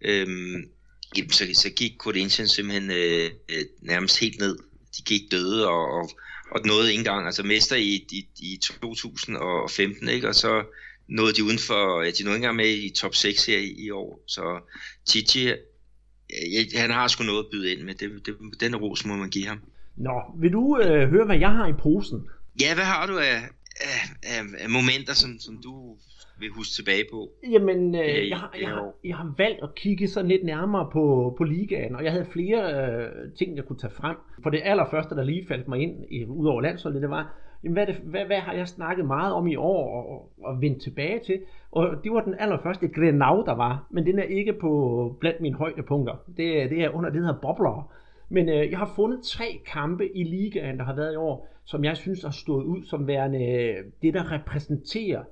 øhm, 0.00 0.70
jamen, 1.16 1.30
så, 1.30 1.46
så 1.54 1.70
gik 1.70 1.92
Corinthians 1.98 2.50
simpelthen 2.50 2.90
øh, 2.90 3.30
øh, 3.48 3.64
nærmest 3.82 4.20
helt 4.20 4.40
ned. 4.40 4.58
De 4.96 5.02
gik 5.02 5.30
døde 5.30 5.68
og, 5.68 5.90
og, 5.90 6.10
og 6.50 6.60
nåede 6.64 6.90
ikke 6.90 6.98
engang, 6.98 7.26
altså 7.26 7.42
mester 7.42 7.76
i, 7.76 8.06
i, 8.10 8.28
i 8.38 8.58
2015, 8.62 10.08
ikke? 10.08 10.28
og 10.28 10.34
så 10.34 10.64
nåede 11.08 11.32
de 11.32 11.44
udenfor, 11.44 12.02
ja, 12.02 12.10
de 12.10 12.24
nåede 12.24 12.36
ikke 12.36 12.44
engang 12.44 12.56
med 12.56 12.78
i 12.78 12.90
top 12.90 13.14
6 13.14 13.46
her 13.46 13.58
i, 13.58 13.74
i 13.78 13.90
år. 13.90 14.22
Så 14.26 14.60
Titi, 15.06 15.44
ja, 15.44 16.78
han 16.80 16.90
har 16.90 17.08
sgu 17.08 17.24
noget 17.24 17.44
at 17.44 17.50
byde 17.52 17.72
ind 17.72 17.82
med. 17.82 17.94
Det, 17.94 18.26
det, 18.26 18.60
den 18.60 18.76
ros 18.76 19.06
må 19.06 19.16
man 19.16 19.30
give 19.30 19.46
ham. 19.46 19.60
Nå, 19.96 20.22
vil 20.36 20.52
du 20.52 20.80
øh, 20.82 21.08
høre, 21.10 21.26
hvad 21.26 21.38
jeg 21.38 21.50
har 21.50 21.66
i 21.68 21.72
posen? 21.72 22.28
Ja, 22.60 22.74
hvad 22.74 22.84
har 22.84 23.06
du 23.06 23.18
af, 23.18 23.38
af, 23.80 24.00
af, 24.22 24.40
af 24.58 24.68
momenter, 24.70 25.14
som, 25.14 25.30
som 25.38 25.60
du 25.64 25.96
vil 26.38 26.48
huske 26.50 26.72
tilbage 26.74 27.04
på? 27.12 27.30
Jamen, 27.50 27.94
øh, 27.94 28.00
ja, 28.00 28.28
jeg, 28.28 28.38
har, 28.38 28.54
jeg, 28.60 28.68
har, 28.68 28.92
jeg 29.04 29.16
har 29.16 29.34
valgt 29.38 29.62
at 29.62 29.74
kigge 29.74 30.08
sådan 30.08 30.28
lidt 30.28 30.44
nærmere 30.44 30.88
på, 30.92 31.34
på 31.38 31.44
ligaen, 31.44 31.96
og 31.96 32.04
jeg 32.04 32.12
havde 32.12 32.26
flere 32.32 32.60
øh, 32.74 33.32
ting, 33.38 33.56
jeg 33.56 33.64
kunne 33.64 33.78
tage 33.78 33.92
frem. 33.96 34.16
For 34.42 34.50
det 34.50 34.60
allerførste, 34.64 35.14
der 35.14 35.24
lige 35.24 35.46
faldt 35.48 35.68
mig 35.68 35.78
ind, 35.80 36.04
i, 36.10 36.24
ud 36.24 36.46
over 36.46 36.60
landsholdet, 36.60 37.02
det 37.02 37.10
var, 37.10 37.34
jamen, 37.64 37.72
hvad, 37.72 37.86
det, 37.86 37.94
hvad, 37.94 38.24
hvad 38.24 38.36
har 38.36 38.52
jeg 38.52 38.68
snakket 38.68 39.06
meget 39.06 39.32
om 39.32 39.46
i 39.46 39.56
år 39.56 39.96
og, 39.96 40.10
og, 40.10 40.32
og 40.42 40.60
vendt 40.60 40.82
tilbage 40.82 41.20
til? 41.26 41.40
Og 41.70 41.96
det 42.04 42.12
var 42.12 42.20
den 42.20 42.34
allerførste 42.38 42.88
Grenau, 42.88 43.44
der 43.46 43.54
var, 43.54 43.86
men 43.90 44.06
den 44.06 44.18
er 44.18 44.22
ikke 44.22 44.52
på 44.52 45.16
blandt 45.20 45.40
mine 45.40 45.56
højdepunkter. 45.56 46.14
Det, 46.26 46.70
det 46.70 46.84
er 46.84 46.90
under 46.90 47.10
det, 47.10 47.20
her 47.20 47.26
hedder 47.26 47.40
bobler. 47.40 47.92
Men 48.28 48.48
øh, 48.48 48.70
jeg 48.70 48.78
har 48.78 48.92
fundet 48.96 49.20
tre 49.22 49.60
kampe 49.66 50.16
i 50.16 50.24
ligaen, 50.24 50.78
der 50.78 50.84
har 50.84 50.96
været 50.96 51.12
i 51.12 51.16
år, 51.16 51.48
som 51.64 51.84
jeg 51.84 51.96
synes 51.96 52.22
har 52.22 52.30
stået 52.30 52.64
ud 52.64 52.82
som 52.84 53.06
værende 53.06 53.44
øh, 53.44 53.84
det, 54.02 54.14
der 54.14 54.32
repræsenterer 54.32 55.22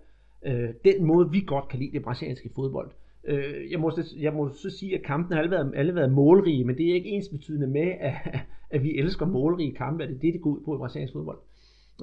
øh, 0.47 0.69
den 0.85 1.05
måde, 1.05 1.31
vi 1.31 1.45
godt 1.47 1.69
kan 1.69 1.79
lide 1.79 1.93
det 1.93 2.03
brasilianske 2.03 2.51
fodbold. 2.55 2.91
Øh, 3.25 3.71
jeg, 3.71 3.81
må, 3.81 3.93
jeg 4.21 4.33
må 4.33 4.49
så 4.49 4.71
sige, 4.71 4.95
at 4.95 5.03
kampen 5.03 5.33
har 5.33 5.39
alle 5.39 5.51
været, 5.51 5.73
alle 5.77 5.95
været 5.95 6.13
målrige, 6.13 6.65
men 6.65 6.79
det 6.79 6.91
er 6.91 6.95
ikke 6.95 7.09
ens 7.09 7.29
betydende 7.29 7.67
med, 7.67 7.93
at, 8.01 8.15
at 8.71 8.83
vi 8.83 8.99
elsker 8.99 9.27
målrige 9.27 9.75
kampe, 9.75 10.03
at 10.03 10.09
det 10.09 10.17
er 10.17 10.21
det, 10.21 10.33
det 10.33 10.43
går 10.43 10.51
ud 10.51 10.61
på 10.65 10.75
i 10.75 10.79
brasiliansk 10.79 11.13
fodbold. 11.13 11.39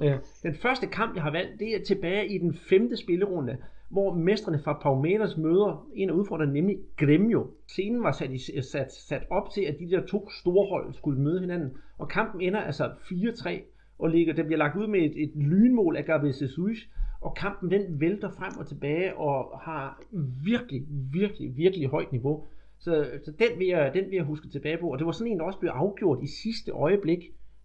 Øh, 0.02 0.14
den 0.42 0.54
første 0.54 0.86
kamp, 0.86 1.14
jeg 1.14 1.22
har 1.22 1.30
valgt, 1.30 1.60
det 1.60 1.76
er 1.76 1.84
tilbage 1.84 2.34
i 2.34 2.38
den 2.38 2.54
femte 2.54 2.96
spillerunde, 2.96 3.56
hvor 3.88 4.14
mestrene 4.14 4.58
fra 4.64 4.78
Palmeiras 4.82 5.36
møder 5.36 5.88
en 5.94 6.08
af 6.10 6.14
udfordrerne, 6.14 6.52
nemlig 6.52 6.78
Gremio. 6.96 7.46
Scenen 7.66 8.02
var 8.02 8.12
sat, 8.12 8.30
i, 8.30 8.38
sat, 8.62 8.92
sat 8.92 9.22
op 9.30 9.50
til, 9.54 9.62
at 9.62 9.76
de 9.80 9.90
der 9.90 10.06
to 10.06 10.30
store 10.30 10.68
hold 10.68 10.94
skulle 10.94 11.20
møde 11.20 11.40
hinanden, 11.40 11.76
og 11.98 12.08
kampen 12.08 12.40
ender 12.40 12.60
altså 12.60 12.84
4-3, 12.84 13.50
og 13.98 14.08
ligger, 14.08 14.34
der 14.34 14.42
bliver 14.42 14.58
lagt 14.58 14.76
ud 14.76 14.86
med 14.86 15.00
et, 15.00 15.22
et 15.22 15.32
lynmål 15.34 15.96
af 15.96 16.04
Gabriel 16.04 16.34
Jesus, 16.40 16.88
og 17.20 17.34
kampen 17.34 17.70
den 17.70 18.00
vælter 18.00 18.30
frem 18.30 18.58
og 18.58 18.66
tilbage 18.66 19.16
og 19.16 19.58
har 19.58 20.02
virkelig, 20.44 20.82
virkelig, 21.12 21.56
virkelig 21.56 21.88
højt 21.88 22.12
niveau. 22.12 22.44
Så, 22.78 23.06
så 23.24 23.32
den, 23.38 23.58
vil 23.58 23.66
jeg, 23.66 23.90
den 23.94 24.04
vil 24.04 24.16
jeg 24.16 24.24
huske 24.24 24.48
tilbage 24.48 24.78
på, 24.78 24.92
og 24.92 24.98
det 24.98 25.06
var 25.06 25.12
sådan 25.12 25.32
en, 25.32 25.38
der 25.38 25.44
også 25.44 25.58
blev 25.58 25.70
afgjort 25.70 26.22
i 26.22 26.26
sidste 26.26 26.72
øjeblik, 26.72 27.18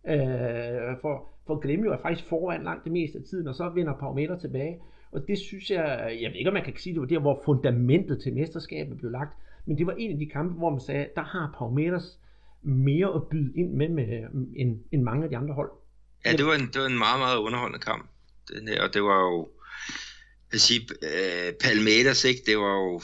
øh, 0.08 0.98
for, 1.02 1.30
for 1.48 1.60
Gremio 1.60 1.92
er 1.92 2.02
faktisk 2.02 2.30
foran 2.30 2.64
langt 2.64 2.84
det 2.84 2.92
meste 2.92 3.18
af 3.18 3.24
tiden, 3.24 3.48
og 3.48 3.56
så 3.56 3.70
vinder 3.70 3.94
Palmeiras 3.94 4.42
tilbage. 4.42 4.78
Og 5.12 5.28
det 5.28 5.38
synes 5.38 5.72
jeg, 5.72 6.18
jeg 6.22 6.30
ved 6.32 6.38
ikke 6.38 6.50
om 6.50 6.54
man 6.54 6.64
kan 6.64 6.74
sige, 6.78 6.94
det 6.94 7.02
var 7.02 7.08
der, 7.08 7.20
hvor 7.20 7.42
fundamentet 7.46 8.22
til 8.22 8.34
mesterskabet 8.34 8.98
blev 8.98 9.12
lagt, 9.12 9.38
men 9.66 9.78
det 9.78 9.88
var 9.88 9.96
en 9.98 10.12
af 10.12 10.18
de 10.18 10.26
kampe, 10.26 10.54
hvor 10.54 10.70
man 10.70 10.80
sagde, 10.80 11.08
der 11.16 11.24
har 11.24 11.56
Palmeiras 11.60 12.20
mere 12.62 13.16
at 13.16 13.28
byde 13.32 13.52
ind 13.56 13.74
med, 13.74 13.90
med 13.90 14.08
øh, 14.08 14.24
end, 14.56 14.80
end 14.92 15.02
mange 15.04 15.24
af 15.24 15.30
de 15.30 15.38
andre 15.38 15.54
hold. 15.54 15.72
Ja, 16.26 16.32
det 16.32 16.46
var 16.46 16.54
en, 16.54 16.68
det 16.74 16.82
var 16.82 16.88
en 16.88 16.98
meget, 16.98 17.20
meget 17.20 17.38
underholdende 17.38 17.80
kamp. 17.80 18.10
Den 18.50 18.68
her, 18.68 18.82
og 18.84 18.94
det 18.94 19.04
var 19.04 19.20
jo, 19.20 19.48
jeg 20.52 20.60
sige, 20.60 20.82
uh, 20.82 21.50
Palmeiras, 21.64 22.24
ikke? 22.26 22.42
det 22.46 22.58
var 22.58 22.74
jo 22.84 23.02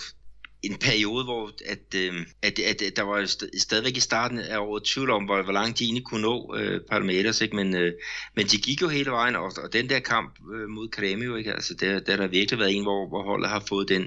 en 0.64 0.78
periode, 0.88 1.24
hvor 1.24 1.52
at, 1.74 1.88
øh, 1.96 2.14
at, 2.48 2.60
at, 2.60 2.82
at 2.82 2.94
der 2.98 3.04
var 3.04 3.26
stadigvæk 3.58 3.98
i 3.98 4.00
starten 4.00 4.40
af 4.40 4.58
året 4.58 4.84
tvivl 4.84 5.10
om, 5.10 5.24
hvor, 5.24 5.42
hvor 5.44 5.54
langt 5.54 5.80
de 5.80 5.84
egentlig 5.84 6.06
kunne 6.06 6.22
nå 6.22 6.56
øh, 6.58 6.82
Palmeiras, 6.92 7.42
ikke? 7.42 7.56
Men, 7.56 7.76
øh, 7.76 7.94
men 8.36 8.46
de 8.46 8.58
gik 8.58 8.82
jo 8.82 8.88
hele 8.88 9.12
vejen, 9.12 9.36
og, 9.36 9.52
og 9.64 9.74
den 9.74 9.90
der 9.90 10.00
kamp 10.00 10.32
øh, 10.54 10.70
mod 10.70 10.88
Kremio, 10.88 11.36
ikke? 11.36 11.54
Altså, 11.54 11.74
der, 11.82 12.00
der 12.00 12.22
har 12.22 12.28
virkelig 12.28 12.60
været 12.60 12.76
en, 12.76 12.84
hvor, 12.84 13.08
hvor 13.08 13.24
holdet 13.24 13.50
har 13.50 13.64
fået 13.70 13.90
den, 13.90 14.04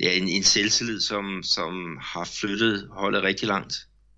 ja, 0.00 0.10
en, 0.20 0.28
en 0.28 0.42
selvtillid, 0.42 1.00
som, 1.00 1.42
som 1.42 1.98
har 2.00 2.30
flyttet 2.40 2.88
holdet 2.90 3.22
rigtig 3.22 3.48
langt. 3.48 3.74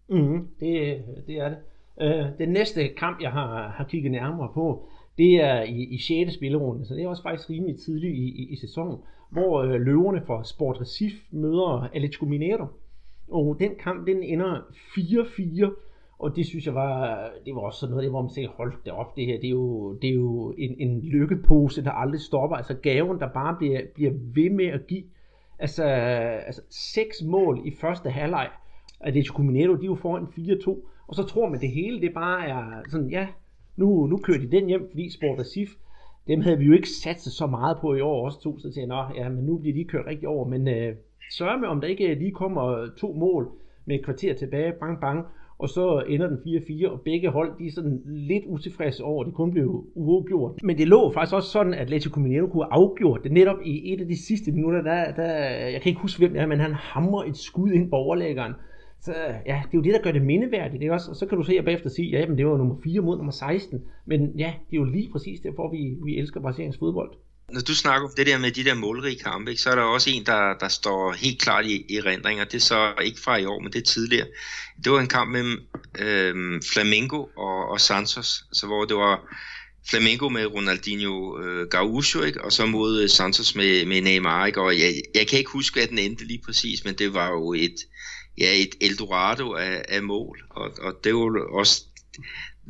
Mm, 0.09 0.39
det, 0.61 1.03
det 1.27 1.35
er 1.45 1.49
det. 1.49 1.59
Øh, 2.03 2.27
den 2.39 2.49
næste 2.49 2.89
kamp, 2.89 3.21
jeg 3.21 3.33
har, 3.33 3.75
har 3.77 3.85
kigget 3.91 4.13
nærmere 4.13 4.51
på, 4.55 4.89
det 5.19 5.35
er 5.35 5.63
i, 5.63 5.83
i 5.83 5.99
6. 5.99 6.35
spillerunde, 6.35 6.87
så 6.87 6.95
det 6.95 7.05
er 7.05 7.09
også 7.09 7.23
faktisk 7.23 7.51
rimelig 7.51 7.77
tidligt 7.85 8.15
i, 8.15 8.27
i, 8.41 8.53
i 8.53 8.57
sæsonen 8.57 8.99
hvor 9.31 9.63
øh, 9.63 9.81
løverne 9.81 10.23
fra 10.27 10.45
Sport 10.45 10.81
Recife 10.81 11.17
møder 11.31 11.89
Atletico 11.95 12.27
Mineiro. 12.27 12.67
Og 13.31 13.57
den 13.61 13.71
kamp, 13.83 14.07
den 14.07 14.23
ender 14.23 14.61
4-4, 14.71 15.71
og 16.19 16.37
det 16.37 16.47
synes 16.47 16.67
jeg 16.67 16.75
var, 16.75 17.25
det 17.45 17.55
var 17.55 17.61
også 17.61 17.81
sådan 17.81 17.91
noget, 17.91 18.03
det, 18.03 18.13
hvor 18.13 18.23
man 18.23 18.31
sagde, 18.31 18.49
hold 18.49 18.73
det 18.85 18.93
op, 18.93 19.17
det 19.17 19.27
her, 19.27 19.37
det 19.41 19.47
er 19.47 19.51
jo, 19.51 19.95
det 19.95 20.11
er 20.11 20.15
jo 20.15 20.55
en, 20.59 20.75
en 20.79 21.01
lykkepose, 21.01 21.85
der 21.85 21.91
aldrig 21.91 22.21
stopper. 22.21 22.57
Altså 22.57 22.75
gaven, 22.75 23.21
der 23.21 23.29
bare 23.33 23.57
bliver, 23.59 23.81
bliver 23.95 24.13
ved 24.15 24.51
med 24.51 24.67
at 24.67 24.87
give. 24.87 25.05
Altså, 25.59 25.85
altså 25.85 26.63
seks 26.71 27.23
mål 27.23 27.61
i 27.65 27.71
første 27.81 28.11
halvleg. 28.11 28.49
Atletico 29.01 29.43
Mineiro, 29.43 29.75
de 29.75 29.83
er 29.83 29.87
jo 29.87 29.95
foran 29.95 30.25
4-2, 30.25 30.69
og 31.07 31.15
så 31.15 31.23
tror 31.23 31.49
man, 31.49 31.61
det 31.61 31.71
hele, 31.71 32.01
det 32.01 32.15
bare 32.15 32.49
er 32.49 32.83
sådan, 32.89 33.11
ja, 33.11 33.27
nu, 33.77 34.07
nu 34.07 34.17
kører 34.17 34.39
de 34.39 34.51
den 34.51 34.67
hjem, 34.67 34.89
fordi 34.91 35.11
Sport 35.11 35.39
Recife 35.39 35.77
dem 36.29 36.41
havde 36.41 36.59
vi 36.59 36.65
jo 36.65 36.73
ikke 36.73 36.89
sat 36.89 37.21
så 37.21 37.47
meget 37.47 37.77
på 37.81 37.95
i 37.95 38.01
år 38.01 38.25
også 38.25 38.41
to, 38.41 38.59
så 38.59 38.73
tænkte 38.73 38.97
jeg, 38.97 39.11
ja, 39.17 39.29
men 39.29 39.45
nu 39.45 39.59
bliver 39.59 39.75
de 39.75 39.85
kørt 39.85 40.07
rigtig 40.07 40.29
over, 40.29 40.49
men 40.49 40.69
øh, 40.69 40.95
sørg 41.33 41.61
med, 41.61 41.69
om 41.69 41.81
der 41.81 41.89
ikke 41.89 42.15
lige 42.15 42.33
kommer 42.33 42.89
to 42.99 43.13
mål 43.13 43.49
med 43.87 43.99
et 43.99 44.05
kvarter 44.05 44.35
tilbage, 44.35 44.73
bang 44.81 45.01
bang, 45.01 45.27
og 45.59 45.69
så 45.69 46.03
ender 46.09 46.29
den 46.29 46.37
4-4, 46.37 46.91
og 46.91 47.01
begge 47.01 47.29
hold, 47.29 47.59
de 47.59 47.67
er 47.67 47.73
sådan 47.73 48.03
lidt 48.05 48.45
utilfredse 48.47 49.05
over, 49.05 49.23
at 49.23 49.27
det 49.27 49.35
kun 49.35 49.51
blev 49.51 49.85
uafgjort. 49.95 50.63
Men 50.63 50.79
det 50.79 50.89
lå 50.89 51.13
faktisk 51.13 51.35
også 51.35 51.51
sådan, 51.51 51.75
at 51.75 51.81
Atletico 51.81 52.21
Mineiro 52.21 52.47
kunne 52.47 52.65
have 52.65 52.73
afgjort 52.73 53.21
det 53.25 53.33
netop 53.33 53.57
i 53.65 53.93
et 53.93 54.01
af 54.01 54.07
de 54.07 54.27
sidste 54.27 54.53
minutter, 54.53 54.83
der, 54.83 55.13
der 55.13 55.33
jeg 55.73 55.81
kan 55.83 55.91
ikke 55.91 56.01
huske 56.01 56.19
hvem 56.19 56.33
det 56.33 56.43
er, 56.43 56.47
men 56.47 56.61
han 56.61 56.73
hamrer 56.73 57.25
et 57.25 57.37
skud 57.37 57.71
ind 57.71 57.91
på 57.91 57.97
overlæggeren, 57.97 58.53
så 59.05 59.13
ja, 59.47 59.63
det 59.67 59.75
er 59.75 59.79
jo 59.79 59.83
det, 59.83 59.95
der 59.95 60.03
gør 60.03 60.13
det 60.13 60.23
mindeværdigt. 60.23 60.81
Det 60.81 60.89
er 60.89 60.93
også, 60.93 61.11
og 61.11 61.17
så 61.17 61.27
kan 61.27 61.39
du 61.39 61.45
se 61.45 61.63
bagefter 61.63 61.91
sige, 61.91 62.09
ja, 62.19 62.27
men 62.27 62.39
det 62.39 62.47
var 62.47 62.57
nummer 62.57 62.77
4 62.85 63.01
mod 63.01 63.17
nummer 63.17 63.33
16. 63.33 63.83
Men 64.07 64.21
ja, 64.39 64.53
det 64.71 64.77
er 64.77 64.81
jo 64.81 64.85
lige 64.85 65.09
præcis 65.13 65.41
derfor, 65.41 65.71
vi, 65.71 65.97
vi 66.05 66.19
elsker 66.19 66.41
brasiliansk 66.41 66.79
fodbold. 66.79 67.11
Når 67.53 67.61
du 67.61 67.75
snakker 67.75 68.09
om 68.09 68.15
det 68.17 68.27
der 68.27 68.39
med 68.39 68.51
de 68.51 68.65
der 68.65 68.75
målrige 68.75 69.19
kampe, 69.19 69.51
ikke, 69.51 69.63
så 69.63 69.71
er 69.71 69.75
der 69.75 69.83
også 69.83 70.11
en, 70.11 70.27
der, 70.27 70.55
der 70.61 70.69
står 70.69 71.13
helt 71.13 71.41
klart 71.41 71.67
i, 71.67 71.85
i 71.89 72.01
rendringer. 72.01 72.45
Det 72.45 72.55
er 72.55 72.61
så 72.61 72.93
ikke 73.05 73.21
fra 73.21 73.37
i 73.37 73.45
år, 73.45 73.61
men 73.61 73.73
det 73.73 73.79
er 73.79 73.85
tidligere. 73.85 74.27
Det 74.85 74.93
var 74.93 75.01
en 75.01 75.07
kamp 75.07 75.31
mellem 75.31 75.61
øh, 75.99 76.63
Flamengo 76.73 77.27
og, 77.37 77.69
og 77.69 77.81
Santos, 77.81 78.45
altså, 78.51 78.67
hvor 78.67 78.85
det 78.85 78.97
var 78.97 79.35
Flamengo 79.91 80.29
med 80.29 80.47
Ronaldinho 80.47 81.41
øh, 81.43 81.69
Gaucho, 81.69 82.23
ikke? 82.23 82.45
og 82.45 82.53
så 82.53 82.67
mod 82.67 83.03
øh, 83.03 83.09
Santos 83.09 83.55
med, 83.55 83.87
med 83.87 84.01
Neymar. 84.01 84.47
Ikke? 84.47 84.61
Og 84.61 84.79
jeg, 84.79 84.95
jeg 85.15 85.27
kan 85.27 85.39
ikke 85.39 85.51
huske, 85.51 85.83
at 85.83 85.91
den 85.91 85.99
endte 85.99 86.25
lige 86.25 86.43
præcis, 86.45 86.85
men 86.85 86.95
det 86.95 87.15
var 87.15 87.31
jo 87.31 87.53
et, 87.53 87.77
ja, 88.41 88.47
et 88.63 88.75
Eldorado 88.81 89.53
af, 89.53 89.83
af 89.89 90.03
mål. 90.03 90.39
Og, 90.51 90.71
og 90.83 90.93
det 91.05 91.15
var 91.15 91.59
også, 91.61 91.85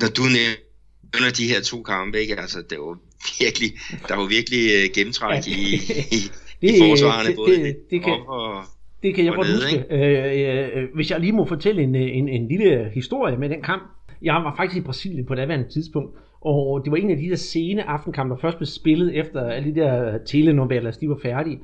når 0.00 0.08
du 0.08 0.22
nævner 0.22 1.30
de 1.38 1.48
her 1.48 1.60
to 1.60 1.82
kampe, 1.82 2.20
ikke? 2.20 2.40
Altså, 2.40 2.62
det 2.70 2.78
var 2.78 2.98
virkelig, 3.40 3.70
der 4.08 4.16
var 4.16 4.26
virkelig 4.26 4.60
uh, 4.76 4.94
gennemtræk 4.94 5.46
ja, 5.46 5.52
i, 5.56 5.74
i, 6.16 6.20
det, 6.62 6.74
i 6.74 6.78
forsvarene, 6.78 7.36
både 7.36 7.50
det, 7.50 7.64
det, 7.64 7.76
det 7.90 8.02
kan, 8.02 8.20
og, 8.28 8.64
det 9.02 9.14
kan 9.14 9.24
jeg 9.24 9.34
godt 9.34 9.46
huske. 9.46 9.84
Øh, 9.90 10.82
øh, 10.82 10.88
hvis 10.94 11.10
jeg 11.10 11.20
lige 11.20 11.32
må 11.32 11.44
fortælle 11.44 11.82
en, 11.82 11.94
en, 11.94 12.28
en 12.28 12.48
lille 12.48 12.90
historie 12.94 13.36
med 13.36 13.48
den 13.48 13.62
kamp. 13.62 13.82
Jeg 14.22 14.34
var 14.34 14.54
faktisk 14.56 14.78
i 14.78 14.84
Brasilien 14.84 15.26
på 15.26 15.32
et 15.32 15.38
andet 15.38 15.66
tidspunkt, 15.72 16.16
og 16.40 16.80
det 16.84 16.90
var 16.90 16.96
en 16.96 17.10
af 17.10 17.16
de 17.16 17.28
der 17.28 17.36
sene 17.36 17.88
aftenkampe, 17.88 18.34
der 18.34 18.40
først 18.40 18.56
blev 18.56 18.66
spillet 18.66 19.16
efter 19.16 19.40
alle 19.40 19.74
de 19.74 19.80
der 19.80 20.18
telenoveller, 20.26 20.90
de 20.90 21.08
var 21.08 21.18
færdige. 21.22 21.58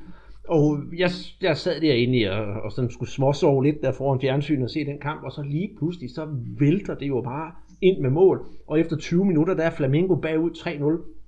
Og 0.48 0.78
jeg, 0.98 1.11
jeg 1.42 1.57
sad 1.57 1.80
derinde 1.80 2.30
og, 2.30 2.62
og 2.62 2.72
sådan 2.72 2.90
skulle 2.90 3.11
småsove 3.11 3.64
lidt 3.64 3.83
der 3.83 3.92
foran 3.92 4.20
fjernsynet 4.20 4.64
og 4.64 4.70
se 4.70 4.85
den 4.85 4.98
kamp, 4.98 5.24
og 5.24 5.33
så 5.33 5.42
lige 5.42 5.70
pludselig, 5.78 6.11
så 6.11 6.26
vælter 6.59 6.94
det 6.94 7.09
jo 7.09 7.20
bare 7.20 7.52
ind 7.80 8.00
med 8.00 8.11
mål. 8.11 8.46
Og 8.66 8.80
efter 8.80 8.96
20 8.96 9.24
minutter, 9.24 9.54
der 9.54 9.62
er 9.62 9.70
Flamengo 9.70 10.14
bagud 10.14 10.50
3-0. 10.50 10.85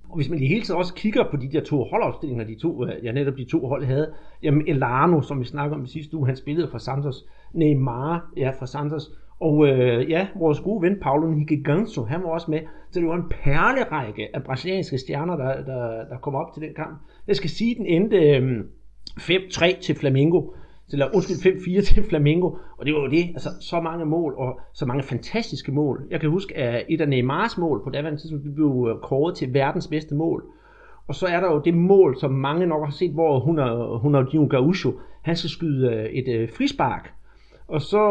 Og 0.09 0.15
hvis 0.15 0.29
man 0.29 0.41
i 0.41 0.47
hele 0.47 0.61
tiden 0.61 0.77
også 0.77 0.93
kigger 0.93 1.23
på 1.31 1.37
de 1.37 1.51
der 1.51 1.63
to 1.63 1.83
holdopstillinger, 1.83 2.45
de 2.45 2.55
to, 2.55 2.85
øh, 2.85 3.05
ja, 3.05 3.11
netop 3.11 3.37
de 3.37 3.45
to 3.45 3.67
hold 3.67 3.85
havde, 3.85 4.13
jamen 4.43 4.67
Elano, 4.67 5.21
som 5.21 5.39
vi 5.39 5.45
snakker 5.45 5.77
om 5.77 5.83
i 5.83 5.87
sidste 5.87 6.17
uge, 6.17 6.27
han 6.27 6.35
spillede 6.35 6.67
for 6.71 6.77
Santos. 6.77 7.25
Neymar, 7.53 8.31
ja, 8.37 8.51
fra 8.59 8.65
Santos. 8.65 9.11
Og 9.39 9.67
øh, 9.67 10.09
ja, 10.09 10.27
vores 10.35 10.59
gode 10.59 10.81
ven 10.81 10.99
Paulo 11.01 11.31
Higiganzo, 11.31 12.03
han 12.03 12.23
var 12.23 12.29
også 12.29 12.51
med. 12.51 12.59
Så 12.91 12.99
det 12.99 13.07
var 13.07 13.15
en 13.15 13.29
perlerække 13.29 14.35
af 14.35 14.43
brasilianske 14.43 14.97
stjerner, 14.97 15.35
der, 15.35 15.63
der, 15.63 16.07
der 16.09 16.17
kom 16.17 16.35
op 16.35 16.53
til 16.53 16.61
den 16.61 16.73
kamp. 16.75 16.97
Jeg 17.27 17.35
skal 17.35 17.49
sige, 17.49 17.75
den 17.75 17.85
endte... 17.85 18.17
Øh, 18.17 18.63
5-3 19.17 19.81
til 19.81 19.95
Flamengo, 19.95 20.41
eller 20.91 21.15
undskyld, 21.15 21.53
5-4 21.53 21.93
til 21.93 22.03
Flamengo, 22.03 22.47
og 22.77 22.85
det 22.85 22.93
var 22.93 22.99
jo 22.99 23.09
det, 23.09 23.23
altså 23.23 23.49
så 23.61 23.81
mange 23.81 24.05
mål, 24.05 24.33
og 24.37 24.59
så 24.73 24.85
mange 24.85 25.03
fantastiske 25.03 25.71
mål. 25.71 26.07
Jeg 26.11 26.19
kan 26.19 26.29
huske, 26.29 26.57
at 26.57 26.85
et 26.89 27.01
af 27.01 27.09
Neymars 27.09 27.57
mål 27.57 27.83
på 27.83 27.89
daværende 27.89 28.21
tidspunkt 28.21 28.55
blev 28.55 28.87
øh, 28.89 29.01
kåret 29.01 29.35
til 29.35 29.53
verdens 29.53 29.87
bedste 29.87 30.15
mål. 30.15 30.43
Og 31.07 31.15
så 31.15 31.25
er 31.27 31.39
der 31.39 31.51
jo 31.51 31.61
det 31.65 31.73
mål, 31.73 32.19
som 32.19 32.31
mange 32.31 32.65
nok 32.65 32.83
har 32.85 32.91
set, 32.91 33.11
hvor 33.11 33.39
Ronaldinho 34.03 34.47
Gaucho, 34.47 34.93
han 35.21 35.35
skal 35.35 35.49
skyde 35.49 35.93
øh, 35.93 36.05
et 36.05 36.27
øh, 36.27 36.49
frispark, 36.57 37.13
og 37.67 37.81
så 37.81 38.03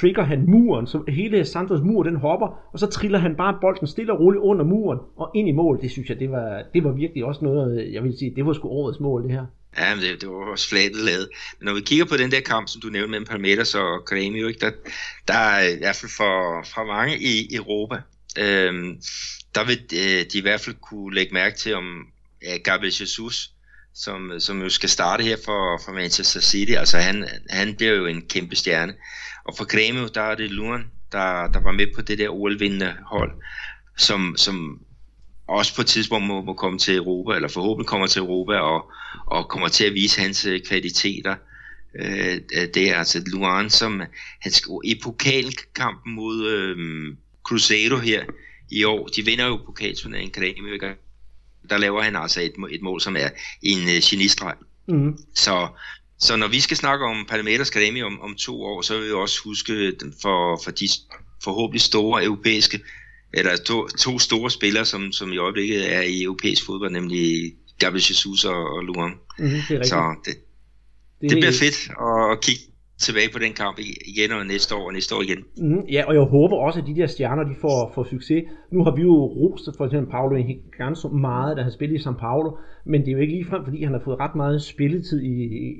trigger 0.00 0.22
han 0.22 0.50
muren, 0.50 0.86
så 0.86 1.02
hele 1.08 1.44
Santos 1.44 1.80
mur 1.82 2.02
den 2.02 2.16
hopper, 2.16 2.46
og 2.72 2.78
så 2.78 2.86
triller 2.86 3.18
han 3.18 3.36
bare 3.36 3.58
bolden 3.60 3.86
stille 3.86 4.12
og 4.12 4.20
roligt 4.20 4.42
under 4.42 4.64
muren 4.64 4.98
og 5.16 5.30
ind 5.34 5.48
i 5.48 5.52
mål. 5.52 5.80
Det 5.80 5.90
synes 5.90 6.10
jeg, 6.10 6.18
det 6.18 6.30
var, 6.30 6.62
det 6.74 6.84
var 6.84 6.92
virkelig 6.92 7.24
også 7.24 7.44
noget, 7.44 7.92
jeg 7.92 8.02
vil 8.02 8.18
sige, 8.18 8.32
det 8.36 8.46
var 8.46 8.52
sgu 8.52 8.68
årets 8.68 9.00
mål, 9.00 9.22
det 9.22 9.30
her. 9.30 9.46
Ja, 9.78 9.94
men 9.94 10.04
det, 10.04 10.20
det 10.20 10.28
var 10.28 10.34
også 10.34 10.68
flatet 10.68 11.04
lavet. 11.04 11.28
Men 11.58 11.66
når 11.66 11.74
vi 11.74 11.80
kigger 11.80 12.04
på 12.04 12.16
den 12.16 12.30
der 12.30 12.40
kamp, 12.40 12.68
som 12.68 12.80
du 12.80 12.88
nævnte 12.88 13.10
mellem 13.10 13.26
Palmeiras 13.26 13.74
og 13.74 14.12
Grêmio, 14.12 14.46
ikke, 14.46 14.60
der, 14.60 14.70
der 15.28 15.34
er 15.34 15.68
i 15.68 15.76
hvert 15.76 15.96
fald 15.96 16.12
for, 16.16 16.66
for 16.74 16.84
mange 16.84 17.18
i 17.18 17.54
Europa, 17.54 17.96
øhm, 18.38 19.00
der 19.54 19.64
vil 19.64 19.80
øh, 19.92 20.24
de 20.32 20.38
i 20.38 20.40
hvert 20.40 20.60
fald 20.60 20.76
kunne 20.82 21.14
lægge 21.14 21.34
mærke 21.34 21.56
til, 21.56 21.74
om 21.74 22.06
ja, 22.42 22.56
Gabriel 22.56 22.94
Jesus, 23.00 23.50
som, 23.94 24.40
som 24.40 24.62
jo 24.62 24.68
skal 24.68 24.88
starte 24.88 25.22
her 25.22 25.36
for, 25.44 25.80
for 25.84 25.92
Manchester 25.92 26.40
City, 26.40 26.72
altså 26.72 26.98
han, 26.98 27.28
han 27.50 27.76
bliver 27.76 27.92
jo 27.92 28.06
en 28.06 28.22
kæmpe 28.28 28.56
stjerne. 28.56 28.94
Og 29.44 29.56
for 29.56 29.64
Grêmio, 29.64 30.12
der 30.14 30.22
er 30.22 30.34
det 30.34 30.50
Luren, 30.50 30.84
der, 31.12 31.46
der 31.46 31.60
var 31.60 31.72
med 31.72 31.86
på 31.94 32.02
det 32.02 32.18
der 32.18 32.28
OL-vindende 32.28 32.96
hold, 33.06 33.32
som, 33.96 34.34
som 34.36 34.80
også 35.48 35.74
på 35.74 35.80
et 35.80 35.86
tidspunkt 35.86 36.26
må, 36.26 36.42
må 36.42 36.54
komme 36.54 36.78
til 36.78 36.96
Europa, 36.96 37.36
eller 37.36 37.48
forhåbentlig 37.48 37.86
kommer 37.86 38.06
til 38.06 38.20
Europa, 38.20 38.52
og, 38.52 38.92
og 39.26 39.48
kommer 39.48 39.68
til 39.68 39.84
at 39.84 39.94
vise 39.94 40.20
hans 40.20 40.44
øh, 40.46 40.60
kvaliteter. 40.60 41.36
Øh, 42.00 42.40
det 42.74 42.90
er 42.90 42.96
altså 42.96 43.22
Luan, 43.26 43.70
som 43.70 44.02
han 44.40 44.52
i 44.84 45.00
pokalkampen 45.02 46.14
mod 46.14 46.46
øh, 46.48 46.76
Cruzeiro 47.42 47.96
her 47.96 48.24
i 48.70 48.84
år, 48.84 49.06
de 49.06 49.24
vinder 49.24 49.46
jo 49.46 49.56
pokalturneringen 49.56 50.44
Grêmio, 50.44 50.94
der 51.70 51.78
laver 51.78 52.02
han 52.02 52.16
altså 52.16 52.40
et, 52.40 52.52
et 52.70 52.82
mål, 52.82 53.00
som 53.00 53.16
er 53.16 53.28
en 53.62 53.78
uh, 53.78 54.02
genistreg. 54.10 54.54
Mm. 54.88 55.18
Så, 55.34 55.68
så 56.18 56.36
når 56.36 56.48
vi 56.48 56.60
skal 56.60 56.76
snakke 56.76 57.04
om 57.04 57.26
Palmeiras 57.28 57.70
Grêmio 57.70 58.02
om, 58.02 58.20
om 58.20 58.34
to 58.34 58.62
år, 58.62 58.82
så 58.82 58.98
vil 58.98 59.06
vi 59.06 59.12
også 59.12 59.40
huske 59.44 59.92
for, 60.22 60.60
for 60.64 60.70
de 60.70 60.88
forhåbentlig 61.44 61.80
store 61.80 62.24
europæiske 62.24 62.80
eller 63.34 63.56
to, 63.56 63.88
to 63.88 64.18
store 64.18 64.50
spillere, 64.50 64.84
som, 64.84 65.12
som 65.12 65.32
i 65.32 65.38
øjeblikket 65.38 65.94
er 65.94 66.00
i 66.00 66.22
europæisk 66.22 66.66
fodbold, 66.66 66.90
nemlig 66.90 67.54
Gabriel 67.78 68.04
Jesus 68.08 68.44
og, 68.44 68.76
og 68.76 68.84
Luan. 68.84 69.14
Mm, 69.38 69.48
det 69.68 69.86
så 69.86 70.14
det, 70.24 70.34
det, 71.20 71.30
det 71.30 71.38
bliver 71.38 71.52
fedt 71.52 71.90
at 72.32 72.40
kigge 72.40 72.62
tilbage 73.06 73.30
på 73.32 73.38
den 73.44 73.52
kamp 73.62 73.76
igen 74.12 74.30
og 74.38 74.46
næste 74.46 74.70
år 74.78 74.86
og 74.86 74.92
næste 74.92 75.14
år 75.16 75.22
igen. 75.28 75.40
Mm, 75.66 75.82
ja, 75.96 76.00
og 76.08 76.14
jeg 76.14 76.22
håber 76.22 76.56
også, 76.56 76.78
at 76.80 76.86
de 76.86 76.96
der 77.00 77.06
stjerner, 77.06 77.44
de 77.44 77.54
får, 77.60 77.92
får 77.94 78.04
succes. 78.14 78.42
Nu 78.70 78.84
har 78.84 78.92
vi 78.96 79.02
jo 79.02 79.16
rost 79.40 79.68
for 79.76 79.84
eksempel 79.86 80.10
Paolo 80.10 80.34
så 80.94 81.08
meget, 81.08 81.56
da 81.56 81.62
han 81.62 81.72
spillet 81.72 82.00
i 82.00 82.02
São 82.02 82.16
Paulo, 82.18 82.50
men 82.84 83.00
det 83.00 83.08
er 83.08 83.12
jo 83.12 83.18
ikke 83.18 83.32
ligefrem, 83.32 83.64
fordi 83.64 83.84
han 83.84 83.92
har 83.92 84.00
fået 84.04 84.20
ret 84.20 84.34
meget 84.34 84.62
spilletid 84.62 85.20
i, 85.22 85.34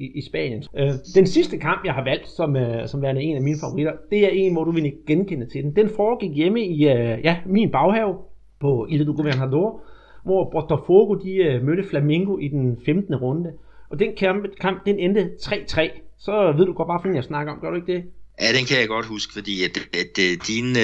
i, 0.05 0.13
i 0.15 0.21
Spanien. 0.29 0.63
Øh, 0.79 0.91
den 1.15 1.27
sidste 1.27 1.59
kamp, 1.59 1.81
jeg 1.85 1.95
har 1.95 2.05
valgt 2.05 2.29
som, 2.29 2.57
øh, 2.57 2.89
som 2.89 3.03
værende 3.03 3.23
en 3.23 3.37
af 3.37 3.43
mine 3.43 3.59
favoritter, 3.61 3.93
det 4.11 4.25
er 4.25 4.31
en, 4.33 4.53
hvor 4.53 4.65
du 4.65 4.71
vil 4.71 4.93
genkende 5.07 5.47
til 5.47 5.63
den. 5.65 5.77
Den 5.77 5.89
foregik 5.97 6.37
hjemme 6.37 6.61
i 6.61 6.89
øh, 6.89 7.19
ja, 7.25 7.37
min 7.47 7.71
baghave 7.71 8.15
på 8.61 8.87
Ilha 8.91 9.05
do 9.05 9.13
Governador, 9.13 9.81
hvor 10.25 10.51
Botafogo 10.51 11.15
de, 11.15 11.35
øh, 11.35 11.63
mødte 11.63 11.89
Flamengo 11.89 12.39
i 12.39 12.49
den 12.49 12.79
15. 12.87 13.15
runde. 13.15 13.53
Og 13.91 13.99
den 13.99 14.11
kamp, 14.17 14.47
kamp 14.61 14.87
den 14.87 14.99
endte 14.99 15.31
3-3 15.41 16.02
så 16.25 16.53
ved 16.57 16.67
du 16.67 16.73
godt, 16.73 16.89
bare 16.89 17.15
jeg 17.15 17.25
snakker 17.25 17.53
om. 17.53 17.59
Gør 17.61 17.71
du 17.71 17.77
ikke 17.77 17.93
det? 17.93 18.03
Ja, 18.41 18.49
den 18.57 18.65
kan 18.69 18.81
jeg 18.81 18.89
godt 18.89 19.07
huske, 19.07 19.33
fordi 19.33 19.55
at, 19.65 19.75
at, 20.01 20.19
at 20.19 20.49
dine 20.49 20.83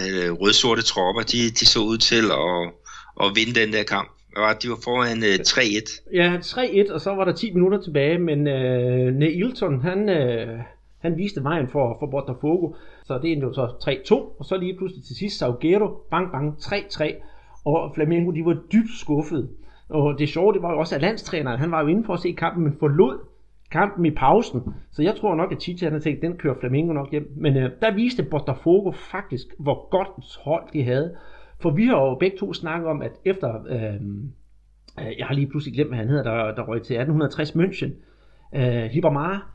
øh, 0.00 0.28
rødsorte 0.40 0.82
tropper, 0.82 1.22
de, 1.22 1.38
de 1.58 1.66
så 1.66 1.80
ud 1.80 1.98
til 1.98 2.24
at, 2.44 2.56
at 3.22 3.28
vinde 3.36 3.60
den 3.60 3.72
der 3.72 3.82
kamp. 3.82 4.08
De 4.62 4.68
var 4.72 4.80
foran 4.84 5.18
øh, 5.30 5.34
3-1. 5.34 6.14
Ja, 6.20 6.36
3-1, 6.36 6.94
og 6.94 7.00
så 7.00 7.10
var 7.14 7.24
der 7.24 7.32
10 7.32 7.52
minutter 7.54 7.80
tilbage, 7.80 8.18
men 8.18 8.46
øh, 8.46 9.14
Neilton, 9.14 9.80
han, 9.80 10.08
øh, 10.08 10.58
han 10.98 11.16
viste 11.16 11.44
vejen 11.44 11.68
for, 11.68 11.96
for 12.00 12.06
Botafogo, 12.06 12.74
så 13.04 13.18
det 13.22 13.32
endte 13.32 13.46
jo 13.46 13.52
så 13.52 13.66
3-2, 13.66 14.14
og 14.38 14.44
så 14.44 14.56
lige 14.56 14.76
pludselig 14.76 15.04
til 15.04 15.16
sidst 15.16 15.38
Salguero, 15.38 15.88
bang 16.10 16.32
bang, 16.32 16.54
3-3, 16.60 17.14
og 17.64 17.92
Flamengo, 17.94 18.30
de 18.30 18.44
var 18.44 18.56
dybt 18.72 18.98
skuffede. 19.00 19.48
Og 19.88 20.18
det 20.18 20.28
sjove, 20.28 20.52
det 20.52 20.62
var 20.62 20.72
jo 20.72 20.78
også, 20.78 20.94
at 20.94 21.00
landstræneren, 21.00 21.58
han 21.58 21.70
var 21.70 21.80
jo 21.80 21.86
inde 21.86 22.04
for 22.04 22.14
at 22.14 22.20
se 22.20 22.32
kampen, 22.32 22.64
men 22.64 22.76
forlod 22.78 23.18
kampen 23.70 24.06
i 24.06 24.10
pausen. 24.10 24.60
Så 24.92 25.02
jeg 25.02 25.16
tror 25.16 25.34
nok, 25.34 25.52
at 25.52 25.62
Chicha 25.62 25.88
havde 25.88 26.00
tænkt, 26.00 26.22
den 26.22 26.36
kører 26.36 26.54
Flamingo 26.60 26.92
nok 26.92 27.10
hjem. 27.10 27.32
Men 27.36 27.56
øh, 27.56 27.70
der 27.82 27.94
viste 27.94 28.22
Botafogo 28.22 28.90
faktisk, 28.90 29.46
hvor 29.58 29.90
godt 29.90 30.08
hold 30.44 30.72
de 30.72 30.84
havde. 30.84 31.16
For 31.60 31.70
vi 31.70 31.86
har 31.86 31.96
jo 31.96 32.14
begge 32.14 32.36
to 32.38 32.52
snakket 32.52 32.88
om, 32.88 33.02
at 33.02 33.12
efter, 33.24 33.54
øh, 33.68 33.94
øh 35.00 35.18
jeg 35.18 35.26
har 35.26 35.34
lige 35.34 35.46
pludselig 35.46 35.74
glemt, 35.74 35.90
hvad 35.90 35.98
han 35.98 36.08
hedder, 36.08 36.22
der, 36.22 36.54
der 36.54 36.62
røg 36.62 36.82
til 36.82 36.94
1860 36.96 37.50
München, 37.50 37.90
øh, 38.56 38.90
Hibamar. 38.90 39.50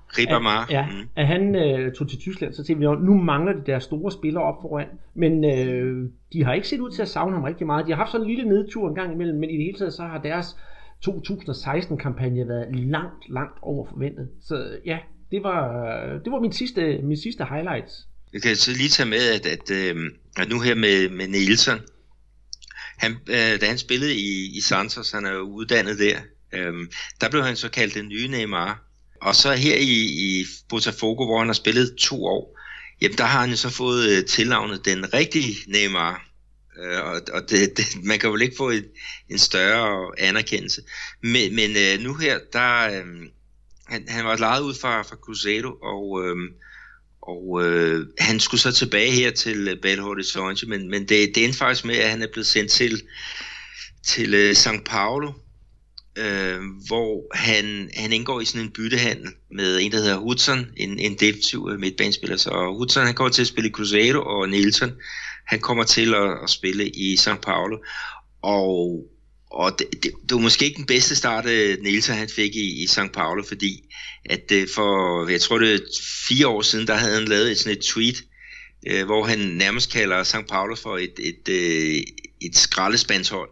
At, 0.68 0.74
ja, 0.74 0.86
mm. 0.86 1.10
at 1.16 1.28
han 1.28 1.56
øh, 1.56 1.94
tog 1.94 2.10
til 2.10 2.20
Tyskland, 2.20 2.54
så 2.54 2.64
tænkte 2.64 2.90
vi, 2.90 3.06
nu 3.06 3.14
mangler 3.14 3.54
de 3.54 3.62
der 3.66 3.80
store 3.80 4.12
spillere 4.12 4.44
op 4.44 4.62
foran. 4.62 4.88
Men 5.14 5.46
øh, 5.46 6.10
de 6.34 6.44
har 6.44 6.54
ikke 6.54 6.68
set 6.68 6.80
ud 6.80 6.90
til 6.90 7.02
at 7.02 7.08
savne 7.08 7.34
ham 7.34 7.44
rigtig 7.44 7.68
meget. 7.68 7.86
De 7.86 7.92
har 7.92 7.98
haft 7.98 8.12
sådan 8.12 8.28
en 8.28 8.36
lille 8.36 8.50
nedtur 8.50 8.90
en 8.90 8.96
gang 8.96 9.14
imellem, 9.14 9.40
men 9.40 9.50
i 9.50 9.54
det 9.54 9.66
hele 9.66 9.78
taget 9.78 9.94
så 9.94 10.04
har 10.04 10.18
deres 10.18 10.58
2016-kampagne 11.08 12.48
været 12.48 12.76
langt, 12.76 13.30
langt 13.30 13.58
over 13.62 13.88
forventet. 13.90 14.30
Så 14.48 14.78
ja, 14.86 14.98
det 15.32 15.44
var, 15.44 15.60
det 16.24 16.32
var 16.32 16.40
min 16.40 16.54
sidste, 16.54 17.00
min 17.04 17.18
sidste 17.18 17.46
highlights. 17.46 18.08
Jeg 18.34 18.42
kan 18.42 18.56
så 18.56 18.72
lige 18.72 18.90
tage 18.90 19.10
med, 19.10 19.30
at, 19.36 19.46
at, 19.46 19.72
øhm, 19.72 20.10
at 20.38 20.50
nu 20.50 20.60
her 20.60 20.76
med, 20.76 21.10
med 21.10 21.28
Nielsen, 21.28 21.80
han, 22.98 23.12
øh, 23.30 23.62
da 23.62 23.66
han 23.66 23.78
spillede 23.78 24.16
i, 24.16 24.58
i 24.58 24.62
Santos, 24.62 25.12
han 25.12 25.26
er 25.26 25.32
jo 25.32 25.42
uddannet 25.42 26.00
der, 26.00 26.18
øh, 26.54 26.74
der 27.22 27.30
blev 27.30 27.44
han 27.44 27.56
så 27.56 27.70
kaldt 27.70 27.94
den 27.94 28.08
nye 28.08 28.28
Neymar. 28.28 28.84
Og 29.22 29.36
så 29.36 29.54
her 29.54 29.78
i, 29.78 29.96
i 30.26 30.46
Botafogo, 30.70 31.26
hvor 31.26 31.40
han 31.40 31.48
har 31.48 31.54
spillet 31.54 31.96
to 31.96 32.26
år, 32.26 32.60
jamen 33.02 33.18
der 33.18 33.24
har 33.24 33.42
han 33.42 33.50
jo 33.50 33.56
så 33.56 33.70
fået 33.70 34.10
øh, 34.10 34.26
tilnavnet 34.26 34.86
den 34.86 35.14
rigtige 35.14 35.56
Neymar. 35.68 36.26
Øh, 36.84 37.06
og, 37.06 37.22
og 37.34 37.50
det, 37.50 37.72
det, 37.78 37.86
man 38.04 38.20
kan 38.20 38.32
vel 38.32 38.42
ikke 38.42 38.58
få 38.58 38.70
et, 38.70 38.90
en 39.30 39.38
større 39.38 40.12
anerkendelse. 40.18 40.82
Men, 41.22 41.56
men 41.56 41.72
øh, 41.78 42.04
nu 42.04 42.14
her, 42.14 42.40
der 42.54 42.82
øh, 42.82 43.06
han, 43.88 44.06
han 44.08 44.26
var 44.26 44.38
lejet 44.38 44.62
ud 44.62 44.74
fra, 44.74 45.02
fra 45.02 45.16
Cruzeiro, 45.16 45.72
og, 45.82 46.26
øh, 46.26 46.36
og 47.22 47.66
øh, 47.66 48.08
han 48.20 48.40
skulle 48.40 48.62
så 48.62 48.72
tilbage 48.72 49.12
her 49.12 49.32
til 49.32 49.68
øh, 49.68 49.82
Belo 49.82 50.04
Horizonte, 50.04 50.66
men, 50.66 50.90
men 50.90 51.02
det, 51.02 51.36
det 51.36 51.44
endte 51.44 51.58
faktisk 51.58 51.86
med, 51.86 51.96
at 51.96 52.10
han 52.10 52.22
er 52.22 52.28
blevet 52.34 52.48
sendt 52.48 52.72
til, 52.72 53.02
til 54.08 54.34
øh, 54.34 54.52
São 54.52 54.84
Paulo, 54.86 55.32
øh, 56.18 56.60
hvor 56.88 57.36
han, 57.36 57.90
han 57.98 58.14
indgår 58.14 58.42
i 58.42 58.46
sådan 58.46 58.62
en 58.62 58.72
byttehandel 58.72 59.30
med 59.52 59.80
en, 59.82 59.92
der 59.92 59.98
hedder 59.98 60.18
Hudson, 60.18 60.68
en, 60.78 61.00
en 61.00 61.16
defensiv 61.20 61.70
øh, 61.72 61.80
midtbanespiller. 61.80 62.38
Så 62.38 62.74
Hudson 62.78 63.06
han 63.06 63.16
går 63.16 63.30
til 63.30 63.42
at 63.42 63.48
spille 63.48 63.70
i 63.70 63.74
Cruzeiro, 63.74 64.20
og 64.20 64.50
Nielsen 64.50 64.92
han 65.48 65.60
kommer 65.60 65.84
til 65.84 66.14
at, 66.14 66.44
at 66.44 66.50
spille 66.50 66.90
i 66.90 67.16
São 67.16 67.36
Paulo, 67.36 67.78
og, 68.42 69.04
og 69.52 69.80
det, 69.80 69.88
det, 70.04 70.12
det 70.30 70.32
var 70.32 70.38
måske 70.38 70.66
ikke 70.66 70.78
den 70.78 70.86
bedste 70.86 71.16
start, 71.16 71.46
øh, 71.46 71.78
Nielsen 71.82 72.16
han 72.16 72.30
fik 72.30 72.56
i, 72.56 72.84
i 72.84 72.86
São 72.86 73.08
Paulo, 73.08 73.44
fordi 73.48 73.84
at 74.26 74.52
øh, 74.52 74.68
for, 74.76 75.30
jeg 75.30 75.42
tror 75.42 75.58
det 75.58 75.74
er 75.74 75.80
fire 76.28 76.48
år 76.48 76.62
siden, 76.62 76.88
der 76.88 76.96
havde 76.96 77.14
han 77.14 77.28
lavet 77.28 77.52
et, 77.52 77.58
sådan 77.58 77.78
et 77.78 77.84
tweet, 77.84 78.24
øh, 78.88 79.06
hvor 79.06 79.26
han 79.26 79.40
nærmest 79.40 79.92
kalder 79.92 80.24
São 80.24 80.46
Paulo 80.48 80.76
for 80.76 80.98
et, 80.98 81.14
et, 81.20 81.50
et, 81.50 82.06
et 82.42 82.56
skraldespandshold. 82.58 83.50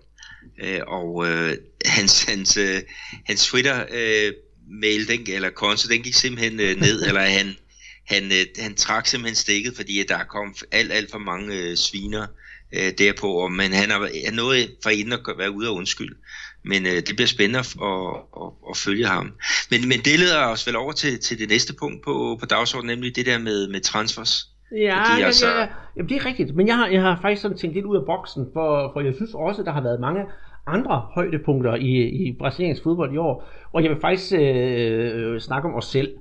og 0.88 1.28
øh, 1.28 1.58
hans, 1.86 2.24
hans, 2.24 2.58
øh, 2.58 2.82
hans 3.26 3.46
Twitter 3.46 3.86
øh, 3.92 4.34
mail, 4.82 5.08
den, 5.08 5.24
eller 5.28 5.50
konto, 5.50 5.90
den 5.90 6.02
gik 6.02 6.14
simpelthen 6.14 6.60
øh, 6.60 6.80
ned, 6.80 7.04
eller 7.08 7.22
han, 7.22 7.56
han, 8.08 8.24
øh, 8.24 8.64
han 8.64 8.76
trak 8.76 9.08
simpelthen 9.08 9.36
stikket, 9.36 9.74
fordi 9.76 10.04
der 10.08 10.24
kom 10.24 10.56
alt, 10.72 10.92
alt 10.92 11.12
for 11.12 11.20
mange 11.20 11.56
øh, 11.56 11.76
sviner 11.76 12.26
øh, 12.74 12.92
derpå, 12.98 13.28
og, 13.28 13.52
men 13.52 13.74
han 13.74 13.90
har, 13.90 14.00
er 14.00 14.32
nået 14.32 14.76
for 14.84 14.90
inden 14.90 15.14
at 15.14 15.20
være 15.38 15.52
ude 15.52 15.70
og 15.70 15.76
undskylde. 15.76 16.16
Men 16.66 16.86
øh, 16.86 16.96
det 16.96 17.16
bliver 17.16 17.28
spændende 17.28 17.60
at, 17.60 17.76
at, 17.82 18.16
at, 18.42 18.50
at 18.70 18.78
følge 18.78 19.06
ham. 19.06 19.32
Men, 19.72 19.88
men 19.90 20.00
det 20.00 20.20
leder 20.20 20.46
os 20.46 20.68
vel 20.68 20.76
over 20.76 20.92
til, 20.92 21.20
til 21.20 21.40
det 21.40 21.50
næste 21.50 21.74
punkt 21.74 22.04
på, 22.04 22.38
på 22.40 22.46
dagsordenen, 22.46 22.98
nemlig 22.98 23.16
det 23.16 23.26
der 23.26 23.38
med, 23.38 23.68
med 23.68 23.82
transfers. 23.82 24.48
Ja, 24.72 25.12
Fordi, 25.12 25.22
altså... 25.22 25.48
ja, 25.48 25.60
ja, 25.60 25.68
jamen, 25.98 26.10
det 26.10 26.18
er 26.18 26.26
rigtigt. 26.26 26.56
Men 26.56 26.68
jeg 26.68 26.76
har, 26.76 26.88
jeg 26.88 27.02
har 27.02 27.20
faktisk 27.22 27.42
sådan 27.42 27.58
tænkt 27.58 27.76
lidt 27.76 27.86
ud 27.86 27.98
af 27.98 28.06
boksen, 28.06 28.46
for, 28.54 28.92
for 28.94 29.02
jeg 29.02 29.14
synes 29.16 29.32
også, 29.34 29.64
der 29.64 29.72
har 29.72 29.82
været 29.82 30.00
mange 30.00 30.22
andre 30.68 31.08
højdepunkter 31.16 31.76
i, 31.76 32.10
i 32.10 32.36
brasiliansk 32.40 32.84
fodbold 32.84 33.14
i 33.14 33.18
år. 33.18 33.50
Og 33.74 33.84
jeg 33.84 33.92
vil 33.92 34.02
faktisk 34.02 34.34
øh, 34.34 35.40
snakke 35.40 35.70
om 35.70 35.76
os 35.76 35.86
selv. 35.86 36.12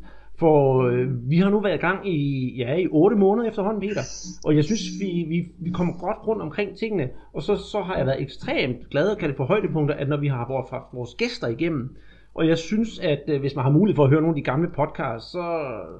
For 0.42 0.82
øh, 0.82 1.30
vi 1.30 1.36
har 1.36 1.50
nu 1.50 1.60
været 1.60 1.74
i 1.74 1.80
gang 1.80 2.08
i, 2.08 2.54
ja, 2.58 2.74
i 2.74 2.88
8 2.90 3.16
måneder 3.16 3.48
efterhånden, 3.48 3.80
Peter. 3.80 4.00
Og 4.44 4.56
jeg 4.56 4.64
synes, 4.64 4.82
vi, 5.00 5.26
vi, 5.28 5.48
vi 5.58 5.70
kommer 5.70 5.92
godt 5.98 6.26
rundt 6.26 6.42
omkring 6.42 6.76
tingene. 6.76 7.08
Og 7.32 7.42
så, 7.42 7.56
så 7.56 7.80
har 7.80 7.96
jeg 7.96 8.06
været 8.06 8.22
ekstremt 8.22 8.90
glad 8.90 9.08
og 9.08 9.18
kaldt 9.18 9.36
for 9.36 9.44
højdepunkter, 9.44 9.94
at 9.94 10.08
når 10.08 10.16
vi 10.16 10.28
har 10.28 10.48
vores, 10.48 10.84
vores 10.92 11.14
gæster 11.14 11.48
igennem. 11.48 11.96
Og 12.34 12.48
jeg 12.48 12.58
synes, 12.58 12.98
at 12.98 13.22
øh, 13.28 13.40
hvis 13.40 13.56
man 13.56 13.64
har 13.64 13.72
mulighed 13.72 13.96
for 13.96 14.04
at 14.04 14.10
høre 14.10 14.20
nogle 14.20 14.36
af 14.36 14.40
de 14.42 14.50
gamle 14.50 14.68
podcasts, 14.76 15.30
så, 15.30 15.46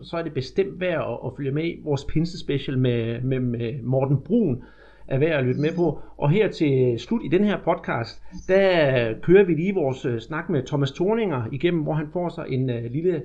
så 0.02 0.16
er 0.16 0.22
det 0.22 0.34
bestemt 0.34 0.80
værd 0.80 1.00
at, 1.10 1.18
at 1.26 1.32
følge 1.36 1.52
med 1.52 1.64
i 1.64 1.80
vores 1.84 2.04
pinse 2.04 2.38
special 2.38 2.78
med, 2.78 3.20
med, 3.20 3.40
med 3.40 3.82
Morten 3.82 4.18
Brun 4.26 4.62
er 5.08 5.18
værd 5.18 5.38
at 5.38 5.44
lytte 5.44 5.60
med 5.60 5.76
på. 5.76 6.00
Og 6.16 6.30
her 6.30 6.50
til 6.50 6.98
slut 6.98 7.20
i 7.24 7.28
den 7.28 7.44
her 7.44 7.58
podcast, 7.64 8.22
der 8.48 9.14
kører 9.22 9.44
vi 9.44 9.54
lige 9.54 9.74
vores 9.74 10.04
øh, 10.04 10.20
snak 10.20 10.48
med 10.50 10.62
Thomas 10.66 10.92
Thorninger 10.92 11.42
igennem, 11.52 11.82
hvor 11.82 11.92
han 11.92 12.06
får 12.12 12.28
sig 12.28 12.44
en 12.48 12.70
uh, 12.70 12.84
lille 12.90 13.22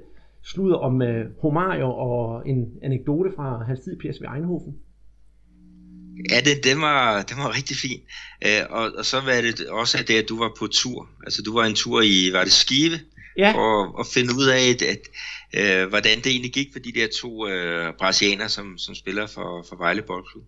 sludder 0.52 0.78
om 0.78 0.94
uh, 1.02 1.44
Romario 1.44 1.90
og 1.92 2.50
en 2.50 2.60
anekdote 2.84 3.30
fra 3.36 3.64
hans 3.68 3.80
tid 3.80 3.94
i 3.94 4.00
PSV 4.02 4.24
Eindhoven. 4.36 4.76
Ja, 6.32 6.40
det, 6.48 6.64
det, 6.64 6.76
var, 6.86 7.22
det 7.30 7.36
var 7.38 7.56
rigtig 7.58 7.78
fint. 7.78 8.04
Uh, 8.48 8.78
og, 8.78 8.92
og 8.98 9.06
så 9.06 9.18
var 9.28 9.42
det 9.42 9.70
også 9.70 9.98
det, 10.08 10.18
at 10.24 10.30
du 10.30 10.38
var 10.44 10.52
på 10.60 10.68
tur. 10.68 11.10
Altså 11.24 11.42
du 11.46 11.54
var 11.54 11.66
en 11.66 11.76
tur 11.76 12.02
i, 12.02 12.34
var 12.34 12.44
det 12.44 12.52
Skive? 12.52 12.98
Ja. 13.38 13.52
For 13.52 14.00
at 14.00 14.06
finde 14.16 14.32
ud 14.40 14.48
af, 14.58 14.62
at, 14.74 14.82
at 14.94 15.04
uh, 15.60 15.90
hvordan 15.90 16.18
det 16.18 16.28
egentlig 16.28 16.54
gik 16.54 16.68
for 16.74 16.80
de 16.80 16.92
der 17.00 17.08
to 17.22 17.32
uh, 17.46 17.96
brasilianere, 18.00 18.50
som, 18.50 18.78
som 18.78 18.96
spiller 18.96 19.28
for, 19.28 19.66
for 19.70 19.76
Vejle 19.76 20.02
Boldklub. 20.02 20.44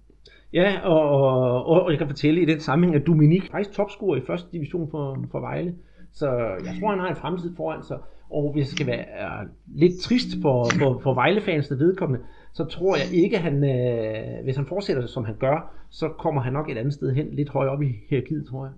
Ja, 0.53 0.79
og, 0.83 1.01
og, 1.09 1.83
og 1.83 1.91
jeg 1.91 1.97
kan 1.97 2.07
fortælle 2.07 2.41
i 2.41 2.45
den 2.45 2.59
sammenhæng, 2.59 3.01
at 3.01 3.07
Dominik 3.07 3.51
faktisk 3.51 3.75
topscorer 3.75 4.17
i 4.17 4.25
første 4.27 4.47
division 4.51 4.91
for, 4.91 5.27
for 5.31 5.39
Vejle. 5.39 5.75
Så 6.13 6.27
jeg 6.65 6.75
tror, 6.79 6.89
han 6.89 6.99
har 6.99 7.07
en 7.07 7.15
fremtid 7.15 7.55
foran 7.57 7.83
sig. 7.87 7.97
Og 8.32 8.53
hvis 8.53 8.67
det 8.67 8.75
skal 8.75 8.88
være 8.88 9.47
lidt 9.75 10.01
trist 10.01 10.27
for, 10.41 10.69
for, 10.80 10.99
for 11.03 11.13
Vejle-fansene 11.13 11.80
vedkommende, 11.80 12.25
så 12.53 12.65
tror 12.65 12.95
jeg 12.95 13.13
ikke, 13.13 13.38
at 13.38 13.43
han, 13.43 13.63
øh, 13.63 14.43
hvis 14.43 14.55
han 14.55 14.65
fortsætter 14.65 15.07
som 15.07 15.25
han 15.25 15.36
gør, 15.39 15.57
så 15.91 16.09
kommer 16.09 16.41
han 16.41 16.53
nok 16.53 16.69
et 16.69 16.77
andet 16.77 16.93
sted 16.93 17.15
hen, 17.15 17.36
lidt 17.36 17.49
højere 17.49 17.71
op 17.71 17.82
i 17.82 17.91
hierarkiet, 18.09 18.47
tror 18.49 18.65
jeg. 18.65 18.73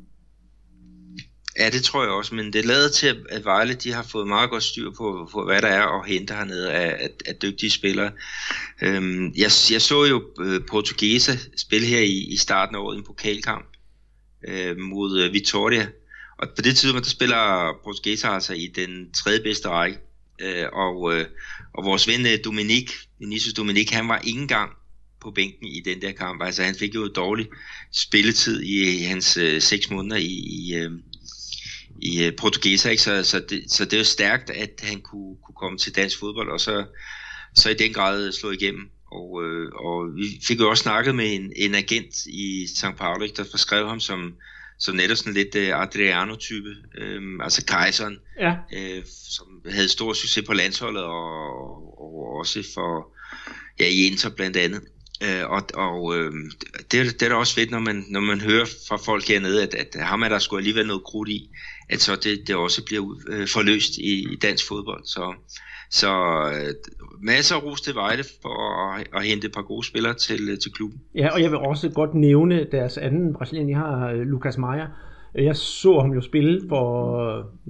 Ja, 1.60 1.70
det 1.70 1.84
tror 1.84 2.04
jeg 2.04 2.12
også, 2.12 2.36
men 2.36 2.54
det 2.54 2.66
lader 2.66 2.90
til, 2.90 3.08
at 3.30 3.46
Vejle 3.46 3.74
de 3.74 3.94
har 3.94 4.04
fået 4.04 4.28
meget 4.28 4.50
godt 4.50 4.64
styr 4.64 4.92
på, 4.98 5.30
på 5.34 5.46
hvad 5.46 5.62
der 5.62 5.68
er 5.68 6.00
at 6.00 6.08
hente 6.08 6.34
hernede 6.34 6.72
af, 6.72 7.04
af, 7.04 7.10
af 7.26 7.36
dygtige 7.36 7.70
spillere. 7.70 8.12
Øhm, 8.82 9.26
jeg, 9.26 9.52
jeg 9.72 9.82
så 9.82 10.06
jo 10.10 10.24
øh, 10.40 10.56
uh, 10.56 10.62
Portugesa 10.70 11.32
spille 11.58 11.88
her 11.88 12.00
i, 12.00 12.34
i 12.34 12.36
starten 12.36 12.76
af 12.76 12.80
året 12.80 12.98
en 12.98 13.04
pokalkamp 13.04 13.66
øh, 14.48 14.78
mod 14.78 15.26
uh, 15.28 15.34
Vitoria, 15.34 15.88
og 16.38 16.48
på 16.56 16.62
det 16.62 16.78
tidspunkt, 16.78 17.06
der 17.06 17.12
spiller 17.12 17.74
Portugesa 17.84 18.28
altså 18.28 18.54
i 18.54 18.68
den 18.68 19.14
tredje 19.14 19.40
bedste 19.44 19.70
række, 19.70 19.98
Øh, 20.42 20.68
og, 20.74 21.14
øh, 21.14 21.26
og 21.74 21.86
vores 21.86 22.08
ven 22.08 22.26
øh, 22.26 22.38
Dominik, 22.46 22.92
Vinicius 23.20 23.54
Dominik, 23.54 23.92
han 23.92 24.08
var 24.08 24.20
ikke 24.20 24.40
engang 24.40 24.72
på 25.22 25.32
bænken 25.32 25.68
i 25.68 25.82
den 25.86 26.02
der 26.02 26.12
kamp. 26.12 26.44
Altså 26.44 26.64
han 26.64 26.76
fik 26.76 26.96
jo 26.96 27.08
dårlig 27.08 27.48
spilletid 27.92 28.62
i 28.62 29.04
hans 29.04 29.38
øh, 29.38 29.62
seks 29.62 29.90
måneder 29.90 30.16
i, 30.16 30.34
i, 30.58 30.76
øh, 30.76 30.92
i 32.02 32.28
uh, 32.28 32.66
ikke? 32.66 33.02
Så, 33.02 33.24
så, 33.24 33.40
det, 33.50 33.64
så 33.68 33.86
det 33.86 33.94
er 33.94 33.98
jo 33.98 34.04
stærkt, 34.04 34.50
at 34.50 34.70
han 34.84 35.02
kunne, 35.02 35.36
kunne 35.46 35.56
komme 35.56 35.78
til 35.78 35.96
dansk 35.96 36.20
fodbold, 36.20 36.50
og 36.52 36.60
så, 36.60 36.86
så 37.56 37.70
i 37.70 37.74
den 37.74 37.94
grad 37.94 38.32
slå 38.32 38.52
igennem. 38.52 38.90
Og, 39.12 39.44
øh, 39.44 39.72
og 39.72 40.16
vi 40.16 40.42
fik 40.48 40.60
jo 40.60 40.70
også 40.70 40.82
snakket 40.84 41.16
med 41.16 41.36
en, 41.36 41.54
en 41.56 41.76
agent 41.76 42.26
i 42.26 42.68
St. 42.76 42.98
Paulo, 42.98 43.28
der 43.38 43.44
beskrev 43.52 43.88
ham 43.88 44.00
som, 44.00 44.34
som 44.82 44.96
netop 44.96 45.18
sådan 45.18 45.34
lidt 45.34 45.56
uh, 45.56 45.82
Adriano-type, 45.82 46.76
øh, 46.98 47.22
altså 47.42 47.66
kejseren, 47.66 48.18
ja. 48.40 48.56
øh, 48.74 49.04
som 49.30 49.48
havde 49.70 49.90
stor 49.90 50.14
succes 50.14 50.46
på 50.46 50.54
landsholdet, 50.54 51.04
og, 51.04 52.02
og 52.02 52.38
også 52.40 52.64
for, 52.74 53.08
ja, 53.80 53.88
i 53.88 54.06
Inter 54.06 54.30
blandt 54.30 54.58
andet. 54.58 54.82
Øh, 55.24 55.50
og 55.50 55.64
og 55.74 56.18
øh, 56.18 56.32
det, 56.92 57.20
det 57.20 57.22
er 57.22 57.30
da 57.30 57.36
også 57.36 57.56
fedt, 57.56 57.72
når 57.72 57.80
man, 57.80 58.06
når 58.10 58.20
man 58.20 58.42
hører 58.42 58.66
fra 58.88 58.98
folk 58.98 59.28
hernede, 59.28 59.64
at, 59.64 59.76
at 59.76 60.04
ham 60.04 60.22
er 60.22 60.30
der 60.30 60.40
skulle 60.40 60.60
alligevel 60.60 60.88
noget 60.88 61.04
krudt 61.04 61.30
i, 61.30 61.50
at 61.90 62.02
så 62.02 62.16
det, 62.16 62.48
det 62.48 62.56
også 62.56 62.84
bliver 62.84 63.16
øh, 63.28 63.48
forløst 63.48 63.98
i, 63.98 64.34
i 64.34 64.36
dansk 64.36 64.68
fodbold. 64.68 65.06
Så, 65.06 65.34
så 65.92 66.12
øh, 66.54 66.74
masser 67.22 67.56
af 67.56 67.64
ros 67.64 67.82
til 67.82 67.96
Vejle 67.96 68.24
for 68.42 68.58
at, 68.94 69.08
at 69.16 69.24
hente 69.26 69.48
et 69.48 69.54
par 69.54 69.62
gode 69.62 69.86
spillere 69.86 70.14
til, 70.14 70.42
øh, 70.52 70.58
til 70.58 70.72
klubben. 70.72 71.02
Ja, 71.16 71.34
og 71.34 71.42
jeg 71.42 71.52
vil 71.52 71.58
også 71.58 71.90
godt 71.90 72.14
nævne 72.14 72.68
deres 72.72 72.98
anden 72.98 73.34
brasilian, 73.34 73.68
de 73.68 73.74
har 73.74 74.10
øh, 74.10 74.20
Lucas 74.20 74.58
Meyer. 74.58 74.88
Jeg 75.36 75.56
så 75.56 76.00
ham 76.00 76.12
jo 76.14 76.22
spille 76.22 76.62
for, 76.70 76.86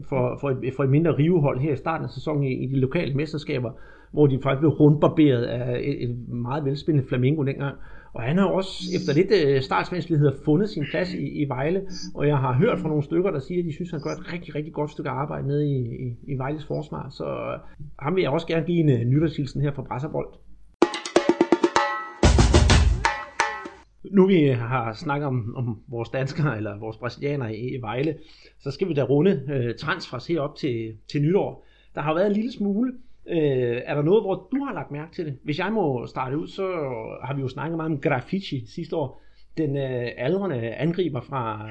for, 0.10 0.38
for, 0.42 0.50
et, 0.50 0.74
for 0.76 0.84
et 0.84 0.90
mindre 0.90 1.18
rivehold 1.18 1.60
her 1.60 1.74
i 1.74 1.78
starten 1.78 2.06
af 2.06 2.12
sæsonen 2.12 2.44
i, 2.44 2.64
i 2.64 2.68
de 2.68 2.80
lokale 2.80 3.14
mesterskaber, 3.14 3.72
hvor 4.12 4.28
de 4.28 4.40
faktisk 4.44 4.60
blev 4.60 4.72
rundbarberet 4.72 5.44
af 5.44 5.80
et, 5.84 6.04
et 6.04 6.28
meget 6.28 6.66
velspillende 6.66 7.08
Flamingo 7.08 7.44
dengang. 7.44 7.76
Og 8.14 8.22
han 8.22 8.38
har 8.38 8.46
også 8.46 8.72
efter 8.96 9.14
lidt 9.14 9.32
øh, 9.48 9.62
startsvanskeligheder 9.62 10.34
fundet 10.46 10.70
sin 10.70 10.86
plads 10.92 11.14
i, 11.14 11.28
i 11.42 11.50
Vejle, 11.50 11.82
og 12.16 12.28
jeg 12.28 12.38
har 12.38 12.54
hørt 12.54 12.80
fra 12.80 12.88
nogle 12.88 13.04
stykker, 13.04 13.32
der 13.32 13.40
siger, 13.40 13.60
at 13.60 13.66
de 13.66 13.74
synes, 13.74 13.90
at 13.90 13.94
han 13.94 14.02
gør 14.02 14.22
et 14.22 14.34
rigtig, 14.34 14.56
rigtig 14.56 14.74
godt 14.74 14.92
stykke 14.92 15.10
arbejde 15.10 15.48
nede 15.48 15.68
i, 15.68 15.78
i, 16.08 16.16
i 16.28 16.38
Vejles 16.38 16.66
forsvar. 16.66 17.10
Så 17.10 17.26
øh, 17.26 17.60
ham 18.00 18.16
vil 18.16 18.22
jeg 18.22 18.32
også 18.32 18.48
gerne 18.48 18.66
give 18.66 18.80
en 18.80 18.90
øh, 18.90 19.00
nytårshilsen 19.00 19.62
her 19.62 19.72
fra 19.72 19.84
Brasserbold. 19.84 20.28
Nu 24.12 24.28
vi 24.28 24.50
øh, 24.50 24.58
har 24.58 24.94
snakket 24.94 25.28
om, 25.28 25.56
om 25.56 25.82
vores 25.88 26.10
danskere 26.10 26.58
eller 26.58 26.80
vores 26.80 26.98
brasilianere 26.98 27.56
i, 27.56 27.76
i 27.76 27.82
Vejle, 27.82 28.16
så 28.60 28.72
skal 28.72 28.90
vi 28.90 28.94
da 28.94 29.04
runde 29.04 29.42
øh, 29.54 29.76
transfers 29.76 30.28
herop 30.28 30.56
til, 30.56 30.94
til 31.12 31.22
nytår. 31.22 31.66
Der 31.96 32.02
har 32.02 32.14
været 32.14 32.28
en 32.28 32.34
lille 32.34 32.52
smule, 32.52 32.94
Øh, 33.30 33.82
er 33.86 33.96
der 33.96 34.02
noget, 34.02 34.24
hvor 34.24 34.48
du 34.52 34.64
har 34.64 34.74
lagt 34.74 34.92
mærke 34.92 35.16
til 35.16 35.26
det? 35.26 35.38
Hvis 35.44 35.60
jeg 35.60 35.74
må 35.74 36.08
starte 36.08 36.38
ud, 36.38 36.48
så 36.48 36.68
har 37.24 37.34
vi 37.36 37.42
jo 37.42 37.48
snakket 37.48 37.78
meget 37.78 37.92
om 37.92 38.02
Graffiti 38.02 38.66
sidste 38.68 38.96
år. 38.96 39.22
Den 39.58 39.78
øh, 39.78 40.08
aldrende 40.18 40.74
angriber 40.74 41.22
fra 41.22 41.70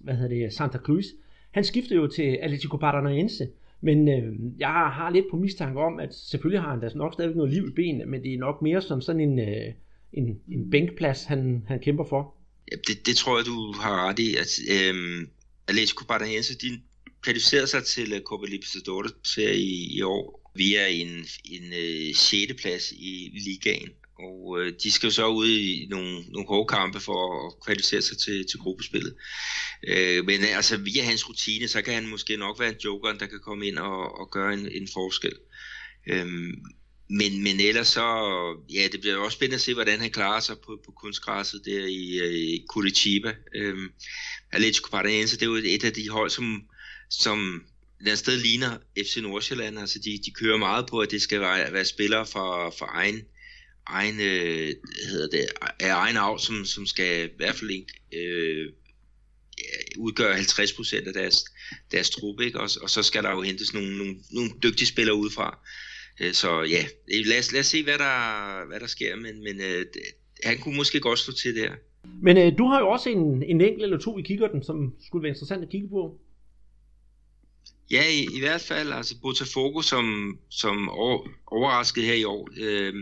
hvad 0.00 0.14
hedder 0.14 0.28
det, 0.28 0.52
Santa 0.52 0.78
Cruz. 0.78 1.04
Han 1.50 1.64
skiftede 1.64 2.00
jo 2.00 2.06
til 2.06 2.38
Atletico 2.42 2.76
Paranaense. 2.76 3.48
Men 3.80 4.08
øh, 4.08 4.34
jeg 4.58 4.68
har 4.68 5.10
lidt 5.10 5.24
på 5.30 5.36
mistanke 5.36 5.80
om, 5.80 6.00
at 6.00 6.14
selvfølgelig 6.14 6.60
har 6.62 6.70
han 6.70 6.80
da 6.80 6.88
nok 6.94 7.14
stadig 7.14 7.36
noget 7.36 7.52
liv 7.52 7.68
i 7.68 7.70
benene, 7.70 8.06
men 8.06 8.22
det 8.22 8.34
er 8.34 8.38
nok 8.38 8.62
mere 8.62 8.82
som 8.82 9.00
sådan 9.00 9.20
en, 9.20 9.38
øh, 9.38 9.72
en, 10.12 10.40
en 10.48 10.70
bænkplads, 10.70 11.24
han, 11.24 11.64
han 11.68 11.80
kæmper 11.80 12.04
for. 12.04 12.34
Ja, 12.72 12.76
det, 12.76 13.06
det 13.06 13.16
tror 13.16 13.38
jeg, 13.38 13.46
du 13.46 13.74
har 13.80 14.08
ret 14.08 14.18
i. 14.18 14.34
At, 14.34 14.50
øh, 14.74 15.26
Atletico 15.68 16.04
Paranaense, 16.08 16.58
de 16.58 16.66
kvalificerede 17.22 17.66
sig 17.66 17.84
til 17.84 18.22
Copa 18.24 18.46
Libertadores 18.46 19.36
i, 19.36 19.96
i 19.96 20.02
år, 20.02 20.43
vi 20.54 20.74
er 20.74 20.86
en, 20.86 21.26
en 21.44 21.72
øh, 21.72 22.14
6. 22.14 22.52
plads 22.58 22.92
i 22.92 23.30
ligaen. 23.34 23.88
Og 24.18 24.60
øh, 24.60 24.72
de 24.82 24.90
skal 24.90 25.06
jo 25.06 25.10
så 25.10 25.26
ud 25.26 25.48
i 25.48 25.86
nogle, 25.90 26.24
nogle 26.28 26.48
hårde 26.48 26.68
kampe 26.68 27.00
for 27.00 27.46
at 27.46 27.64
kvalificere 27.64 28.02
sig 28.02 28.18
til, 28.18 28.46
til 28.46 28.58
gruppespillet. 28.58 29.14
Øh, 29.88 30.24
men 30.24 30.44
altså 30.44 30.76
via 30.76 31.02
hans 31.02 31.28
rutine, 31.28 31.68
så 31.68 31.82
kan 31.82 31.94
han 31.94 32.06
måske 32.06 32.36
nok 32.36 32.60
være 32.60 32.68
en 32.68 32.80
joker, 32.84 33.12
der 33.12 33.26
kan 33.26 33.40
komme 33.40 33.66
ind 33.66 33.78
og, 33.78 34.20
og 34.20 34.30
gøre 34.30 34.54
en, 34.54 34.68
en 34.72 34.88
forskel. 34.92 35.32
Øh, 36.06 36.26
men, 37.10 37.42
men 37.42 37.60
ellers 37.60 37.88
så, 37.88 38.06
ja, 38.72 38.88
det 38.92 39.00
bliver 39.00 39.16
også 39.16 39.36
spændende 39.36 39.54
at 39.54 39.60
se, 39.60 39.74
hvordan 39.74 40.00
han 40.00 40.10
klarer 40.10 40.40
sig 40.40 40.56
på, 40.66 40.78
på 40.84 40.92
kunstgræsset 40.92 41.62
der 41.64 41.86
i, 41.86 42.18
øh, 42.18 42.34
i 42.34 42.64
Curitiba. 42.68 43.34
Øh, 43.54 43.76
Atletico 44.52 44.88
Paranaense, 44.90 45.36
det 45.36 45.42
er 45.42 45.46
jo 45.46 45.54
et 45.54 45.84
af 45.84 45.92
de 45.92 46.08
hold, 46.08 46.30
som, 46.30 46.62
som 47.10 47.64
et 48.12 48.18
sted 48.18 48.36
ligner 48.36 48.78
FC 48.98 49.16
Nordsjælland. 49.22 49.78
Altså 49.78 49.98
de, 49.98 50.18
de 50.24 50.30
kører 50.30 50.56
meget 50.56 50.86
på, 50.86 50.98
at 50.98 51.10
det 51.10 51.22
skal 51.22 51.40
være, 51.40 51.72
være 51.72 51.84
spillere 51.84 52.26
for, 52.26 52.74
for 52.78 52.86
egen, 52.94 53.20
egen, 53.86 54.20
øh, 54.20 54.74
hedder 55.10 55.28
det, 55.32 55.46
af 55.80 55.94
egen 55.94 56.16
af, 56.16 56.40
som, 56.40 56.64
som 56.64 56.86
skal 56.86 57.24
i 57.24 57.36
hvert 57.36 57.54
fald 57.54 57.70
ikke 57.70 57.92
øh, 58.12 58.72
udgøre 59.98 60.34
50% 60.34 61.06
af 61.06 61.12
deres, 61.12 61.44
deres 61.92 62.10
trup, 62.10 62.40
ikke? 62.40 62.60
Og, 62.60 62.68
og 62.82 62.90
så 62.90 63.02
skal 63.02 63.22
der 63.22 63.30
jo 63.30 63.42
hentes 63.42 63.74
nogle, 63.74 63.98
nogle, 63.98 64.16
nogle 64.32 64.50
dygtige 64.62 64.86
spillere 64.86 65.16
udefra. 65.16 65.58
Øh, 66.20 66.32
så 66.32 66.62
ja, 66.62 66.84
øh, 67.14 67.26
lad 67.26 67.38
os, 67.38 67.52
lad 67.52 67.60
os 67.60 67.66
se, 67.66 67.82
hvad 67.82 67.98
der, 67.98 68.66
hvad 68.66 68.80
der 68.80 68.86
sker, 68.86 69.16
men, 69.16 69.42
men 69.42 69.60
øh, 69.60 69.86
han 70.44 70.58
kunne 70.58 70.76
måske 70.76 71.00
godt 71.00 71.18
slå 71.18 71.34
til 71.34 71.56
der. 71.56 71.72
Men 72.22 72.36
øh, 72.36 72.58
du 72.58 72.66
har 72.66 72.80
jo 72.80 72.88
også 72.88 73.08
en, 73.08 73.42
en 73.42 73.60
enkelt 73.60 73.82
eller 73.82 73.98
to 73.98 74.18
i 74.18 74.22
kikkerten, 74.22 74.62
som 74.62 74.94
skulle 75.06 75.22
være 75.22 75.32
interessant 75.32 75.62
at 75.62 75.70
kigge 75.70 75.88
på. 75.88 76.20
Ja, 77.90 78.08
i, 78.08 78.28
i 78.36 78.38
hvert 78.38 78.60
fald. 78.60 78.92
Altså 78.92 79.16
Botafogo, 79.22 79.82
som, 79.82 80.38
som 80.50 80.88
over, 80.88 81.28
overraskede 81.46 82.06
her 82.06 82.14
i 82.14 82.24
år, 82.24 82.48
øh, 82.56 82.94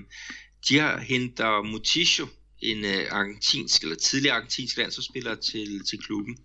de 0.68 0.78
har 0.78 1.01
hentet 1.01 1.66
Mutisho, 1.66 2.26
en 2.62 2.85
øh, 2.85 3.07
argentinsk, 3.11 3.83
eller 3.83 3.97
tidligere 3.97 4.37
argentinsk 4.37 4.76
landsholdsspiller 4.76 5.35
til, 5.35 5.85
til 5.85 5.99
klubben. 5.99 6.37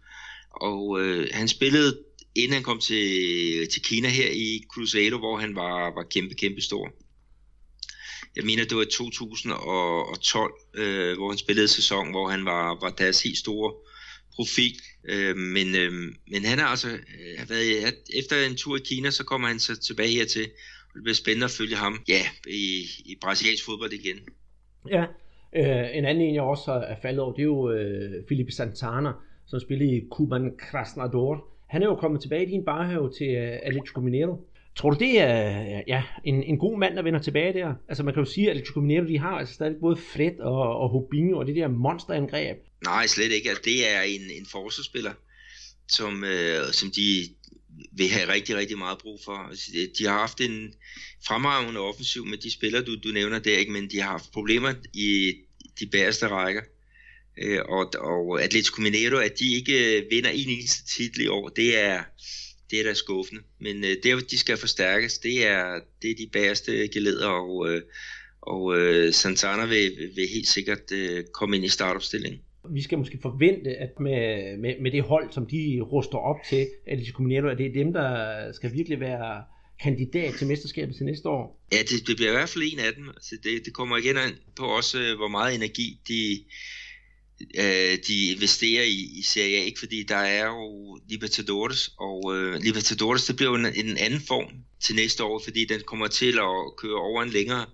Og 0.52 1.02
øh, 1.02 1.28
han 1.32 1.48
spillede, 1.48 2.00
inden 2.36 2.54
han 2.54 2.64
kom 2.64 2.80
til, 2.80 3.70
til 3.72 3.82
Kina 3.82 4.10
her 4.10 4.30
i 4.32 4.64
Cruzado, 4.74 5.18
hvor 5.18 5.38
han 5.38 5.56
var, 5.56 5.94
var 5.96 6.04
kæmpe, 6.04 6.36
kæmpe 6.36 6.62
stor. 6.62 6.92
Jeg 8.36 8.46
mener, 8.46 8.66
det 8.66 8.78
var 8.78 8.84
i 8.84 8.92
2012, 8.92 10.54
øh, 10.74 11.18
hvor 11.18 11.30
han 11.30 11.38
spillede 11.38 11.68
sæson, 11.68 12.12
hvor 12.12 12.30
han 12.30 12.46
var, 12.46 12.80
var 12.82 12.90
deres 12.90 13.24
helt 13.24 13.38
store 13.38 13.74
profil. 14.38 14.76
Øh, 15.12 15.36
men, 15.56 15.68
øh, 15.82 15.92
men 16.32 16.42
han 16.52 16.58
har 16.60 16.68
altså 16.76 16.92
øh, 17.20 17.50
været, 17.50 17.96
efter 18.20 18.36
en 18.50 18.56
tur 18.62 18.76
i 18.78 18.86
Kina, 18.90 19.10
så 19.20 19.24
kommer 19.32 19.48
han 19.48 19.60
så 19.60 19.74
tilbage 19.88 20.14
hertil, 20.20 20.46
og 20.90 20.94
det 20.96 21.04
bliver 21.04 21.22
spændende 21.24 21.50
at 21.50 21.58
følge 21.60 21.78
ham 21.86 21.94
ja, 22.16 22.24
i, 22.64 22.66
i 23.12 23.14
brasiliansk 23.22 23.66
fodbold 23.66 23.94
igen. 24.02 24.18
Ja, 24.96 25.04
øh, 25.60 25.98
en 25.98 26.06
anden 26.06 26.24
en, 26.28 26.36
jeg 26.36 26.44
også 26.44 26.72
er 26.72 26.96
faldet 27.02 27.22
over, 27.24 27.34
det 27.34 27.42
er 27.42 27.52
jo 27.56 27.72
øh, 27.72 28.24
Felipe 28.30 28.52
Santana, 28.52 29.12
som 29.50 29.60
spiller 29.60 29.86
i 29.96 30.08
Kuban 30.12 30.46
Krasnodar. 30.58 31.38
Han 31.68 31.84
er 31.84 31.88
jo 31.88 31.96
kommet 31.96 32.22
tilbage 32.22 32.46
i 32.48 32.50
din 32.50 32.66
barhave 32.66 33.12
til 33.18 33.28
øh, 33.28 33.60
Atletico 33.64 34.00
Mineiro. 34.02 34.36
Tror 34.78 34.90
du, 34.90 34.98
det 35.00 35.20
er 35.20 35.82
ja, 35.88 36.04
en, 36.24 36.44
en 36.44 36.58
god 36.58 36.80
mand, 36.80 36.96
der 36.96 37.02
vender 37.02 37.22
tilbage 37.22 37.54
der? 37.54 37.74
Altså 37.90 38.04
man 38.04 38.14
kan 38.14 38.24
jo 38.24 38.30
sige, 38.30 38.46
at 38.46 38.52
Atletico 38.52 38.80
Mineiro, 38.80 39.08
de 39.08 39.20
har 39.20 39.32
altså 39.32 39.54
stadig 39.54 39.76
både 39.82 39.98
Fred 39.98 40.40
og, 40.40 40.78
og 40.80 40.90
Hobinho 40.90 41.40
og 41.40 41.46
det 41.48 41.56
der 41.56 41.68
monsterangreb. 41.68 42.58
Nej, 42.84 43.08
slet 43.08 43.32
ikke. 43.32 43.50
Altså, 43.50 43.64
det 43.66 43.96
er 43.96 44.02
en, 44.02 44.22
en 44.22 44.46
forsvarsspiller, 44.46 45.14
som, 45.88 46.24
øh, 46.24 46.66
som 46.72 46.92
de 46.92 47.30
vil 47.92 48.10
have 48.10 48.34
rigtig, 48.34 48.56
rigtig 48.56 48.78
meget 48.78 48.98
brug 48.98 49.20
for. 49.26 49.50
Altså, 49.50 49.72
de 50.00 50.06
har 50.06 50.20
haft 50.20 50.42
en 50.42 50.74
fremragende 51.28 51.80
offensiv 51.80 52.26
med 52.26 52.38
de 52.38 52.52
spillere, 52.52 52.84
du, 52.84 52.96
du 52.96 53.10
nævner 53.10 53.40
der, 53.40 53.58
ikke? 53.58 53.72
men 53.72 53.90
de 53.90 54.02
har 54.02 54.12
haft 54.12 54.32
problemer 54.32 54.74
i 54.94 55.34
de 55.80 55.86
bæreste 55.86 56.28
rækker. 56.28 56.62
Øh, 57.38 57.60
og, 57.70 57.94
og 58.00 58.44
Atletico 58.44 58.82
Mineiro, 58.82 59.18
at 59.18 59.40
de 59.40 59.56
ikke 59.56 59.98
øh, 59.98 60.12
vinder 60.12 60.30
en 60.30 60.50
eneste 60.50 60.86
titel 60.98 61.22
i 61.22 61.28
år, 61.28 61.50
det 61.50 61.78
er, 61.84 62.04
det 62.72 62.80
er 62.80 62.84
da 62.84 62.94
skuffende. 62.94 63.42
Men 63.60 63.84
øh, 63.84 63.96
det, 64.04 64.32
de 64.32 64.38
skal 64.38 64.58
forstærkes, 64.58 65.18
det 65.18 65.48
er, 65.48 65.80
det 66.02 66.12
er 66.12 66.16
de 66.16 66.30
bæreste 66.34 66.88
geleder, 66.88 67.28
og, 67.28 67.70
øh, 67.70 67.82
og 68.42 68.78
øh, 68.78 69.14
Santana 69.14 69.66
vil, 69.66 70.12
vil 70.16 70.28
helt 70.34 70.48
sikkert 70.48 70.92
øh, 70.92 71.24
komme 71.34 71.56
ind 71.56 71.66
i 71.66 71.70
startopstillingen 71.70 72.42
vi 72.70 72.82
skal 72.82 72.98
måske 72.98 73.20
forvente, 73.22 73.70
at 73.70 74.00
med, 74.00 74.58
med, 74.58 74.74
med 74.82 74.92
det 74.92 75.04
hold, 75.04 75.32
som 75.32 75.46
de 75.46 75.80
ruster 75.82 76.18
op 76.18 76.38
til, 76.50 76.68
at 76.88 76.98
de 76.98 77.50
at 77.52 77.58
det 77.58 77.66
er 77.66 77.74
dem, 77.74 77.94
der 77.94 78.52
skal 78.52 78.74
virkelig 78.74 79.00
være 79.00 79.44
kandidat 79.84 80.34
til 80.34 80.48
mesterskabet 80.48 80.96
til 80.96 81.06
næste 81.06 81.30
år? 81.30 81.60
Ja, 81.72 81.78
det, 81.78 82.08
det 82.08 82.16
bliver 82.16 82.32
i 82.32 82.36
hvert 82.36 82.50
fald 82.50 82.64
en 82.74 82.80
af 82.80 82.94
dem. 82.94 83.10
Altså 83.10 83.36
det, 83.44 83.66
det 83.66 83.74
kommer 83.74 83.98
igen 83.98 84.18
an 84.18 84.32
på 84.56 84.66
også, 84.66 85.00
øh, 85.00 85.16
hvor 85.18 85.28
meget 85.28 85.56
energi 85.56 86.00
de, 86.08 86.44
øh, 87.56 87.98
de 88.08 88.32
investerer 88.32 88.84
i, 88.84 89.12
i 89.20 89.22
Serie 89.22 89.58
A, 89.58 89.64
ikke? 89.64 89.80
fordi 89.80 90.04
der 90.04 90.16
er 90.16 90.46
jo 90.46 91.00
Libertadores, 91.10 91.90
og 92.00 92.38
øh, 92.38 92.62
Libertadores 92.62 93.26
det 93.26 93.36
bliver 93.36 93.50
jo 93.50 93.56
en, 93.56 93.66
en 93.66 93.98
anden 93.98 94.22
form 94.28 94.54
til 94.80 94.96
næste 94.96 95.24
år, 95.24 95.42
fordi 95.44 95.66
den 95.66 95.82
kommer 95.86 96.08
til 96.08 96.40
at 96.40 96.76
køre 96.78 96.96
over 96.96 97.24
en 97.24 97.30
længere 97.30 97.66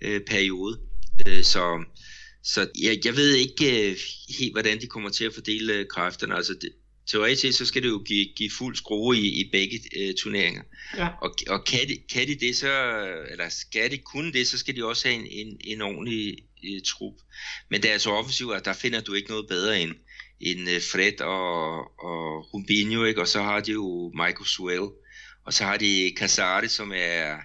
øh, 0.00 0.20
periode. 0.20 0.80
Øh, 1.28 1.44
så 1.44 1.84
så 2.46 2.68
jeg, 2.80 2.98
jeg 3.04 3.16
ved 3.16 3.34
ikke 3.34 3.90
øh, 3.90 3.96
helt, 4.38 4.52
hvordan 4.52 4.80
de 4.80 4.86
kommer 4.86 5.10
til 5.10 5.24
at 5.24 5.34
fordele 5.34 5.72
øh, 5.72 5.86
kræfterne. 5.86 6.34
Altså, 6.34 6.54
det, 6.54 6.70
teoretisk 7.06 7.58
så 7.58 7.66
skal 7.66 7.82
det 7.82 7.88
jo 7.88 8.02
give, 8.06 8.26
give 8.36 8.50
fuld 8.50 8.76
skrue 8.76 9.16
i, 9.16 9.40
i 9.40 9.48
begge 9.52 9.80
øh, 9.96 10.14
turneringer. 10.14 10.62
Ja. 10.96 11.08
Og, 11.22 11.34
og 11.48 11.64
kan, 11.64 11.88
de, 11.88 11.98
kan 12.12 12.28
de 12.28 12.34
det 12.34 12.56
så, 12.56 12.72
eller 13.30 13.48
skal 13.48 13.90
de 13.90 13.98
kunne 13.98 14.32
det, 14.32 14.46
så 14.46 14.58
skal 14.58 14.76
de 14.76 14.84
også 14.84 15.08
have 15.08 15.20
en, 15.20 15.26
en, 15.46 15.56
en 15.64 15.82
ordentlig 15.82 16.38
øh, 16.70 16.82
trup. 16.86 17.14
Men 17.68 17.82
deres 17.82 17.90
er 17.90 17.92
altså 17.92 18.10
offensivt, 18.10 18.54
at 18.54 18.64
der 18.64 18.72
finder 18.72 19.00
du 19.00 19.14
ikke 19.14 19.30
noget 19.30 19.48
bedre 19.48 19.80
end, 19.80 19.94
end 20.40 20.70
øh, 20.70 20.80
Fred 20.92 21.20
og, 21.20 21.78
og 22.04 22.54
Rubinho, 22.54 23.04
ikke? 23.04 23.20
og 23.20 23.28
så 23.28 23.42
har 23.42 23.60
de 23.60 23.72
jo 23.72 24.12
Michael 24.14 24.46
Suel, 24.46 24.88
og 25.44 25.52
så 25.52 25.64
har 25.64 25.76
de 25.76 26.12
Casari, 26.16 26.68
som 26.68 26.92
er 26.96 27.36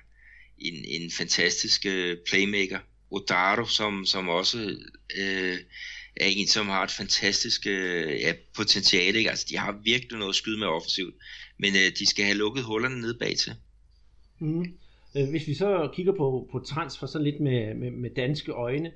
en, 0.57 0.86
en 0.86 1.11
fantastisk 1.11 1.86
øh, 1.86 2.17
playmaker. 2.30 2.80
Odaro, 3.11 3.65
som, 3.65 4.05
som 4.05 4.30
også 4.30 4.78
øh, 5.17 5.57
er 6.15 6.26
en, 6.26 6.47
som 6.47 6.67
har 6.67 6.84
et 6.84 6.91
fantastisk 6.91 7.67
øh, 7.67 8.22
ja, 8.22 8.34
potentiale. 8.55 9.17
Ikke? 9.17 9.30
Altså, 9.30 9.45
de 9.49 9.57
har 9.57 9.80
virkelig 9.84 10.20
noget 10.20 10.30
at 10.30 10.36
skyde 10.36 10.59
med 10.59 10.67
offensivt, 10.67 11.15
men 11.57 11.76
øh, 11.76 11.91
de 11.99 12.05
skal 12.05 12.26
have 12.26 12.38
lukket 12.38 12.63
hullerne 12.63 13.01
ned 13.01 13.20
bag 13.20 13.38
til. 13.38 13.53
Mm. 14.39 14.74
Øh, 15.15 15.30
hvis 15.30 15.47
vi 15.47 15.53
så 15.53 15.89
kigger 15.95 16.13
på, 16.13 16.49
på 16.51 16.59
transfer 16.59 17.07
sådan 17.07 17.26
lidt 17.26 17.39
med, 17.39 17.76
med, 17.76 17.91
med 17.91 18.09
danske 18.09 18.51
øjne, 18.51 18.91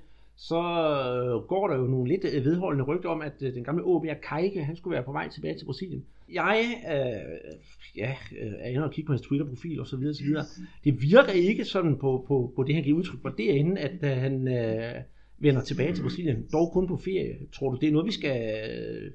så 0.49 0.59
øh, 0.59 1.47
går 1.47 1.67
der 1.67 1.75
jo 1.75 1.87
nogle 1.87 2.07
lidt 2.07 2.25
øh, 2.25 2.45
vedholdende 2.45 2.85
rygter 2.85 3.09
om, 3.09 3.21
at 3.21 3.33
øh, 3.41 3.53
den 3.53 3.63
gamle 3.63 3.83
OB'er 3.83 4.27
Kajke, 4.29 4.63
han 4.63 4.75
skulle 4.75 4.93
være 4.95 5.03
på 5.03 5.11
vej 5.11 5.29
tilbage 5.29 5.57
til 5.57 5.65
Brasilien. 5.65 6.05
Jeg 6.31 6.81
øh, 6.93 7.49
ja, 7.95 8.15
er 8.59 8.69
inde 8.69 8.83
og 8.83 8.91
kigge 8.91 9.07
på 9.07 9.13
hans 9.13 9.21
Twitter-profil 9.21 9.79
og 9.79 9.87
så 9.87 9.97
videre, 9.97 10.13
så 10.13 10.23
videre. 10.23 10.45
Det 10.83 11.01
virker 11.01 11.31
ikke 11.31 11.65
sådan 11.65 11.97
på, 11.97 12.25
på, 12.27 12.53
på 12.55 12.63
det, 12.63 12.75
han 12.75 12.83
giver 12.83 12.97
udtryk 12.97 13.21
for 13.21 13.29
derinde, 13.29 13.81
at 13.81 13.97
uh, 14.01 14.21
han 14.21 14.47
øh, 14.47 15.01
vender 15.39 15.63
tilbage 15.63 15.93
til 15.95 16.01
Brasilien, 16.01 16.45
dog 16.51 16.71
kun 16.73 16.87
på 16.87 16.97
ferie. 16.97 17.37
Tror 17.53 17.71
du, 17.71 17.77
det 17.81 17.87
er 17.87 17.91
noget, 17.91 18.07
vi 18.07 18.11
skal 18.11 18.37
øh, 18.69 19.11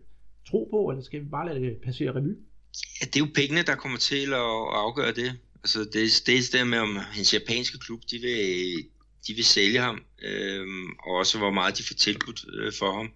tro 0.48 0.68
på, 0.70 0.90
eller 0.90 1.02
skal 1.02 1.20
vi 1.20 1.28
bare 1.28 1.46
lade 1.48 1.60
det 1.60 1.76
passere 1.84 2.14
revy? 2.14 2.32
Ja, 3.00 3.06
det 3.06 3.16
er 3.16 3.24
jo 3.26 3.30
pengene, 3.34 3.62
der 3.62 3.74
kommer 3.74 3.98
til 3.98 4.26
at 4.32 4.50
afgøre 4.86 5.12
det. 5.12 5.30
Altså, 5.62 5.78
det, 5.92 6.36
er 6.36 6.58
det 6.58 6.66
med, 6.66 6.78
om 6.78 6.96
hans 6.96 7.34
japanske 7.34 7.78
klub, 7.78 8.00
de 8.10 8.16
vil, 8.26 8.36
de 9.28 9.34
vil 9.34 9.44
sælge 9.44 9.80
ham, 9.80 10.02
øh, 10.22 10.66
og 11.06 11.14
også 11.14 11.38
hvor 11.38 11.50
meget 11.50 11.78
de 11.78 11.82
får 11.82 11.94
tilbudt 11.94 12.44
øh, 12.54 12.72
for 12.78 12.92
ham. 12.96 13.10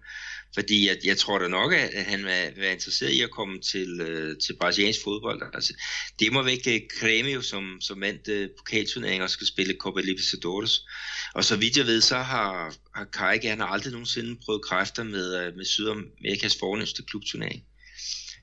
Fordi 0.53 0.87
jeg, 0.87 0.97
jeg 1.03 1.17
tror 1.17 1.39
da 1.39 1.47
nok, 1.47 1.73
at 1.73 2.05
han 2.05 2.19
vil 2.19 2.53
være 2.57 2.73
interesseret 2.73 3.11
i 3.11 3.21
at 3.21 3.31
komme 3.31 3.59
til, 3.61 4.01
øh, 4.01 4.37
til 4.37 4.55
brasiliansk 4.59 5.03
fodbold. 5.03 5.41
Altså, 5.53 5.73
det 6.19 6.33
må 6.33 6.41
væk 6.41 6.89
Cremio, 6.99 7.37
øh, 7.37 7.43
som, 7.43 7.77
som 7.81 8.01
vandt 8.01 8.27
øh, 8.27 8.49
pokalturneringen 8.57 9.23
og 9.23 9.29
skal 9.29 9.47
spille 9.47 9.75
Copa 9.79 10.01
Libertadores. 10.01 10.85
Og 11.35 11.43
så 11.43 11.55
vidt 11.55 11.77
jeg 11.77 11.85
ved, 11.85 12.01
så 12.01 12.17
har, 12.17 12.75
har 12.95 13.05
Kai 13.05 13.37
gerne 13.37 13.65
aldrig 13.65 13.91
nogensinde 13.91 14.39
prøvet 14.45 14.61
kræfter 14.61 15.03
med, 15.03 15.45
øh, 15.45 15.55
med 15.55 15.65
Sydamerikas 15.65 16.57
fornemmeste 16.59 17.03
klubturnering. 17.03 17.63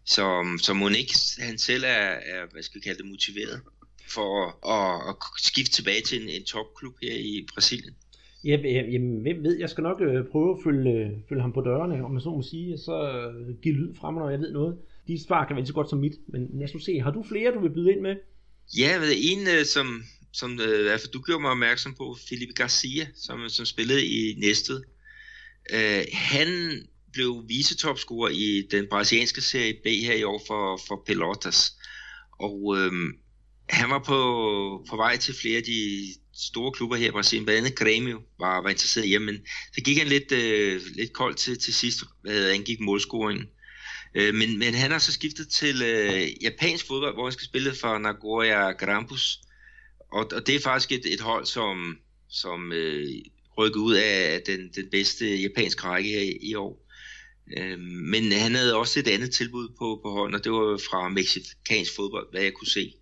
Så, 0.07 0.59
så 0.63 0.73
Monique, 0.73 1.01
ikke 1.01 1.15
han 1.39 1.59
selv 1.59 1.85
er, 1.85 2.11
er, 2.33 2.53
hvad 2.53 2.63
skal 2.63 2.81
vi 2.81 2.85
kalde 2.85 3.03
det, 3.03 3.07
motiveret 3.07 3.63
for 4.15 4.31
at, 4.77 5.09
at 5.09 5.17
skifte 5.39 5.73
tilbage 5.73 6.03
til 6.03 6.23
en, 6.23 6.29
en 6.29 6.45
topklub 6.45 6.95
her 7.03 7.15
i 7.15 7.47
Brasilien. 7.55 7.95
Ja, 8.45 8.57
jamen, 8.93 9.23
hvem 9.23 9.43
ved, 9.43 9.59
jeg 9.59 9.71
skal 9.71 9.83
nok 9.83 10.01
øh, 10.01 10.25
prøve 10.33 10.51
at 10.57 10.63
følge, 10.65 11.23
følge 11.29 11.43
ham 11.43 11.53
på 11.53 11.61
dørene, 11.61 12.05
om 12.05 12.11
man 12.11 12.21
så 12.21 12.31
må 12.31 12.43
sige, 12.43 12.79
så 12.79 12.97
øh, 13.11 13.57
give 13.63 13.75
lyd 13.75 13.95
frem, 14.01 14.15
når 14.15 14.31
jeg 14.31 14.41
ved 14.41 14.53
noget. 14.53 14.79
De 15.07 15.25
svar 15.27 15.47
kan 15.47 15.57
være 15.57 15.67
så 15.67 15.73
godt 15.73 15.91
som 15.91 15.99
mit, 15.99 16.13
men 16.29 16.49
lad 16.53 16.65
os 16.65 16.75
nu 16.75 16.81
se, 16.81 17.01
har 17.01 17.11
du 17.11 17.23
flere, 17.29 17.55
du 17.55 17.61
vil 17.61 17.71
byde 17.71 17.93
ind 17.93 18.01
med? 18.01 18.17
Ja, 18.79 18.97
en, 19.17 19.39
øh, 19.59 19.65
som, 19.65 20.03
som 20.33 20.51
øh, 20.53 20.91
fald 20.91 21.13
du 21.13 21.23
gjorde 21.23 21.41
mig 21.41 21.51
opmærksom 21.51 21.95
på, 21.95 22.17
Felipe 22.29 22.53
Garcia, 22.53 23.07
som, 23.15 23.49
som 23.49 23.67
spillede 23.67 24.07
i 24.07 24.35
Næstved. 24.39 24.83
Øh, 25.73 26.05
han 26.13 26.49
blev 27.13 27.45
visetopscorer 27.49 28.31
i 28.31 28.67
den 28.71 28.87
brasilianske 28.91 29.41
serie 29.41 29.75
B 29.85 29.87
her 29.87 30.15
i 30.15 30.23
år 30.23 30.43
for, 30.47 30.81
for 30.89 31.03
Pelotas. 31.07 31.77
Og 32.39 32.77
øh, 32.79 32.93
han 33.71 33.91
var 33.91 33.99
på, 33.99 34.87
på 34.91 34.97
vej 34.97 35.17
til 35.17 35.35
flere 35.35 35.57
af 35.57 35.63
de 35.63 36.09
store 36.35 36.73
klubber 36.73 36.97
her 36.97 37.09
i 37.09 37.11
Brasilien, 37.11 37.45
blandt 37.45 37.67
andet 37.67 37.81
Grêmio 37.81 38.37
var, 38.39 38.63
var 38.63 38.69
interesseret 38.69 39.09
hjemme, 39.09 39.33
men 39.33 39.41
så 39.75 39.81
gik 39.81 39.99
han 39.99 40.07
lidt, 40.07 40.33
øh, 40.33 40.81
lidt 40.95 41.13
koldt 41.13 41.37
til, 41.37 41.59
til 41.59 41.75
sidst, 41.75 41.99
hvad 42.23 42.53
han 42.53 42.63
gik 42.63 42.81
målscoringen. 42.81 43.47
Øh, 44.15 44.35
men, 44.35 44.59
men 44.59 44.75
han 44.75 44.91
har 44.91 44.99
så 44.99 45.13
skiftet 45.13 45.49
til 45.49 45.83
øh, 45.83 46.43
japansk 46.43 46.87
fodbold, 46.87 47.15
hvor 47.15 47.25
han 47.25 47.33
skal 47.33 47.47
spille 47.47 47.75
for 47.75 47.99
Nagoya 47.99 48.71
Grampus. 48.71 49.41
Og, 50.13 50.29
og 50.33 50.47
det 50.47 50.55
er 50.55 50.61
faktisk 50.61 50.93
et, 50.93 51.15
et 51.15 51.21
hold, 51.21 51.47
som, 51.47 51.97
som 52.29 52.73
øh, 52.73 53.09
rykker 53.59 53.81
ud 53.81 53.95
af 53.95 54.43
den, 54.47 54.71
den 54.75 54.91
bedste 54.91 55.37
japanske 55.37 55.83
række 55.83 56.11
her 56.11 56.21
i, 56.21 56.39
i 56.43 56.55
år. 56.55 56.87
Øh, 57.59 57.79
men 57.81 58.33
han 58.33 58.55
havde 58.55 58.77
også 58.77 59.01
et 59.01 59.09
andet 59.09 59.31
tilbud 59.31 59.69
på, 59.69 60.01
på 60.03 60.11
hånden, 60.11 60.35
og 60.35 60.45
det 60.45 60.53
var 60.53 60.81
fra 60.91 61.09
meksikansk 61.09 61.97
fodbold, 61.97 62.31
hvad 62.31 62.43
jeg 62.43 62.53
kunne 62.53 62.69
se. 62.69 62.95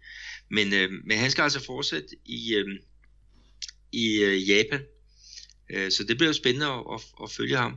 Men, 0.50 0.66
øh, 0.74 0.90
men 1.04 1.18
han 1.18 1.30
skal 1.30 1.42
altså 1.42 1.64
fortsætte 1.64 2.08
i, 2.24 2.54
øh, 2.54 2.78
i 3.92 4.22
øh, 4.22 4.48
Japan. 4.48 4.80
Øh, 5.70 5.90
så 5.90 6.04
det 6.04 6.16
bliver 6.16 6.28
jo 6.28 6.32
spændende 6.32 6.66
at, 6.66 6.82
at, 6.94 7.00
at 7.22 7.30
følge 7.30 7.56
ham. 7.56 7.76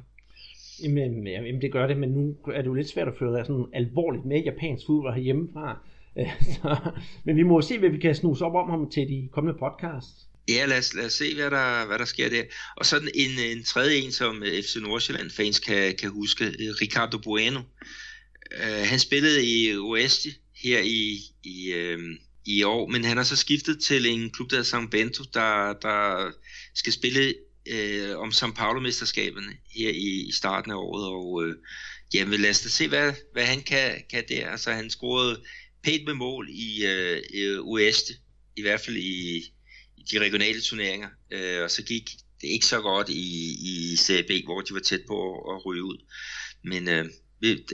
Jamen, 0.84 1.28
jamen, 1.28 1.62
det 1.62 1.72
gør 1.72 1.88
det, 1.88 1.98
men 1.98 2.10
nu 2.10 2.36
er 2.54 2.62
det 2.62 2.68
jo 2.68 2.74
lidt 2.74 2.90
svært 2.90 3.08
at 3.08 3.14
følge 3.20 3.46
sådan 3.46 3.66
alvorligt 3.74 4.26
med 4.26 4.44
japansk 4.44 4.86
fodbold 4.86 5.14
herhjemmefra. 5.14 5.78
så, 6.54 6.92
men 7.24 7.36
vi 7.36 7.44
må 7.44 7.62
se, 7.62 7.80
hvad 7.80 7.90
vi 7.90 7.98
kan 7.98 8.16
snuse 8.16 8.46
op 8.46 8.56
om 8.56 8.70
ham 8.70 8.90
til 8.90 9.08
de 9.08 9.30
kommende 9.32 9.60
podcasts. 9.60 10.28
Ja, 10.50 10.66
lad 10.66 10.78
os, 10.78 10.94
lad 10.94 11.06
os 11.06 11.14
se, 11.14 11.36
hvad 11.36 11.52
der, 11.52 11.88
hvad 11.88 12.00
der 12.00 12.06
sker 12.06 12.30
der. 12.30 12.44
Og 12.78 12.86
så 12.86 12.96
en, 13.16 13.58
en 13.58 13.64
tredje 13.64 13.96
en, 13.96 14.12
som 14.12 14.44
øh, 14.44 14.64
FC 14.64 14.76
Nordsjælland-fans 14.82 15.60
kan, 15.60 15.96
kan 15.96 16.10
huske, 16.10 16.46
øh, 16.46 16.72
Ricardo 16.82 17.18
Bueno. 17.18 17.60
Uh, 18.52 18.88
han 18.90 19.00
spillede 19.00 19.46
i 19.46 19.76
Oeste 19.78 20.30
her 20.64 20.80
i, 20.80 21.18
i, 21.44 21.74
uh, 21.74 22.00
i 22.46 22.64
år, 22.64 22.88
men 22.88 23.04
han 23.04 23.18
har 23.18 23.24
så 23.24 23.36
skiftet 23.36 23.84
til 23.84 24.06
en 24.06 24.30
klub, 24.30 24.50
der 24.50 24.56
hedder 24.56 24.70
San 24.70 24.90
Bento, 24.90 25.24
der, 25.34 25.74
der 25.74 26.32
skal 26.76 26.94
spille 26.94 27.34
øh, 27.66 28.18
om 28.18 28.30
São 28.30 28.54
Paulo-mesterskaberne 28.54 29.52
her 29.76 29.90
i, 29.90 30.26
i 30.28 30.32
starten 30.32 30.72
af 30.72 30.76
året, 30.76 31.06
og 31.06 31.44
øh, 31.46 31.56
jamen 32.14 32.42
lad 32.42 32.50
os 32.50 32.62
da 32.62 32.70
se, 32.70 32.88
hvad, 32.88 33.14
hvad 33.34 33.46
han 33.46 33.62
kan, 33.62 34.04
kan 34.10 34.24
der. 34.30 34.50
Altså 34.50 34.72
han 34.72 34.90
scorede 34.90 35.42
pænt 35.84 36.06
med 36.06 36.14
mål 36.14 36.50
i 36.50 36.86
øh, 36.86 37.62
Ueste, 37.62 38.14
i 38.56 38.62
hvert 38.62 38.82
fald 38.82 38.98
i, 38.98 39.38
i 39.98 40.04
de 40.12 40.20
regionale 40.20 40.62
turneringer, 40.62 41.10
øh, 41.32 41.64
og 41.64 41.72
så 41.72 41.84
gik 41.84 42.10
det 42.42 42.48
ikke 42.48 42.66
så 42.66 42.82
godt 42.82 43.10
i, 43.10 43.56
i 43.64 43.96
Serie 43.96 44.24
B, 44.24 44.46
hvor 44.46 44.62
de 44.62 44.74
var 44.74 44.80
tæt 44.80 45.02
på 45.08 45.34
at, 45.34 45.56
at 45.56 45.66
ryge 45.66 45.84
ud. 45.84 45.98
Men 46.64 46.88
øh, 46.88 47.06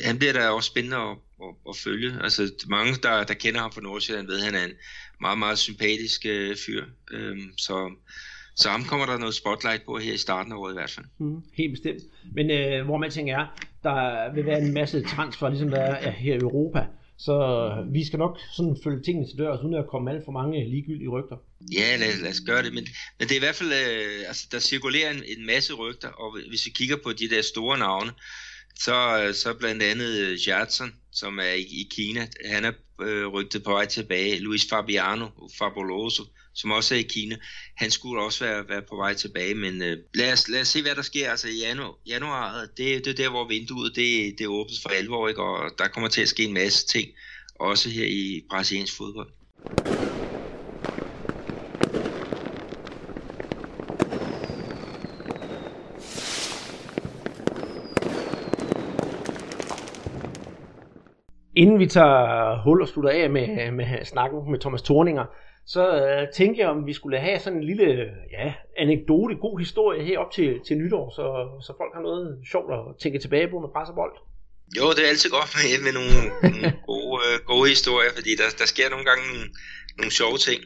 han 0.04 0.18
bliver 0.18 0.34
da 0.34 0.50
også 0.50 0.68
spændende 0.68 0.98
at, 0.98 1.18
at, 1.44 1.56
at 1.70 1.76
følge. 1.76 2.24
Altså 2.24 2.66
mange, 2.68 2.94
der, 3.04 3.24
der 3.24 3.34
kender 3.34 3.60
ham 3.60 3.72
fra 3.72 3.82
Nordsjælland, 3.82 4.28
ved, 4.28 4.40
at 4.40 4.46
han 4.46 4.56
er 4.56 4.66
en 4.66 4.74
meget, 5.22 5.40
meget 5.40 5.58
sympatisk 5.58 6.26
øh, 6.26 6.58
fyr. 6.66 6.86
Øhm, 7.12 7.52
så, 7.58 7.92
så 8.56 8.70
ham 8.70 8.84
kommer 8.84 9.06
der 9.06 9.18
noget 9.18 9.36
spotlight 9.36 9.86
på 9.86 9.98
her 9.98 10.14
i 10.14 10.18
starten 10.18 10.52
af 10.52 10.58
året 10.58 10.74
i 10.74 10.78
hvert 10.80 10.92
fald. 10.92 11.06
Mm, 11.18 11.42
helt 11.54 11.72
bestemt. 11.72 12.04
Men 12.34 12.52
øh, 12.52 12.86
hvor 12.86 12.98
man 12.98 13.12
tænker 13.12 13.38
er, 13.38 13.46
der 13.84 14.34
vil 14.34 14.46
være 14.46 14.62
en 14.62 14.74
masse 14.74 15.04
transfer, 15.04 15.50
ligesom 15.50 15.70
der 15.70 15.80
er 15.80 16.12
her 16.12 16.34
i 16.34 16.38
Europa. 16.38 16.86
Så 17.20 17.36
vi 17.92 18.06
skal 18.06 18.20
nok 18.20 18.38
sådan 18.52 18.78
følge 18.84 19.04
tingene 19.04 19.28
til 19.28 19.38
dørs, 19.38 19.64
uden 19.64 19.74
at 19.74 19.88
komme 19.88 20.12
alt 20.12 20.26
for 20.26 20.32
mange 20.32 20.70
ligegyldige 20.70 21.10
rygter. 21.10 21.38
Ja, 21.74 21.96
lad, 22.00 22.22
lad 22.22 22.32
os 22.32 22.42
gøre 22.46 22.64
det. 22.64 22.74
Men, 22.74 22.88
men 23.20 23.28
det 23.28 23.32
er 23.32 23.42
i 23.42 23.46
hvert 23.48 23.56
fald, 23.56 23.72
øh, 23.74 24.28
altså, 24.28 24.48
der 24.52 24.60
cirkulerer 24.60 25.10
en, 25.12 25.24
en 25.38 25.46
masse 25.46 25.74
rygter, 25.74 26.08
og 26.08 26.38
hvis 26.50 26.66
vi 26.66 26.72
kigger 26.72 26.98
på 27.04 27.10
de 27.14 27.30
der 27.30 27.42
store 27.42 27.78
navne, 27.78 28.12
så, 28.80 29.24
øh, 29.24 29.34
så 29.34 29.54
blandt 29.54 29.84
andet 29.84 30.20
øh, 30.20 30.48
Jadson, 30.48 30.96
som 31.12 31.40
er 31.40 31.44
i, 31.44 31.62
i 31.62 31.88
Kina, 31.92 32.28
han 32.46 32.66
er 32.66 32.72
øh, 33.02 33.28
rygtet 33.28 33.64
på 33.64 33.72
vej 33.72 33.86
tilbage. 33.86 34.40
Luis 34.40 34.68
Fabiano 34.70 35.28
Fabuloso, 35.58 36.24
som 36.54 36.72
også 36.72 36.96
er 36.96 37.00
i 37.00 37.02
Kina, 37.02 37.38
han 37.78 37.92
skulle 37.92 38.22
også 38.22 38.46
være, 38.46 38.70
være 38.70 38.82
på 38.82 38.96
vej 38.96 39.14
tilbage, 39.14 39.56
men 39.56 39.82
øh, 39.82 39.98
lad, 40.14 40.34
os, 40.34 40.50
lad 40.50 40.62
os 40.62 40.68
se, 40.68 40.82
hvad 40.82 40.96
der 40.96 41.02
sker. 41.02 41.32
Altså 41.32 41.48
i 41.48 41.60
januar, 41.60 41.94
januar 42.08 42.68
det, 42.78 43.06
det 43.06 43.08
er 43.08 43.24
der, 43.24 43.30
hvor 43.30 43.48
vinduet 43.48 43.96
det, 43.96 44.36
det 44.40 44.48
åbnes 44.48 44.82
for 44.82 44.90
alvor, 44.90 45.28
ikke? 45.28 45.42
og 45.42 45.72
der 45.78 45.88
kommer 45.88 46.10
til 46.10 46.22
at 46.22 46.30
ske 46.30 46.44
en 46.44 46.54
masse 46.54 46.88
ting, 46.88 47.10
også 47.56 47.90
her 47.90 48.06
i 48.06 48.44
brasiliansk 48.50 48.98
fodbold. 48.98 49.30
Inden 61.62 61.80
vi 61.80 61.88
tager 61.88 62.62
hul 62.64 62.82
og 62.82 62.88
slutter 62.88 63.12
af 63.12 63.30
med, 63.30 63.72
med 63.72 64.06
snakken 64.06 64.52
med 64.52 64.60
Thomas 64.60 64.82
Thorninger, 64.82 65.26
så 65.66 65.84
øh, 66.06 66.28
tænkte 66.34 66.62
jeg, 66.62 66.70
om 66.70 66.86
vi 66.86 66.94
skulle 66.94 67.20
have 67.20 67.40
sådan 67.40 67.60
en 67.60 67.64
lille 67.64 67.86
ja, 68.32 68.54
anekdote, 68.78 69.36
god 69.36 69.60
historie 69.60 70.04
her 70.04 70.20
op 70.20 70.32
til, 70.32 70.60
til 70.68 70.78
nytår, 70.78 71.06
så, 71.18 71.26
så 71.66 71.74
folk 71.80 71.94
har 71.94 72.02
noget 72.02 72.28
sjovt 72.52 72.70
at 72.74 72.80
tænke 73.02 73.20
tilbage 73.20 73.48
på 73.48 73.60
med 73.60 73.70
pres 73.76 73.90
og 73.90 73.96
bold. 73.96 74.16
Jo, 74.78 74.84
det 74.96 75.02
er 75.06 75.10
altid 75.14 75.30
godt 75.38 75.52
med, 75.58 75.68
med 75.86 75.94
nogle, 76.00 76.18
nogle 76.44 76.68
gode, 76.90 77.16
øh, 77.26 77.36
gode 77.52 77.68
historier, 77.76 78.12
fordi 78.18 78.32
der, 78.40 78.48
der 78.62 78.68
sker 78.74 78.88
nogle 78.94 79.06
gange 79.10 79.24
nogle, 79.32 79.46
nogle 79.98 80.12
sjove 80.20 80.38
ting. 80.48 80.60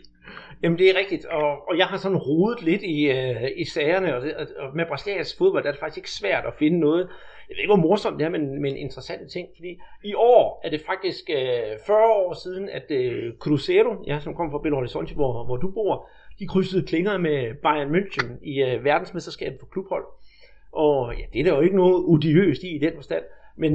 Jamen 0.63 0.77
det 0.79 0.87
er 0.89 0.99
rigtigt, 1.01 1.25
og, 1.25 1.49
og 1.69 1.73
jeg 1.77 1.87
har 1.91 1.97
sådan 1.97 2.23
rodet 2.27 2.59
lidt 2.69 2.83
i, 2.95 2.97
øh, 3.17 3.49
i 3.63 3.65
sagerne, 3.75 4.15
og, 4.15 4.21
det, 4.21 4.31
og 4.63 4.67
med 4.75 4.85
brasiliansk 4.89 5.37
fodbold 5.37 5.63
der 5.63 5.69
er 5.69 5.73
det 5.73 5.79
faktisk 5.79 6.01
ikke 6.01 6.17
svært 6.21 6.45
at 6.45 6.57
finde 6.59 6.79
noget, 6.79 7.09
jeg 7.51 7.55
ved 7.55 7.63
ikke, 7.63 7.73
hvor 7.73 7.87
morsomt 7.89 8.19
det 8.19 8.25
er, 8.25 8.29
men, 8.29 8.61
men 8.61 8.77
interessante 8.77 9.27
ting, 9.27 9.47
fordi 9.55 9.79
i 10.03 10.13
år 10.13 10.61
er 10.63 10.69
det 10.69 10.81
faktisk 10.81 11.29
øh, 11.29 11.77
40 11.85 11.97
år 11.97 12.33
siden, 12.33 12.69
at 12.69 12.91
øh, 12.91 13.33
Cruzeiro, 13.39 14.03
ja, 14.07 14.19
som 14.19 14.35
kommer 14.35 14.51
fra 14.51 14.61
Belo 14.63 14.75
Horizonte, 14.75 15.13
hvor, 15.13 15.45
hvor 15.45 15.57
du 15.57 15.71
bor, 15.71 16.09
de 16.39 16.47
krydsede 16.47 16.87
klinger 16.87 17.17
med 17.17 17.53
Bayern 17.53 17.95
München 17.95 18.27
i 18.41 18.63
øh, 18.63 18.83
verdensmesterskabet 18.83 19.59
for 19.59 19.65
klubhold. 19.65 20.05
Og 20.71 21.13
ja, 21.17 21.23
det 21.33 21.39
er 21.39 21.43
der 21.43 21.55
jo 21.55 21.61
ikke 21.61 21.75
noget 21.75 22.05
odiøst 22.07 22.63
i 22.63 22.75
i 22.75 22.79
den 22.79 22.93
forstand, 22.95 23.23
men 23.55 23.73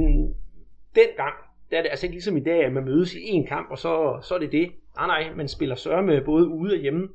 dengang, 0.95 1.33
der 1.71 1.77
er 1.77 1.81
det 1.81 1.89
altså 1.89 2.05
ikke 2.05 2.15
ligesom 2.15 2.37
i 2.37 2.43
dag, 2.43 2.63
at 2.63 2.73
man 2.73 2.85
mødes 2.85 3.13
i 3.13 3.29
en 3.29 3.47
kamp, 3.47 3.71
og 3.71 3.77
så, 3.77 4.19
så 4.23 4.35
er 4.35 4.39
det 4.39 4.51
det. 4.51 4.71
Nej, 4.95 5.07
nej, 5.07 5.35
man 5.35 5.47
spiller 5.47 5.75
sørme 5.75 6.21
både 6.25 6.47
ude 6.47 6.73
og 6.73 6.79
hjemme. 6.79 7.09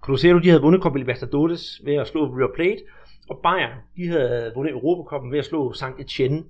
Cruzeiro, 0.00 0.38
de 0.38 0.48
havde 0.48 0.62
vundet 0.62 0.82
Copa 0.82 0.98
Libertadores 0.98 1.80
ved 1.84 1.94
at 1.94 2.06
slå 2.06 2.24
River 2.24 2.54
Plate, 2.54 2.82
og 3.28 3.40
Bayern, 3.42 3.78
de 3.96 4.08
havde 4.08 4.52
vundet 4.54 4.72
Europacupen 4.72 5.32
ved 5.32 5.38
at 5.38 5.44
slå 5.44 5.72
St. 5.72 5.84
Etienne. 5.98 6.44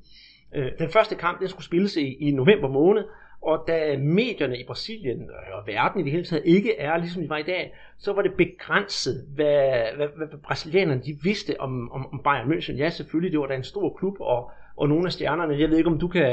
Øh, 0.55 0.71
den 0.79 0.91
første 0.91 1.15
kamp, 1.15 1.41
den 1.41 1.49
skulle 1.49 1.65
spilles 1.65 1.97
i, 1.97 2.17
i 2.21 2.31
november 2.31 2.69
måned, 2.69 3.05
og 3.43 3.65
da 3.69 3.97
medierne 3.99 4.59
i 4.59 4.65
Brasilien 4.67 5.31
og 5.53 5.67
verden 5.67 6.01
i 6.01 6.05
det 6.05 6.13
hele 6.13 6.25
taget 6.25 6.43
ikke 6.47 6.77
er, 6.79 6.97
ligesom 6.97 7.23
de 7.23 7.29
var 7.29 7.39
i 7.39 7.43
dag, 7.43 7.75
så 7.99 8.13
var 8.13 8.23
det 8.23 8.35
begrænset, 8.35 9.27
hvad, 9.35 9.63
hvad, 9.97 10.09
hvad, 10.17 10.27
hvad 10.27 10.39
brasilianerne 10.47 11.03
de 11.07 11.19
vidste 11.23 11.61
om, 11.61 11.93
om, 11.93 12.03
om 12.13 12.21
Bayern 12.25 12.53
München. 12.53 12.77
Ja, 12.83 12.91
selvfølgelig, 12.91 13.33
det 13.33 13.41
var 13.41 13.47
da 13.47 13.55
en 13.55 13.73
stor 13.75 13.97
klub, 13.99 14.17
og, 14.21 14.51
og 14.77 14.89
nogle 14.89 15.07
af 15.07 15.13
stjernerne, 15.13 15.61
jeg 15.61 15.71
ved 15.71 15.79
ikke, 15.79 15.93
om 15.95 15.99
du 16.05 16.09
kan, 16.09 16.29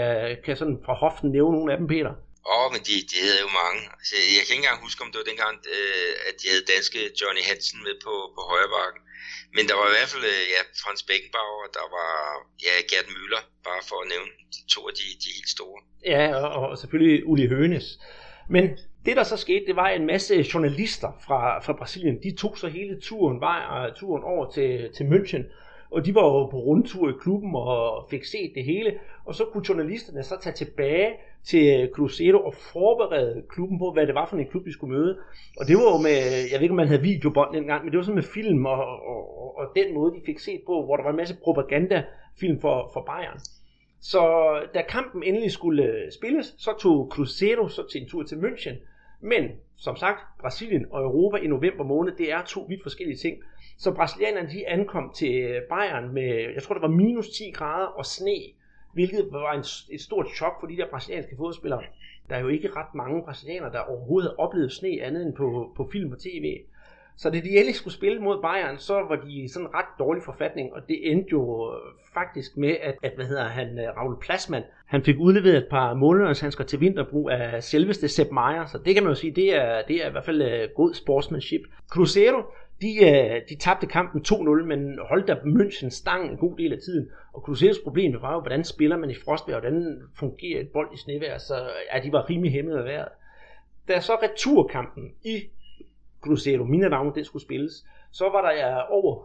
kan 0.45 0.55
sådan 0.57 0.79
fra 0.85 0.93
hoften 0.93 1.29
nævne 1.31 1.57
nogle 1.57 1.71
af 1.71 1.77
dem, 1.77 1.87
Peter? 1.87 2.13
Åh, 2.51 2.53
oh, 2.59 2.67
men 2.73 2.81
de, 2.87 2.93
de 3.11 3.17
havde 3.25 3.41
jo 3.45 3.51
mange. 3.61 3.81
Altså, 3.99 4.15
jeg 4.35 4.43
kan 4.43 4.53
ikke 4.53 4.63
engang 4.63 4.85
huske, 4.87 4.99
om 5.03 5.09
det 5.11 5.19
var 5.21 5.27
dengang, 5.31 5.55
øh, 5.75 6.13
at 6.27 6.33
de 6.39 6.45
havde 6.51 6.65
danske 6.73 6.99
Johnny 7.19 7.43
Hansen 7.49 7.79
med 7.87 7.95
på, 8.05 8.13
på 8.35 8.41
højre 8.51 8.71
bakken. 8.77 9.01
Men 9.55 9.63
der 9.69 9.75
var 9.79 9.87
i 9.87 9.95
hvert 9.97 10.11
fald 10.13 10.25
øh, 10.33 10.43
ja, 10.53 10.61
Frans 10.81 11.03
Beckenbauer, 11.09 11.65
der 11.77 11.85
var 11.97 12.11
ja, 12.65 12.73
Gerd 12.89 13.07
Müller, 13.15 13.43
bare 13.67 13.81
for 13.89 13.97
at 14.03 14.07
nævne 14.13 14.31
de 14.55 14.61
to 14.73 14.81
af 14.89 14.93
de, 14.99 15.05
de 15.23 15.29
helt 15.37 15.51
store. 15.57 15.77
Ja, 16.13 16.23
og, 16.35 16.69
og 16.69 16.77
selvfølgelig 16.77 17.25
Uli 17.31 17.47
Hønes. 17.53 17.87
Men 18.49 18.63
det 19.05 19.17
der 19.17 19.23
så 19.23 19.37
skete, 19.37 19.65
det 19.65 19.75
var 19.75 19.89
en 19.89 20.05
masse 20.05 20.45
journalister 20.53 21.11
fra, 21.25 21.59
fra 21.65 21.73
Brasilien. 21.73 22.23
De 22.23 22.35
tog 22.35 22.57
så 22.57 22.67
hele 22.67 23.01
turen, 23.01 23.39
vej, 23.39 23.87
øh, 23.87 23.95
turen 23.95 24.23
over 24.23 24.51
til, 24.51 24.89
til 24.95 25.03
München 25.03 25.43
og 25.91 26.05
de 26.05 26.15
var 26.15 26.23
jo 26.23 26.45
på 26.45 26.57
rundtur 26.57 27.09
i 27.09 27.13
klubben 27.21 27.55
og 27.55 28.07
fik 28.09 28.25
set 28.25 28.51
det 28.55 28.63
hele, 28.63 28.93
og 29.25 29.35
så 29.35 29.45
kunne 29.45 29.63
journalisterne 29.69 30.23
så 30.23 30.35
tage 30.41 30.53
tilbage 30.53 31.09
til 31.43 31.81
øh, 31.81 31.89
Cruzeiro 31.89 32.39
og 32.45 32.53
forberede 32.53 33.43
klubben 33.49 33.79
på, 33.79 33.91
hvad 33.93 34.07
det 34.07 34.15
var 34.15 34.25
for 34.25 34.37
en 34.37 34.47
klub, 34.47 34.65
de 34.65 34.73
skulle 34.73 34.97
møde. 34.97 35.17
Og 35.59 35.67
det 35.67 35.75
var 35.77 35.83
jo 35.83 35.97
med, 35.97 36.17
jeg 36.51 36.57
ved 36.57 36.61
ikke, 36.61 36.71
om 36.71 36.75
man 36.75 36.87
havde 36.87 37.01
videobånd 37.01 37.55
dengang, 37.55 37.83
men 37.83 37.91
det 37.91 37.97
var 37.97 38.03
sådan 38.03 38.15
med 38.15 38.23
film 38.23 38.65
og, 38.65 38.85
og, 38.85 39.39
og, 39.41 39.57
og 39.57 39.65
den 39.75 39.93
måde, 39.93 40.15
de 40.15 40.21
fik 40.25 40.39
set 40.39 40.61
på, 40.65 40.85
hvor 40.85 40.95
der 40.95 41.03
var 41.03 41.09
en 41.09 41.17
masse 41.17 41.35
propagandafilm 41.43 42.59
for, 42.61 42.89
for 42.93 43.01
Bayern. 43.01 43.39
Så 44.01 44.21
da 44.73 44.81
kampen 44.89 45.23
endelig 45.23 45.51
skulle 45.51 45.83
øh, 45.83 46.11
spilles, 46.11 46.55
så 46.57 46.71
tog 46.79 47.07
Cruzeiro 47.11 47.67
så 47.67 47.87
til 47.91 48.01
en 48.01 48.07
tur 48.07 48.23
til 48.23 48.35
München. 48.35 48.75
Men 49.21 49.43
som 49.77 49.95
sagt, 49.95 50.19
Brasilien 50.39 50.85
og 50.91 51.03
Europa 51.03 51.37
i 51.37 51.47
november 51.47 51.83
måned, 51.83 52.11
det 52.17 52.31
er 52.31 52.43
to 52.43 52.65
vidt 52.69 52.83
forskellige 52.83 53.17
ting. 53.17 53.37
Så 53.83 53.91
brasilianerne 53.91 54.49
de 54.49 54.67
ankom 54.67 55.11
til 55.15 55.33
øh, 55.41 55.61
Bayern 55.69 56.13
med, 56.13 56.53
jeg 56.55 56.63
tror 56.63 56.73
det 56.73 56.81
var 56.81 56.87
minus 56.87 57.29
10 57.29 57.51
grader 57.51 57.87
og 57.87 58.05
sne, 58.05 58.37
hvilket 58.93 59.27
var 59.31 59.53
en, 59.53 59.65
et 59.95 60.01
stort 60.01 60.27
chok 60.35 60.59
for 60.59 60.67
de 60.67 60.77
der 60.77 60.89
brasilianske 60.89 61.35
fodspillere. 61.37 61.83
Der 62.29 62.35
er 62.35 62.39
jo 62.39 62.47
ikke 62.47 62.69
ret 62.75 62.95
mange 62.95 63.23
brasilianere, 63.23 63.71
der 63.71 63.79
overhovedet 63.79 64.31
har 64.31 64.43
oplevet 64.45 64.71
sne 64.71 65.01
andet 65.01 65.25
end 65.25 65.33
på, 65.35 65.73
på 65.75 65.89
film 65.91 66.11
og 66.11 66.19
tv. 66.19 66.57
Så 67.15 67.29
da 67.29 67.39
de 67.39 67.49
endelig 67.49 67.75
skulle 67.75 67.93
spille 67.93 68.19
mod 68.19 68.41
Bayern, 68.41 68.77
så 68.77 68.93
var 68.93 69.15
de 69.15 69.31
i 69.31 69.47
sådan 69.47 69.67
en 69.67 69.73
ret 69.73 69.85
dårlig 69.99 70.23
forfatning, 70.23 70.73
og 70.73 70.81
det 70.87 71.11
endte 71.11 71.29
jo 71.31 71.73
øh, 71.73 71.79
faktisk 72.13 72.57
med, 72.57 72.75
at, 72.81 72.95
at 73.03 73.11
hvad 73.15 73.25
hedder 73.25 73.47
han, 73.47 73.79
øh, 73.79 73.97
Raul 73.97 74.19
Plasman, 74.21 74.63
han 74.85 75.03
fik 75.03 75.15
udleveret 75.19 75.57
et 75.57 75.67
par 75.69 75.93
månedershandsker 75.93 76.63
til 76.63 76.79
vinterbrug 76.79 77.31
af 77.31 77.63
selveste 77.63 78.07
Sepp 78.07 78.31
Meier, 78.31 78.65
så 78.65 78.77
det 78.85 78.93
kan 78.93 79.03
man 79.03 79.11
jo 79.11 79.15
sige, 79.15 79.35
det 79.35 79.55
er, 79.55 79.81
det 79.87 79.95
er 80.03 80.07
i 80.07 80.11
hvert 80.11 80.25
fald 80.25 80.73
god 80.75 80.93
sportsmanship. 80.93 81.61
Cruzeiro, 81.89 82.41
de, 82.81 83.05
øh, 83.05 83.41
de 83.49 83.55
tabte 83.55 83.87
kampen 83.87 84.21
2-0, 84.27 84.65
men 84.65 84.99
holdt 85.09 85.27
der 85.27 85.35
München 85.35 85.89
stang 85.89 86.31
en 86.31 86.37
god 86.37 86.57
del 86.57 86.73
af 86.73 86.79
tiden. 86.79 87.09
Og 87.33 87.41
Cruzeiros 87.41 87.79
problem 87.83 88.21
var 88.21 88.33
jo, 88.33 88.39
hvordan 88.39 88.63
spiller 88.63 88.97
man 88.97 89.09
i 89.09 89.15
frostvejr, 89.25 89.59
hvordan 89.59 90.01
fungerer 90.15 90.61
et 90.61 90.69
bold 90.69 90.89
i 90.93 90.97
snevejr, 90.97 91.37
så 91.37 91.69
ja, 91.93 91.99
de 91.99 92.11
var 92.11 92.29
rimelig 92.29 92.51
hæmmet 92.51 92.77
af 92.77 92.85
vejret. 92.85 93.07
Da 93.87 93.99
så 93.99 94.13
returkampen 94.23 95.11
i 95.23 95.49
Cruzeiro 96.21 96.63
navn, 96.63 97.15
den 97.15 97.25
skulle 97.25 97.43
spilles, 97.43 97.85
så 98.11 98.29
var 98.29 98.51
der 98.51 98.81
over 98.89 99.15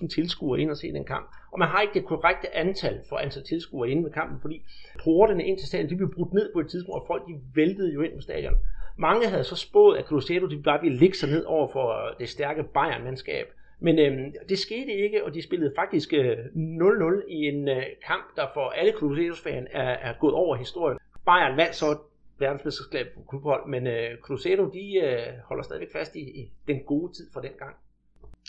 115.000 0.00 0.08
tilskuere 0.08 0.60
ind 0.60 0.70
og 0.70 0.76
se 0.76 0.92
den 0.92 1.04
kamp. 1.04 1.30
Og 1.52 1.58
man 1.58 1.68
har 1.68 1.80
ikke 1.80 1.94
det 1.94 2.04
korrekte 2.04 2.56
antal 2.56 3.00
for 3.08 3.16
antal 3.16 3.44
tilskuere 3.44 3.90
inde 3.90 4.04
ved 4.04 4.12
kampen, 4.12 4.40
fordi 4.40 4.62
portene 5.04 5.44
ind 5.44 5.58
til 5.58 5.68
stadion, 5.68 5.90
de 5.90 5.96
blev 5.96 6.14
brudt 6.14 6.32
ned 6.32 6.52
på 6.52 6.60
et 6.60 6.68
tidspunkt, 6.68 7.00
og 7.00 7.06
folk 7.06 7.26
de 7.28 7.34
væltede 7.54 7.92
jo 7.94 8.00
ind 8.02 8.14
på 8.14 8.20
stadion. 8.20 8.54
Mange 8.96 9.28
havde 9.28 9.44
så 9.44 9.56
spået, 9.56 9.98
at 9.98 10.04
Cruzeiro 10.04 10.46
de 10.46 10.62
bare 10.62 10.80
ville 10.82 10.98
ligge 10.98 11.16
sig 11.16 11.28
ned 11.28 11.44
over 11.44 11.68
for 11.72 12.06
øh, 12.06 12.18
det 12.18 12.28
stærke 12.28 12.62
Bayern-mandskab. 12.62 13.46
Men 13.80 13.98
øh, 13.98 14.32
det 14.48 14.58
skete 14.58 14.92
ikke, 14.92 15.24
og 15.24 15.34
de 15.34 15.42
spillede 15.42 15.72
faktisk 15.76 16.12
øh, 16.12 16.36
0-0 16.54 17.28
i 17.28 17.34
en 17.34 17.68
øh, 17.68 17.82
kamp, 18.06 18.36
der 18.36 18.46
for 18.54 18.68
alle 18.68 18.92
Cruzeiros 18.92 19.40
fan 19.40 19.66
er, 19.70 19.90
er 19.90 20.14
gået 20.20 20.34
over 20.34 20.56
historien. 20.56 20.98
Bayern 21.26 21.56
vandt 21.56 21.74
så 21.74 21.98
verdensmesterskabet 22.38 23.12
på 23.12 23.20
klubhold, 23.28 23.68
men 23.68 23.86
øh, 23.86 24.18
Cruzeiro 24.22 24.70
de 24.70 24.96
øh, 25.04 25.32
holder 25.44 25.62
stadigvæk 25.62 25.92
fast 25.92 26.16
i, 26.16 26.20
i 26.20 26.52
den 26.68 26.82
gode 26.86 27.12
tid 27.12 27.26
fra 27.34 27.42
den 27.42 27.52
gang. 27.58 27.76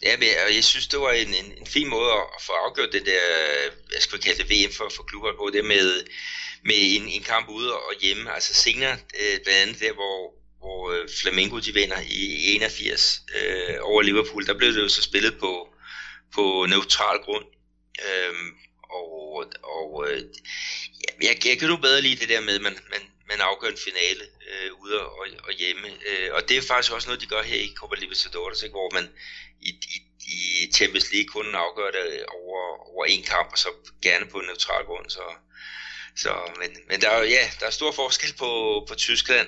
Ja, 0.03 0.17
men 0.17 0.27
jeg, 0.27 0.55
jeg 0.55 0.63
synes, 0.63 0.87
det 0.87 0.99
var 0.99 1.11
en, 1.11 1.33
en, 1.33 1.57
en 1.57 1.67
fin 1.67 1.87
måde 1.87 2.11
at 2.11 2.41
få 2.41 2.51
afgjort 2.51 2.93
det 2.93 3.05
der, 3.05 3.21
jeg 3.93 4.01
skal 4.01 4.19
kalde 4.19 4.43
det 4.43 4.49
VM 4.51 4.73
for, 4.73 4.91
for 4.95 5.03
klubhold 5.03 5.37
på, 5.37 5.49
det 5.53 5.65
med, 5.65 6.03
med 6.63 6.75
en, 6.75 7.07
en 7.07 7.23
kamp 7.23 7.49
ude 7.49 7.73
og 7.73 7.93
hjemme. 8.01 8.33
Altså 8.33 8.53
senere, 8.53 8.97
øh, 9.19 9.39
blandt 9.43 9.61
andet 9.61 9.79
der, 9.79 9.93
hvor, 9.93 10.33
hvor 10.59 10.91
øh, 10.91 11.09
Flamengo 11.21 11.59
de 11.59 11.73
vinder 11.73 12.01
i 12.09 12.55
81 12.55 13.21
øh, 13.35 13.75
over 13.81 14.01
Liverpool, 14.01 14.45
der 14.45 14.57
blev 14.57 14.73
det 14.73 14.81
jo 14.81 14.87
så 14.87 15.01
spillet 15.01 15.37
på, 15.39 15.67
på 16.33 16.65
neutral 16.69 17.17
grund. 17.17 17.45
Øh, 18.07 18.35
og 18.89 19.45
og 19.63 20.07
øh, 20.09 20.23
jeg, 21.21 21.45
jeg 21.45 21.59
kan 21.59 21.69
nu 21.69 21.77
bedre 21.77 22.01
lide 22.01 22.15
det 22.15 22.29
der 22.29 22.41
med, 22.41 22.55
at 22.55 22.61
man, 22.61 22.77
man, 22.89 23.01
man 23.29 23.41
afgør 23.41 23.69
en 23.69 23.85
finale 23.87 24.23
øh, 24.49 24.71
ude 24.81 25.01
og, 25.01 25.27
og 25.43 25.53
hjemme. 25.53 25.87
Øh, 26.09 26.29
og 26.33 26.49
det 26.49 26.57
er 26.57 26.61
faktisk 26.61 26.93
også 26.93 27.07
noget, 27.07 27.21
de 27.21 27.33
gør 27.33 27.41
her 27.41 27.59
i 27.59 27.73
Copa 27.75 27.95
Libertadores, 27.95 28.63
ikke? 28.63 28.73
hvor 28.73 28.89
man 28.93 29.09
i, 29.61 29.69
i, 29.69 29.97
i 30.27 30.71
Champions 30.75 31.11
League 31.11 31.27
kun 31.27 31.55
afgør 31.55 31.91
det 31.91 32.25
over, 32.25 32.61
over 32.93 33.05
en 33.05 33.23
kamp, 33.23 33.51
og 33.51 33.57
så 33.57 33.69
gerne 34.01 34.25
på 34.25 34.37
en 34.39 34.45
neutral 34.45 34.85
grund. 34.85 35.09
Så, 35.09 35.23
så, 36.15 36.31
men, 36.59 36.77
men 36.87 37.01
der 37.01 37.09
er 37.09 37.23
ja, 37.23 37.49
der 37.59 37.65
er 37.65 37.71
stor 37.79 37.91
forskel 37.91 38.33
på, 38.33 38.49
på 38.87 38.95
Tyskland 38.95 39.47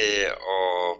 øh, 0.00 0.30
og 0.56 0.98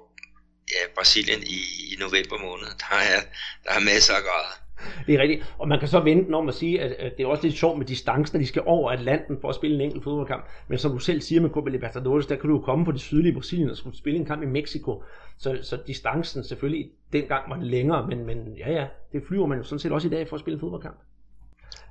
ja, 0.72 0.86
Brasilien 0.94 1.42
i, 1.42 1.60
i 1.92 1.96
november 1.98 2.38
måned. 2.38 2.66
Der 2.66 2.96
er, 2.96 3.22
der 3.64 3.70
er 3.70 3.80
masser 3.80 4.14
af 4.14 4.22
grader. 4.22 4.67
Det 5.06 5.14
er 5.14 5.18
rigtigt. 5.18 5.54
Og 5.58 5.68
man 5.68 5.78
kan 5.78 5.88
så 5.88 6.00
vente 6.00 6.34
om 6.34 6.48
at 6.48 6.54
sige, 6.54 6.80
at, 6.80 7.12
det 7.16 7.24
er 7.24 7.28
også 7.28 7.42
lidt 7.42 7.54
sjovt 7.56 7.78
med 7.78 7.86
distancen, 7.86 8.36
at 8.36 8.40
de 8.40 8.46
skal 8.46 8.62
over 8.66 8.90
Atlanten 8.90 9.38
for 9.40 9.48
at 9.48 9.54
spille 9.54 9.76
en 9.76 9.80
enkelt 9.80 10.04
fodboldkamp. 10.04 10.44
Men 10.68 10.78
som 10.78 10.92
du 10.92 10.98
selv 10.98 11.20
siger 11.20 11.40
med 11.40 11.50
Copa 11.50 11.70
Libertadores, 11.70 12.26
der 12.26 12.36
kan 12.36 12.50
du 12.50 12.56
jo 12.56 12.62
komme 12.62 12.84
på 12.84 12.92
det 12.92 13.00
sydlige 13.00 13.34
Brasilien 13.34 13.70
og 13.70 13.76
skulle 13.76 13.98
spille 13.98 14.18
en 14.18 14.26
kamp 14.26 14.42
i 14.42 14.46
Mexico. 14.46 15.02
Så, 15.38 15.58
så 15.62 15.78
distancen 15.86 16.44
selvfølgelig 16.44 16.90
dengang 17.12 17.50
var 17.50 17.58
længere, 17.60 18.06
men, 18.06 18.26
men 18.26 18.56
ja 18.58 18.72
ja, 18.72 18.86
det 19.12 19.22
flyver 19.28 19.46
man 19.46 19.58
jo 19.58 19.64
sådan 19.64 19.78
set 19.78 19.92
også 19.92 20.08
i 20.08 20.10
dag 20.10 20.28
for 20.28 20.36
at 20.36 20.40
spille 20.40 20.54
en 20.54 20.60
fodboldkamp. 20.60 20.96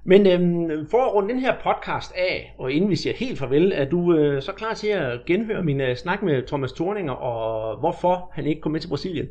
Men 0.03 0.27
øhm, 0.27 0.87
for 0.87 0.97
at 0.97 1.13
runde 1.13 1.29
den 1.29 1.39
her 1.39 1.55
podcast 1.63 2.13
af, 2.15 2.55
og 2.57 2.71
inden 2.71 2.89
vi 2.89 2.95
siger 2.95 3.13
helt 3.13 3.39
farvel, 3.39 3.71
er 3.75 3.89
du 3.89 4.15
øh, 4.15 4.41
så 4.41 4.51
klar 4.51 4.73
til 4.73 4.87
at 4.87 5.25
genhøre 5.25 5.63
min 5.63 5.81
øh, 5.81 5.95
snak 5.95 6.23
med 6.23 6.47
Thomas 6.47 6.71
Thorninger, 6.71 7.13
og 7.13 7.77
hvorfor 7.79 8.31
han 8.33 8.45
ikke 8.45 8.61
kom 8.61 8.71
med 8.71 8.79
til 8.79 8.87
Brasilien? 8.87 9.27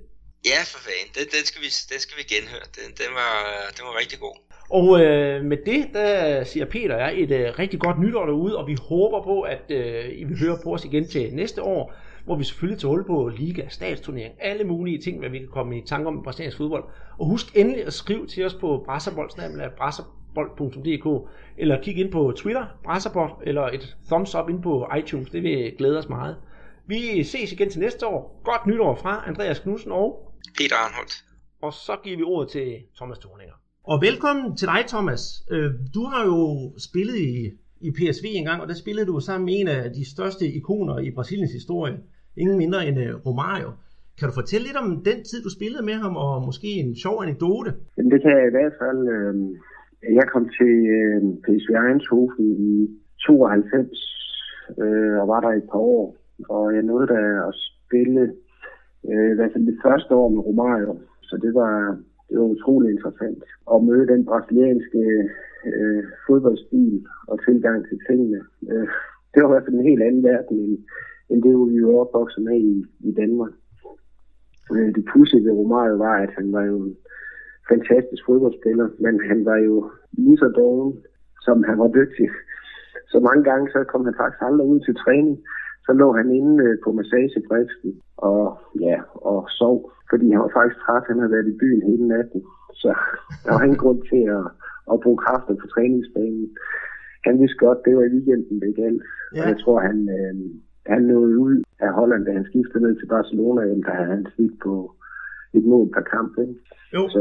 Ja, 0.53 0.61
for 0.73 0.81
fanden. 0.87 1.09
Den, 1.17 1.27
den, 1.35 1.43
skal, 1.49 1.61
vi, 1.65 1.71
den 1.93 2.01
skal 2.05 2.17
vi 2.21 2.25
genhøre. 2.35 2.67
Den, 2.79 2.89
den, 3.01 3.11
var, 3.21 3.35
den 3.77 3.83
var 3.89 3.95
rigtig 4.03 4.19
god. 4.27 4.37
Og 4.71 5.01
øh, 5.01 5.45
med 5.45 5.57
det, 5.67 5.87
der 5.93 6.45
siger 6.45 6.67
Peter 6.67 6.95
og 6.95 7.01
jeg 7.01 7.21
et 7.23 7.31
øh, 7.31 7.59
rigtig 7.59 7.81
godt 7.81 8.01
nytår 8.01 8.27
derude, 8.27 8.57
og 8.57 8.67
vi 8.67 8.77
håber 8.89 9.23
på, 9.23 9.41
at 9.41 9.63
øh, 9.71 10.21
I 10.21 10.25
vil 10.25 10.39
høre 10.39 10.59
på 10.65 10.75
os 10.75 10.85
igen 10.85 11.09
til 11.09 11.35
næste 11.35 11.63
år, 11.63 11.95
hvor 12.25 12.37
vi 12.37 12.45
selvfølgelig 12.45 12.81
tager 12.81 12.91
hul 12.91 13.07
på 13.07 13.29
liga, 13.29 13.69
statsturnering, 13.69 14.35
alle 14.41 14.65
mulige 14.65 14.99
ting, 14.99 15.19
hvad 15.19 15.31
vi 15.31 15.39
kan 15.39 15.49
komme 15.49 15.79
i 15.79 15.83
tanke 15.87 16.09
om 16.09 16.19
i 16.19 16.23
brasiliansk 16.25 16.57
fodbold. 16.57 16.85
Og 17.19 17.27
husk 17.27 17.57
endelig 17.57 17.87
at 17.87 17.93
skrive 17.93 18.27
til 18.27 18.47
os 18.47 18.55
på 18.55 18.83
brasserbold.dk 18.87 21.31
eller 21.59 21.83
kig 21.83 21.99
ind 21.99 22.13
på 22.13 22.33
Twitter, 22.37 22.65
brasserbold, 22.85 23.33
eller 23.47 23.63
et 23.63 23.97
thumbs 24.07 24.35
up 24.35 24.49
ind 24.49 24.63
på 24.63 24.89
iTunes. 24.99 25.31
Det 25.31 25.43
vil 25.43 25.75
glæde 25.79 25.99
os 25.99 26.09
meget. 26.09 26.37
Vi 26.87 27.25
ses 27.25 27.53
igen 27.53 27.71
til 27.71 27.81
næste 27.81 28.07
år. 28.07 28.41
Godt 28.45 28.67
nytår 28.67 28.95
fra 28.95 29.25
Andreas 29.27 29.59
Knudsen 29.59 29.93
og 29.93 30.33
Peter 30.59 30.77
Arnholdt. 30.85 31.15
Og 31.67 31.73
så 31.87 31.95
giver 32.05 32.17
vi 32.21 32.25
ordet 32.35 32.49
til 32.57 32.69
Thomas 32.99 33.19
Thorninger. 33.19 33.57
Og 33.93 33.97
velkommen 34.09 34.57
til 34.61 34.67
dig, 34.73 34.81
Thomas. 34.95 35.23
Øh, 35.55 35.71
du 35.97 36.03
har 36.13 36.23
jo 36.33 36.39
spillet 36.89 37.17
i, 37.31 37.35
i 37.87 37.89
PSV 37.97 38.27
engang, 38.41 38.59
og 38.63 38.69
der 38.69 38.75
spillede 38.75 39.07
du 39.07 39.21
sammen 39.21 39.45
med 39.47 39.55
en 39.61 39.69
af 39.77 39.83
de 39.99 40.05
største 40.15 40.45
ikoner 40.61 40.97
i 40.99 41.11
Brasiliens 41.17 41.53
historie. 41.53 41.97
Ingen 42.37 42.59
mindre 42.63 42.81
end 42.89 42.99
øh, 43.05 43.15
Romario. 43.27 43.71
Kan 44.19 44.29
du 44.29 44.35
fortælle 44.41 44.67
lidt 44.67 44.79
om 44.83 44.89
den 45.11 45.19
tid, 45.29 45.39
du 45.47 45.51
spillede 45.59 45.85
med 45.91 45.97
ham, 46.05 46.15
og 46.17 46.33
måske 46.49 46.69
en 46.83 46.97
sjov 47.05 47.17
anekdote? 47.23 47.71
Det 48.13 48.19
kan 48.23 48.33
jeg 48.39 48.47
i 48.47 48.55
hvert 48.57 48.77
fald. 48.83 49.01
Øh, 49.15 49.35
jeg 50.19 50.27
kom 50.33 50.45
til 50.59 50.75
øh, 50.99 51.21
PSV 51.45 51.71
Eindhoven 51.85 52.33
i 52.71 52.89
92 53.27 54.17
øh, 54.83 55.17
og 55.21 55.27
var 55.33 55.41
der 55.41 55.49
et 55.49 55.69
par 55.73 55.83
år. 55.95 56.17
Og 56.49 56.75
jeg 56.75 56.83
nåede 56.83 57.07
da 57.07 57.21
at 57.49 57.55
spille 57.87 58.23
øh, 59.11 59.31
i 59.33 59.37
hvert 59.37 59.53
fald 59.53 59.67
det 59.67 59.83
første 59.87 60.13
år 60.15 60.29
med 60.29 60.47
Romario. 60.49 60.93
Så 61.29 61.35
det 61.45 61.55
var, 61.55 61.75
det 62.29 62.39
var 62.39 62.45
utrolig 62.57 62.91
interessant 62.91 63.43
at 63.75 63.85
møde 63.85 64.07
den 64.13 64.25
brasilianske 64.25 65.03
øh, 65.69 66.05
fodboldstil 66.27 67.07
og 67.31 67.37
tilgang 67.47 67.89
til 67.89 67.99
tingene. 68.09 68.41
Øh, 68.71 68.89
det 69.33 69.39
var 69.43 69.49
i 69.49 69.53
hvert 69.53 69.67
fald 69.67 69.77
en 69.77 69.91
helt 69.91 70.03
anden 70.03 70.25
verden, 70.31 70.57
end, 70.59 70.79
end 71.31 71.43
det, 71.43 71.53
vi 71.75 71.79
var 71.87 71.95
opvokset 72.05 72.43
med 72.45 72.59
i, 72.73 72.77
i 73.09 73.13
Danmark. 73.21 73.53
Øh, 74.73 74.95
det 74.97 75.05
pudsige 75.13 75.45
ved 75.45 75.53
Romario 75.53 75.97
var, 75.97 76.17
at 76.25 76.33
han 76.39 76.53
var 76.53 76.65
jo 76.65 76.77
en 76.83 76.97
fantastisk 77.71 78.23
fodboldspiller, 78.27 78.89
men 78.99 79.15
han 79.31 79.45
var 79.45 79.57
jo 79.57 79.91
lige 80.13 80.39
så 80.39 80.49
doven, 80.49 80.93
som 81.47 81.63
han 81.69 81.79
var 81.79 81.89
dygtig. 81.89 82.29
Så 83.13 83.21
mange 83.21 83.45
gange 83.45 83.71
så 83.71 83.85
kom 83.85 84.05
han 84.05 84.15
faktisk 84.21 84.43
aldrig 84.43 84.67
ud 84.67 84.81
til 84.81 84.95
træning 84.95 85.39
så 85.87 85.93
lå 85.93 86.09
han 86.21 86.29
inde 86.39 86.65
øh, 86.65 86.79
på 86.85 86.93
massagebristen 86.93 87.91
og, 88.17 88.59
ja, 88.81 88.97
og 89.15 89.47
sov, 89.59 89.93
fordi 90.11 90.27
han 90.31 90.41
var 90.41 90.53
faktisk 90.57 90.81
træt. 90.85 91.09
Han 91.11 91.19
havde 91.19 91.35
været 91.37 91.53
i 91.53 91.59
byen 91.63 91.83
hele 91.91 92.09
natten, 92.09 92.43
så 92.83 92.91
der 93.45 93.51
var 93.53 93.63
ingen 93.63 93.83
grund 93.85 94.01
til 94.11 94.23
at, 94.39 94.47
at 94.93 95.01
bruge 95.03 95.19
kræfter 95.25 95.55
på 95.61 95.67
træningsbanen. 95.75 96.49
Han 97.27 97.41
vidste 97.41 97.63
godt, 97.65 97.85
det 97.85 97.97
var 97.97 98.05
i 98.05 98.15
weekenden, 98.15 98.61
det 98.61 98.77
galt. 98.83 99.03
Ja. 99.35 99.43
Og 99.43 99.49
jeg 99.51 99.59
tror, 99.63 99.79
han, 99.89 99.99
øh, 100.19 100.35
han 100.93 101.03
nåede 101.03 101.39
ud 101.47 101.57
af 101.87 101.91
Holland, 101.99 102.25
da 102.25 102.33
han 102.33 102.47
skiftede 102.51 102.83
ned 102.85 102.95
til 102.97 103.09
Barcelona, 103.15 103.61
jamen, 103.69 103.83
der 103.83 103.95
havde 103.99 104.11
han 104.17 104.27
slidt 104.35 104.57
på 104.67 104.75
et 105.59 105.65
mål 105.65 105.87
per 105.95 106.05
kamp. 106.15 106.33
Ikke? 106.39 106.55
Jo. 106.95 107.03
Så 107.09 107.21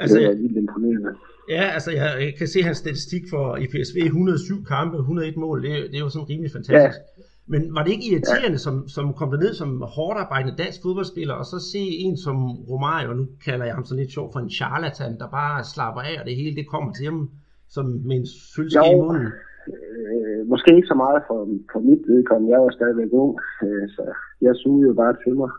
altså, 0.00 0.18
det 0.18 0.28
var 0.28 0.34
vildt 0.34 0.56
imponerende. 0.56 1.12
Ja, 1.48 1.64
altså 1.76 1.90
jeg, 1.90 2.08
jeg 2.20 2.34
kan 2.38 2.48
se 2.48 2.62
hans 2.62 2.78
statistik 2.78 3.24
for 3.32 3.56
i 3.56 3.66
PSV 3.72 3.98
107 4.04 4.64
kampe, 4.64 4.96
101 4.96 5.36
mål. 5.36 5.62
Det, 5.62 5.70
det 5.90 5.96
er 5.96 6.04
jo 6.06 6.08
sådan 6.08 6.28
rimelig 6.28 6.52
fantastisk. 6.52 7.00
Ja. 7.18 7.22
Men 7.52 7.62
var 7.76 7.82
det 7.82 7.92
ikke 7.92 8.08
irriterende, 8.10 8.58
ja. 8.60 8.64
som, 8.66 8.76
som 8.96 9.06
kom 9.18 9.28
ned 9.28 9.52
som 9.54 9.70
hårdt 9.96 10.18
arbejdende 10.24 10.58
dansk 10.62 10.78
fodboldspiller, 10.82 11.34
og 11.34 11.46
så 11.52 11.58
se 11.72 11.82
en 12.04 12.16
som 12.26 12.38
Romario, 12.70 13.10
nu 13.12 13.24
kalder 13.46 13.64
jeg 13.66 13.74
ham 13.74 13.84
så 13.84 13.94
lidt 13.96 14.12
sjov 14.12 14.26
for 14.32 14.40
en 14.40 14.50
charlatan, 14.58 15.18
der 15.20 15.28
bare 15.40 15.64
slapper 15.72 16.02
af, 16.10 16.14
og 16.20 16.24
det 16.28 16.36
hele 16.40 16.56
det 16.56 16.66
kommer 16.74 16.92
til 16.92 17.04
ham 17.10 17.30
som 17.74 17.86
med 18.08 18.16
en 18.16 18.26
sølvske 18.26 18.92
i 18.92 19.00
munden? 19.02 19.28
Øh, 19.74 20.40
måske 20.52 20.76
ikke 20.76 20.92
så 20.92 20.98
meget 21.04 21.22
for, 21.28 21.38
for 21.72 21.80
mit 21.88 22.02
vedkommende. 22.12 22.52
Jeg 22.54 22.60
var 22.64 22.70
stadigvæk 22.78 23.10
ung, 23.12 23.34
øh, 23.66 23.88
så 23.96 24.02
jeg 24.46 24.54
sugede 24.56 24.88
jo 24.88 24.94
bare 25.02 25.16
til 25.24 25.34
mig. 25.42 25.50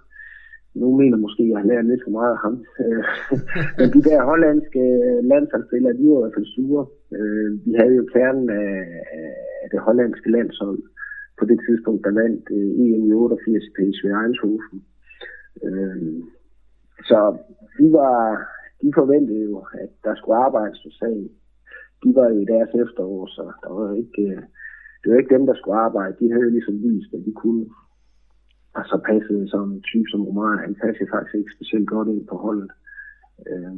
Nu 0.81 0.87
mener 1.01 1.17
måske, 1.17 1.43
at 1.43 1.49
jeg 1.49 1.57
har 1.59 1.67
lært 1.71 1.85
lidt 1.85 2.05
for 2.05 2.15
meget 2.19 2.33
af 2.35 2.41
ham. 2.45 2.55
Øh, 2.83 3.03
men 3.77 3.87
de 3.95 4.01
der 4.09 4.29
hollandske 4.31 4.83
landsholdsspillere, 5.31 5.97
de 5.97 6.05
var 6.09 6.17
i 6.17 6.21
hvert 6.23 6.37
fald 6.37 6.53
sure. 6.55 6.85
Øh, 7.17 7.49
vi 7.65 7.71
havde 7.79 7.95
jo 7.99 8.05
kernen 8.15 8.49
af, 8.49 8.71
af 9.63 9.67
det 9.71 9.79
hollandske 9.87 10.29
landshold, 10.35 10.79
på 11.39 11.45
det 11.45 11.59
tidspunkt, 11.67 12.01
der 12.05 12.19
vandt 12.21 12.45
øh, 12.57 12.69
EM 12.81 13.03
i 13.09 13.13
88 13.13 13.63
i 13.67 13.71
PSV 13.77 14.05
Eindhoven. 14.21 14.79
Øh, 15.65 16.23
så 17.09 17.19
de, 17.79 17.87
var, 17.99 18.17
de 18.81 18.89
forventede 18.99 19.43
jo, 19.49 19.57
at 19.83 19.91
der 20.03 20.15
skulle 20.15 20.37
arbejdes 20.47 20.79
på 20.83 20.89
sagen. 20.99 21.29
De 22.03 22.09
var 22.17 22.27
jo 22.29 22.37
i 22.39 22.51
deres 22.53 22.71
efterår, 22.83 23.27
så 23.27 23.43
der 23.63 23.71
var 23.77 23.93
ikke, 23.93 24.21
øh, 24.21 24.41
det 24.99 25.07
var 25.11 25.17
ikke 25.17 25.35
dem, 25.35 25.45
der 25.45 25.55
skulle 25.55 25.77
arbejde. 25.87 26.19
De 26.19 26.31
havde 26.31 26.45
jo 26.47 26.49
ligesom 26.49 26.83
vist, 26.83 27.13
at 27.13 27.25
de 27.25 27.33
kunne. 27.41 27.65
Og 28.77 28.83
så 28.85 28.97
passede 29.09 29.49
sådan 29.49 29.73
en 29.73 29.81
type 29.81 30.09
som 30.09 30.27
Omar, 30.27 30.55
han 30.65 30.75
passede 30.83 31.09
faktisk 31.13 31.35
ikke 31.35 31.55
specielt 31.57 31.87
godt 31.87 32.07
ind 32.07 32.27
på 32.27 32.35
holdet. 32.45 32.71
Øh, 33.49 33.75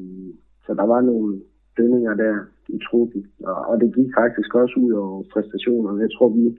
så 0.65 0.71
der 0.73 0.85
var 0.93 1.01
nogle 1.01 1.41
dønninger 1.77 2.13
der 2.13 2.35
i 2.75 2.79
truppen, 2.87 3.21
og, 3.43 3.59
og 3.69 3.75
det 3.81 3.95
gik 3.95 4.09
faktisk 4.21 4.55
også 4.55 4.75
ud 4.85 4.91
over 4.91 5.23
præstationerne. 5.33 6.01
Jeg 6.01 6.11
tror, 6.15 6.29
vi, 6.29 6.57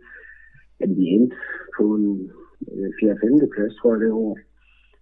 at 0.85 0.91
vi 0.97 1.05
endte 1.17 1.37
på 1.77 1.85
en 1.95 2.31
øh, 2.73 2.91
4. 3.01 3.17
5. 3.21 3.51
plads, 3.55 3.75
tror 3.77 3.93
jeg, 3.95 4.01
det 4.01 4.13
år. 4.25 4.39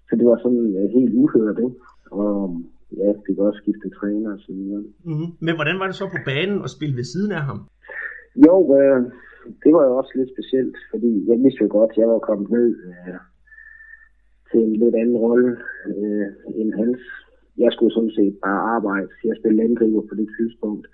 Så 0.09 0.13
det 0.19 0.27
var 0.31 0.39
sådan 0.45 0.65
øh, 0.79 0.89
helt 0.97 1.13
uhørt, 1.23 1.59
ikke? 1.67 1.79
Og 2.11 2.33
ja, 3.01 3.09
det 3.25 3.33
kan 3.35 3.45
også 3.49 3.61
skifte 3.63 3.89
træner 3.99 4.31
og 4.37 4.41
så 4.47 4.53
videre. 4.53 4.83
Mm-hmm. 5.09 5.31
Men 5.47 5.55
hvordan 5.55 5.79
var 5.81 5.87
det 5.87 5.97
så 6.01 6.07
på 6.15 6.21
banen 6.31 6.59
at 6.67 6.75
spille 6.77 6.97
ved 6.97 7.07
siden 7.13 7.33
af 7.39 7.43
ham? 7.49 7.59
Jo, 8.47 8.57
øh, 8.79 9.01
det 9.63 9.71
var 9.77 9.85
jo 9.89 9.93
også 10.01 10.13
lidt 10.15 10.31
specielt, 10.35 10.77
fordi 10.93 11.11
jeg 11.31 11.37
vidste 11.43 11.63
jo 11.65 11.69
godt, 11.79 11.91
at 11.93 11.99
jeg 12.01 12.09
var 12.15 12.27
kommet 12.29 12.49
ned 12.57 12.69
øh, 12.89 13.21
til 14.51 14.61
en 14.69 14.77
lidt 14.83 14.97
anden 15.03 15.19
rolle 15.27 15.51
øh, 15.91 16.27
end 16.61 16.71
hans. 16.81 17.01
Jeg 17.65 17.71
skulle 17.73 17.95
sådan 17.95 18.17
set 18.19 18.35
bare 18.47 18.61
arbejde. 18.77 19.09
Jeg 19.25 19.37
spillede 19.41 19.65
angriber 19.69 20.03
på 20.11 20.15
det 20.21 20.29
tidspunkt. 20.39 20.87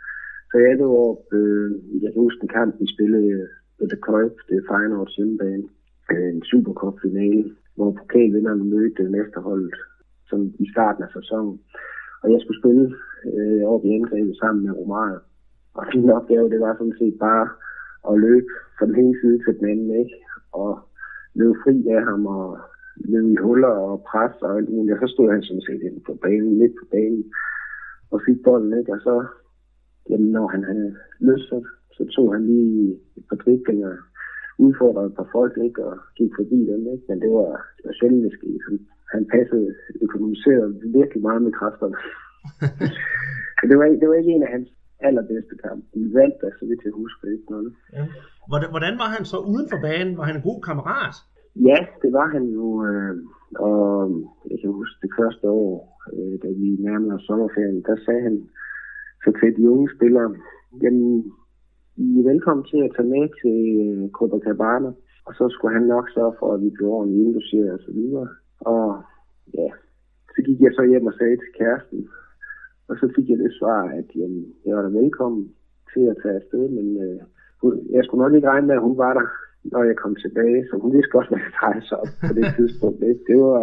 Så 0.50 0.56
jeg 0.58 0.78
var 0.78 1.00
op, 1.10 1.24
øh, 1.40 1.68
jeg 2.02 2.10
kan 2.12 2.22
huske 2.26 2.42
en 2.42 2.54
kamp, 2.58 2.72
vi 2.80 2.86
spillede 2.96 3.48
The 3.80 3.98
Cruyff, 4.04 4.34
det 4.48 4.56
er 4.56 4.66
Feyenoords 4.68 5.16
hjemmebane, 5.16 5.64
en 6.10 6.42
Supercup-finale, 6.42 7.44
hvor 7.76 7.90
pokalvinderne 7.98 8.64
mødte 8.64 9.02
Mesterholdet 9.02 9.74
som 10.28 10.40
i 10.64 10.66
starten 10.72 11.02
af 11.02 11.10
sæsonen. 11.16 11.60
Og 12.22 12.32
jeg 12.32 12.40
skulle 12.40 12.60
spille 12.62 12.84
øh, 13.34 13.62
over 13.68 13.80
i 13.84 13.90
angrebet 13.98 14.36
sammen 14.36 14.64
med 14.64 14.72
Romario. 14.80 15.18
Og 15.74 15.86
min 15.94 16.10
opgave, 16.10 16.50
det 16.50 16.60
var 16.60 16.74
sådan 16.74 16.98
set 16.98 17.16
bare 17.18 17.48
at 18.10 18.20
løbe 18.20 18.50
fra 18.78 18.86
den 18.86 18.96
ene 19.02 19.16
side 19.20 19.38
til 19.38 19.58
den 19.58 19.68
anden, 19.72 19.90
ikke? 20.02 20.16
Og 20.52 20.72
løbe 21.34 21.54
fri 21.62 21.88
af 21.88 22.02
ham 22.04 22.26
og 22.26 22.58
løbe 22.96 23.30
i 23.32 23.36
huller 23.36 23.74
og 23.88 24.04
pres 24.08 24.34
og 24.42 24.56
alt 24.56 24.68
muligt. 24.68 24.94
Og 24.94 25.08
så 25.08 25.12
stod 25.14 25.30
han 25.30 25.42
sådan 25.42 25.66
set 25.68 25.82
inde 25.82 26.00
på 26.06 26.14
banen, 26.22 26.58
lidt 26.58 26.74
på 26.80 26.86
banen, 26.90 27.24
og 28.12 28.20
fik 28.26 28.38
bolden, 28.44 28.78
ikke? 28.78 28.92
Og 28.92 29.00
så, 29.00 29.24
jamen, 30.10 30.30
når 30.32 30.46
han 30.46 30.64
havde 30.64 30.96
lyst, 31.20 31.52
så 31.96 32.02
tog 32.14 32.26
han 32.34 32.42
lige 32.46 32.98
et 33.16 33.24
par 33.28 33.36
driblinger, 33.36 33.92
udfordrede 34.58 35.06
et 35.06 35.16
par 35.20 35.28
folk, 35.36 35.54
ikke, 35.66 35.84
og 35.88 35.96
gik 36.18 36.32
forbi 36.38 36.58
dem, 36.70 36.82
ikke? 36.94 37.04
men 37.08 37.18
det 37.24 37.30
var, 37.38 37.50
det 37.76 37.84
var 37.88 37.94
sjældent, 37.98 38.24
det 38.24 38.32
skete. 38.38 38.60
Han, 38.68 38.76
han 39.14 39.22
passede, 39.34 39.68
økonomiserede 40.06 40.70
virkelig 40.98 41.22
meget 41.28 41.42
med 41.42 41.52
kræfterne. 41.58 41.96
så 43.58 43.64
det 43.70 43.76
var, 43.78 43.86
det 44.00 44.08
var 44.08 44.14
ikke 44.14 44.34
en 44.36 44.46
af 44.46 44.52
hans 44.56 44.68
allerbedste 45.08 45.54
kampe. 45.64 45.84
De 45.94 46.00
vandt 46.18 46.36
da, 46.42 46.48
så 46.58 46.64
vidt 46.68 46.84
jeg 46.84 46.92
husker, 47.02 47.24
ikke 47.36 47.50
noget. 47.54 47.72
Ja. 47.92 48.04
Hvordan 48.74 48.94
var 49.02 49.08
han 49.16 49.24
så 49.32 49.38
uden 49.52 49.68
for 49.72 49.78
banen? 49.86 50.16
Var 50.18 50.24
han 50.28 50.36
en 50.36 50.48
god 50.50 50.60
kammerat? 50.68 51.16
Ja, 51.68 51.78
det 52.02 52.10
var 52.18 52.28
han 52.36 52.44
jo. 52.58 52.66
Øh, 52.86 53.14
og 53.66 53.84
jeg 54.50 54.58
kan 54.60 54.70
huske 54.80 54.96
det 55.02 55.12
første 55.20 55.46
år, 55.48 55.72
øh, 56.12 56.34
da 56.42 56.48
vi 56.60 56.66
nærmede 56.88 57.14
os 57.14 57.26
sommerferien, 57.28 57.82
der 57.88 57.96
sagde 58.06 58.22
han 58.28 58.36
så 59.24 59.30
til 59.40 59.56
de 59.56 59.70
unge 59.70 59.88
spillere, 59.96 60.28
jamen, 60.82 61.32
i 61.96 62.06
er 62.18 62.28
velkommen 62.32 62.64
til 62.70 62.80
at 62.86 62.92
tage 62.96 63.12
med 63.14 63.24
til 63.40 63.58
øh, 63.84 64.10
Copacabana, 64.16 64.90
og 65.26 65.32
så 65.38 65.44
skulle 65.50 65.74
han 65.78 65.86
nok 65.94 66.06
sørge 66.16 66.34
for, 66.38 66.48
at 66.54 66.62
vi 66.64 66.70
blev 66.76 66.88
ordentligt 66.88 67.22
indlogeret 67.24 67.72
og 67.76 67.80
så 67.86 67.92
videre. 67.98 68.28
Og 68.60 68.84
ja, 69.58 69.68
så 70.34 70.38
gik 70.46 70.60
jeg 70.60 70.72
så 70.74 70.82
hjem 70.90 71.06
og 71.10 71.14
sagde 71.18 71.36
til 71.36 71.52
kæresten, 71.58 72.00
og 72.88 72.94
så 73.00 73.06
fik 73.16 73.26
jeg 73.30 73.38
det 73.38 73.52
svar, 73.58 73.80
at 74.00 74.08
jamen, 74.20 74.44
jeg 74.66 74.76
var 74.76 74.82
da 74.82 74.90
velkommen 75.02 75.42
til 75.92 76.04
at 76.12 76.16
tage 76.22 76.38
afsted, 76.40 76.64
men 76.76 76.86
øh, 77.04 77.20
jeg 77.94 78.02
skulle 78.04 78.22
nok 78.24 78.34
ikke 78.34 78.50
regne 78.52 78.66
med, 78.66 78.74
at 78.78 78.86
hun 78.88 78.98
var 79.04 79.12
der, 79.18 79.26
når 79.72 79.82
jeg 79.90 79.96
kom 79.96 80.14
tilbage, 80.24 80.60
så 80.68 80.72
hun 80.82 80.92
vidste 80.96 81.14
godt, 81.16 81.28
hvad 81.28 81.38
det 81.44 81.54
drejede 81.58 81.86
sig 81.88 81.96
op 82.02 82.12
på 82.28 82.32
det 82.38 82.44
tidspunkt. 82.58 83.00
Det, 83.00 83.22
det 83.28 83.36
var, 83.46 83.60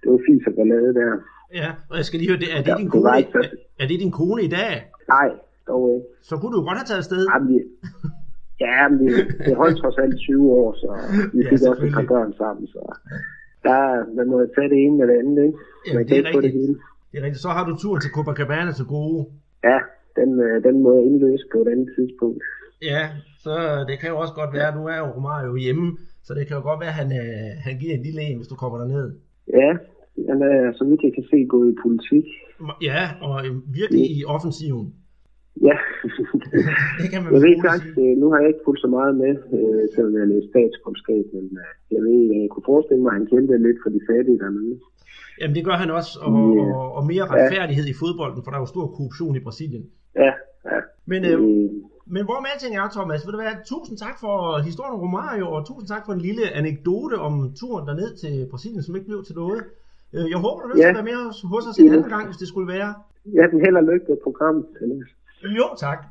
det 0.00 0.08
var 0.12 0.20
fint 0.28 0.46
at 0.48 0.54
ballade 0.58 0.94
der. 1.00 1.12
Ja, 1.60 1.68
og 1.90 1.96
jeg 1.98 2.04
skal 2.04 2.18
lige 2.20 2.30
høre, 2.30 2.42
det, 2.44 2.50
er, 2.56 2.62
det 2.66 2.78
din 2.82 2.90
kone, 2.90 3.08
er, 3.08 3.48
er 3.82 3.86
det 3.90 3.98
din 4.04 4.14
kone 4.20 4.42
i 4.48 4.50
dag? 4.58 4.74
Nej, 5.16 5.28
dog 5.70 5.82
ikke. 5.94 6.06
Så 6.28 6.34
kunne 6.40 6.52
du 6.56 6.60
godt 6.68 6.78
have 6.80 6.88
taget 6.90 7.02
afsted. 7.04 7.20
Jamen, 7.32 7.48
vi, 7.52 7.56
ja, 8.64 8.76
men 8.88 8.98
vi, 9.06 9.12
vi 9.46 9.52
holdt 9.62 9.76
trods 9.82 9.98
alt 10.04 10.16
20 10.18 10.52
år, 10.60 10.68
så 10.82 10.88
vi 11.34 11.38
Ja, 11.42 11.48
fik 11.50 11.62
også 11.70 11.82
et 11.88 11.92
par 11.98 12.06
børn 12.14 12.30
sammen, 12.42 12.64
så 12.74 12.80
der, 13.66 13.78
man 14.18 14.26
må 14.32 14.36
tage 14.56 14.68
det 14.72 14.78
ene 14.84 14.96
med 15.00 15.06
det 15.10 15.16
andet, 15.22 15.38
ikke? 15.48 15.58
Jamen, 15.86 15.96
Man 15.98 16.04
det 16.08 16.14
er 16.18 16.22
få 16.22 16.40
det 16.40 16.44
rigtigt. 16.48 16.54
hele. 16.60 16.74
Det 17.10 17.16
er 17.20 17.24
rigtigt. 17.26 17.42
Så 17.46 17.50
har 17.56 17.64
du 17.68 17.72
turen 17.82 18.00
til 18.02 18.10
Copacabana 18.16 18.72
til 18.72 18.86
gode. 18.96 19.18
Ja, 19.70 19.78
den, 20.18 20.30
øh, 20.46 20.56
den 20.66 20.74
må 20.84 20.88
jeg 20.96 21.04
indløse 21.08 21.44
på 21.52 21.58
et 21.64 21.68
andet 21.72 21.88
tidspunkt. 21.96 22.42
Ja, 22.92 23.02
så 23.44 23.52
det 23.88 23.96
kan 24.00 24.08
jo 24.12 24.16
også 24.22 24.34
godt 24.40 24.52
være, 24.58 24.70
nu 24.78 24.82
er 24.94 24.98
jo 25.02 25.08
Romario 25.16 25.52
hjemme, 25.64 25.86
så 26.26 26.30
det 26.34 26.46
kan 26.46 26.56
jo 26.58 26.62
godt 26.68 26.80
være, 26.80 26.92
at 26.94 27.00
han, 27.02 27.08
øh, 27.22 27.48
han 27.66 27.74
giver 27.80 27.94
en 27.94 28.02
lille 28.08 28.20
en, 28.28 28.36
hvis 28.38 28.48
du 28.52 28.56
kommer 28.62 28.78
derned. 28.78 29.06
Ja, 29.58 29.70
han 30.30 30.38
er, 30.50 30.72
så 30.78 30.82
vidt 30.88 31.02
jeg 31.06 31.12
kan 31.14 31.24
se, 31.30 31.38
gået 31.54 31.68
i 31.72 31.76
politik. 31.84 32.24
Ja, 32.90 33.02
og 33.26 33.46
øh, 33.46 33.54
virkelig 33.80 34.04
i 34.18 34.24
offensiven. 34.34 34.86
Ja, 35.62 35.76
Det 37.00 37.06
kan 37.12 37.20
man 37.22 37.32
jeg 37.34 37.40
ved 37.42 37.54
sige. 37.80 38.10
øh, 38.12 38.12
nu 38.20 38.26
har 38.30 38.38
jeg 38.40 38.48
ikke 38.48 38.64
fulgt 38.64 38.80
så 38.80 38.86
meget 38.96 39.12
med, 39.22 39.32
øh, 39.56 39.82
selvom 39.94 40.12
jeg 40.14 40.20
har 40.24 40.30
læst 40.34 40.48
statskundskab, 40.52 41.24
men 41.36 41.44
øh, 41.62 41.70
jeg 41.94 42.00
ved, 42.06 42.18
jeg 42.40 42.48
kunne 42.52 42.66
forestille 42.72 43.02
mig, 43.02 43.10
at 43.12 43.18
han 43.18 43.26
kæmpede 43.32 43.62
lidt 43.66 43.78
for 43.82 43.90
de 43.96 44.00
fattige 44.10 44.38
dernede. 44.44 44.76
Jamen 45.40 45.54
det 45.56 45.64
gør 45.68 45.76
han 45.82 45.90
også, 45.98 46.12
og, 46.26 46.32
Ja. 46.56 46.74
og, 46.78 46.86
og 46.98 47.02
mere 47.12 47.24
retfærdighed 47.34 47.86
i 47.92 47.96
fodbolden, 48.02 48.40
for 48.42 48.50
der 48.50 48.58
er 48.58 48.62
jo 48.66 48.74
stor 48.74 48.86
korruption 48.96 49.36
i 49.36 49.42
Brasilien. 49.46 49.84
Ja, 50.24 50.32
ja. 50.72 50.78
Men, 51.10 51.20
øh, 51.24 51.32
Øh, 51.32 51.70
men 52.14 52.22
hvor 52.28 52.38
med 52.42 52.50
alting 52.54 52.72
er, 52.76 52.88
Thomas, 52.96 53.20
vil 53.26 53.32
det 53.34 53.42
være 53.46 53.56
tusind 53.72 53.96
tak 54.04 54.16
for 54.22 54.34
historien 54.68 54.92
om 54.96 55.00
Romario, 55.06 55.46
og 55.54 55.60
tusind 55.70 55.88
tak 55.92 56.02
for 56.06 56.12
en 56.12 56.22
lille 56.28 56.44
anekdote 56.60 57.16
om 57.28 57.34
turen 57.60 57.84
derned 57.88 58.10
til 58.22 58.34
Brasilien, 58.52 58.82
som 58.82 58.96
ikke 58.96 59.08
blev 59.10 59.20
til 59.28 59.36
noget. 59.42 59.60
Øh, 60.14 60.24
Jeg 60.32 60.38
håber, 60.44 60.60
du 60.62 60.68
vil 60.68 60.78
Ja. 60.82 60.92
være 60.98 61.08
med 61.10 61.18
hos, 61.52 61.64
os 61.70 61.78
en 61.78 61.88
anden 61.94 62.10
gang, 62.14 62.24
hvis 62.28 62.36
det 62.42 62.48
skulle 62.52 62.68
være. 62.76 62.90
ja, 63.38 63.44
den 63.52 63.58
held 63.64 63.76
og 63.82 63.84
lykke 63.90 64.16
programmet. 64.26 64.64
Jo, 65.48 65.74
tak. 65.80 66.08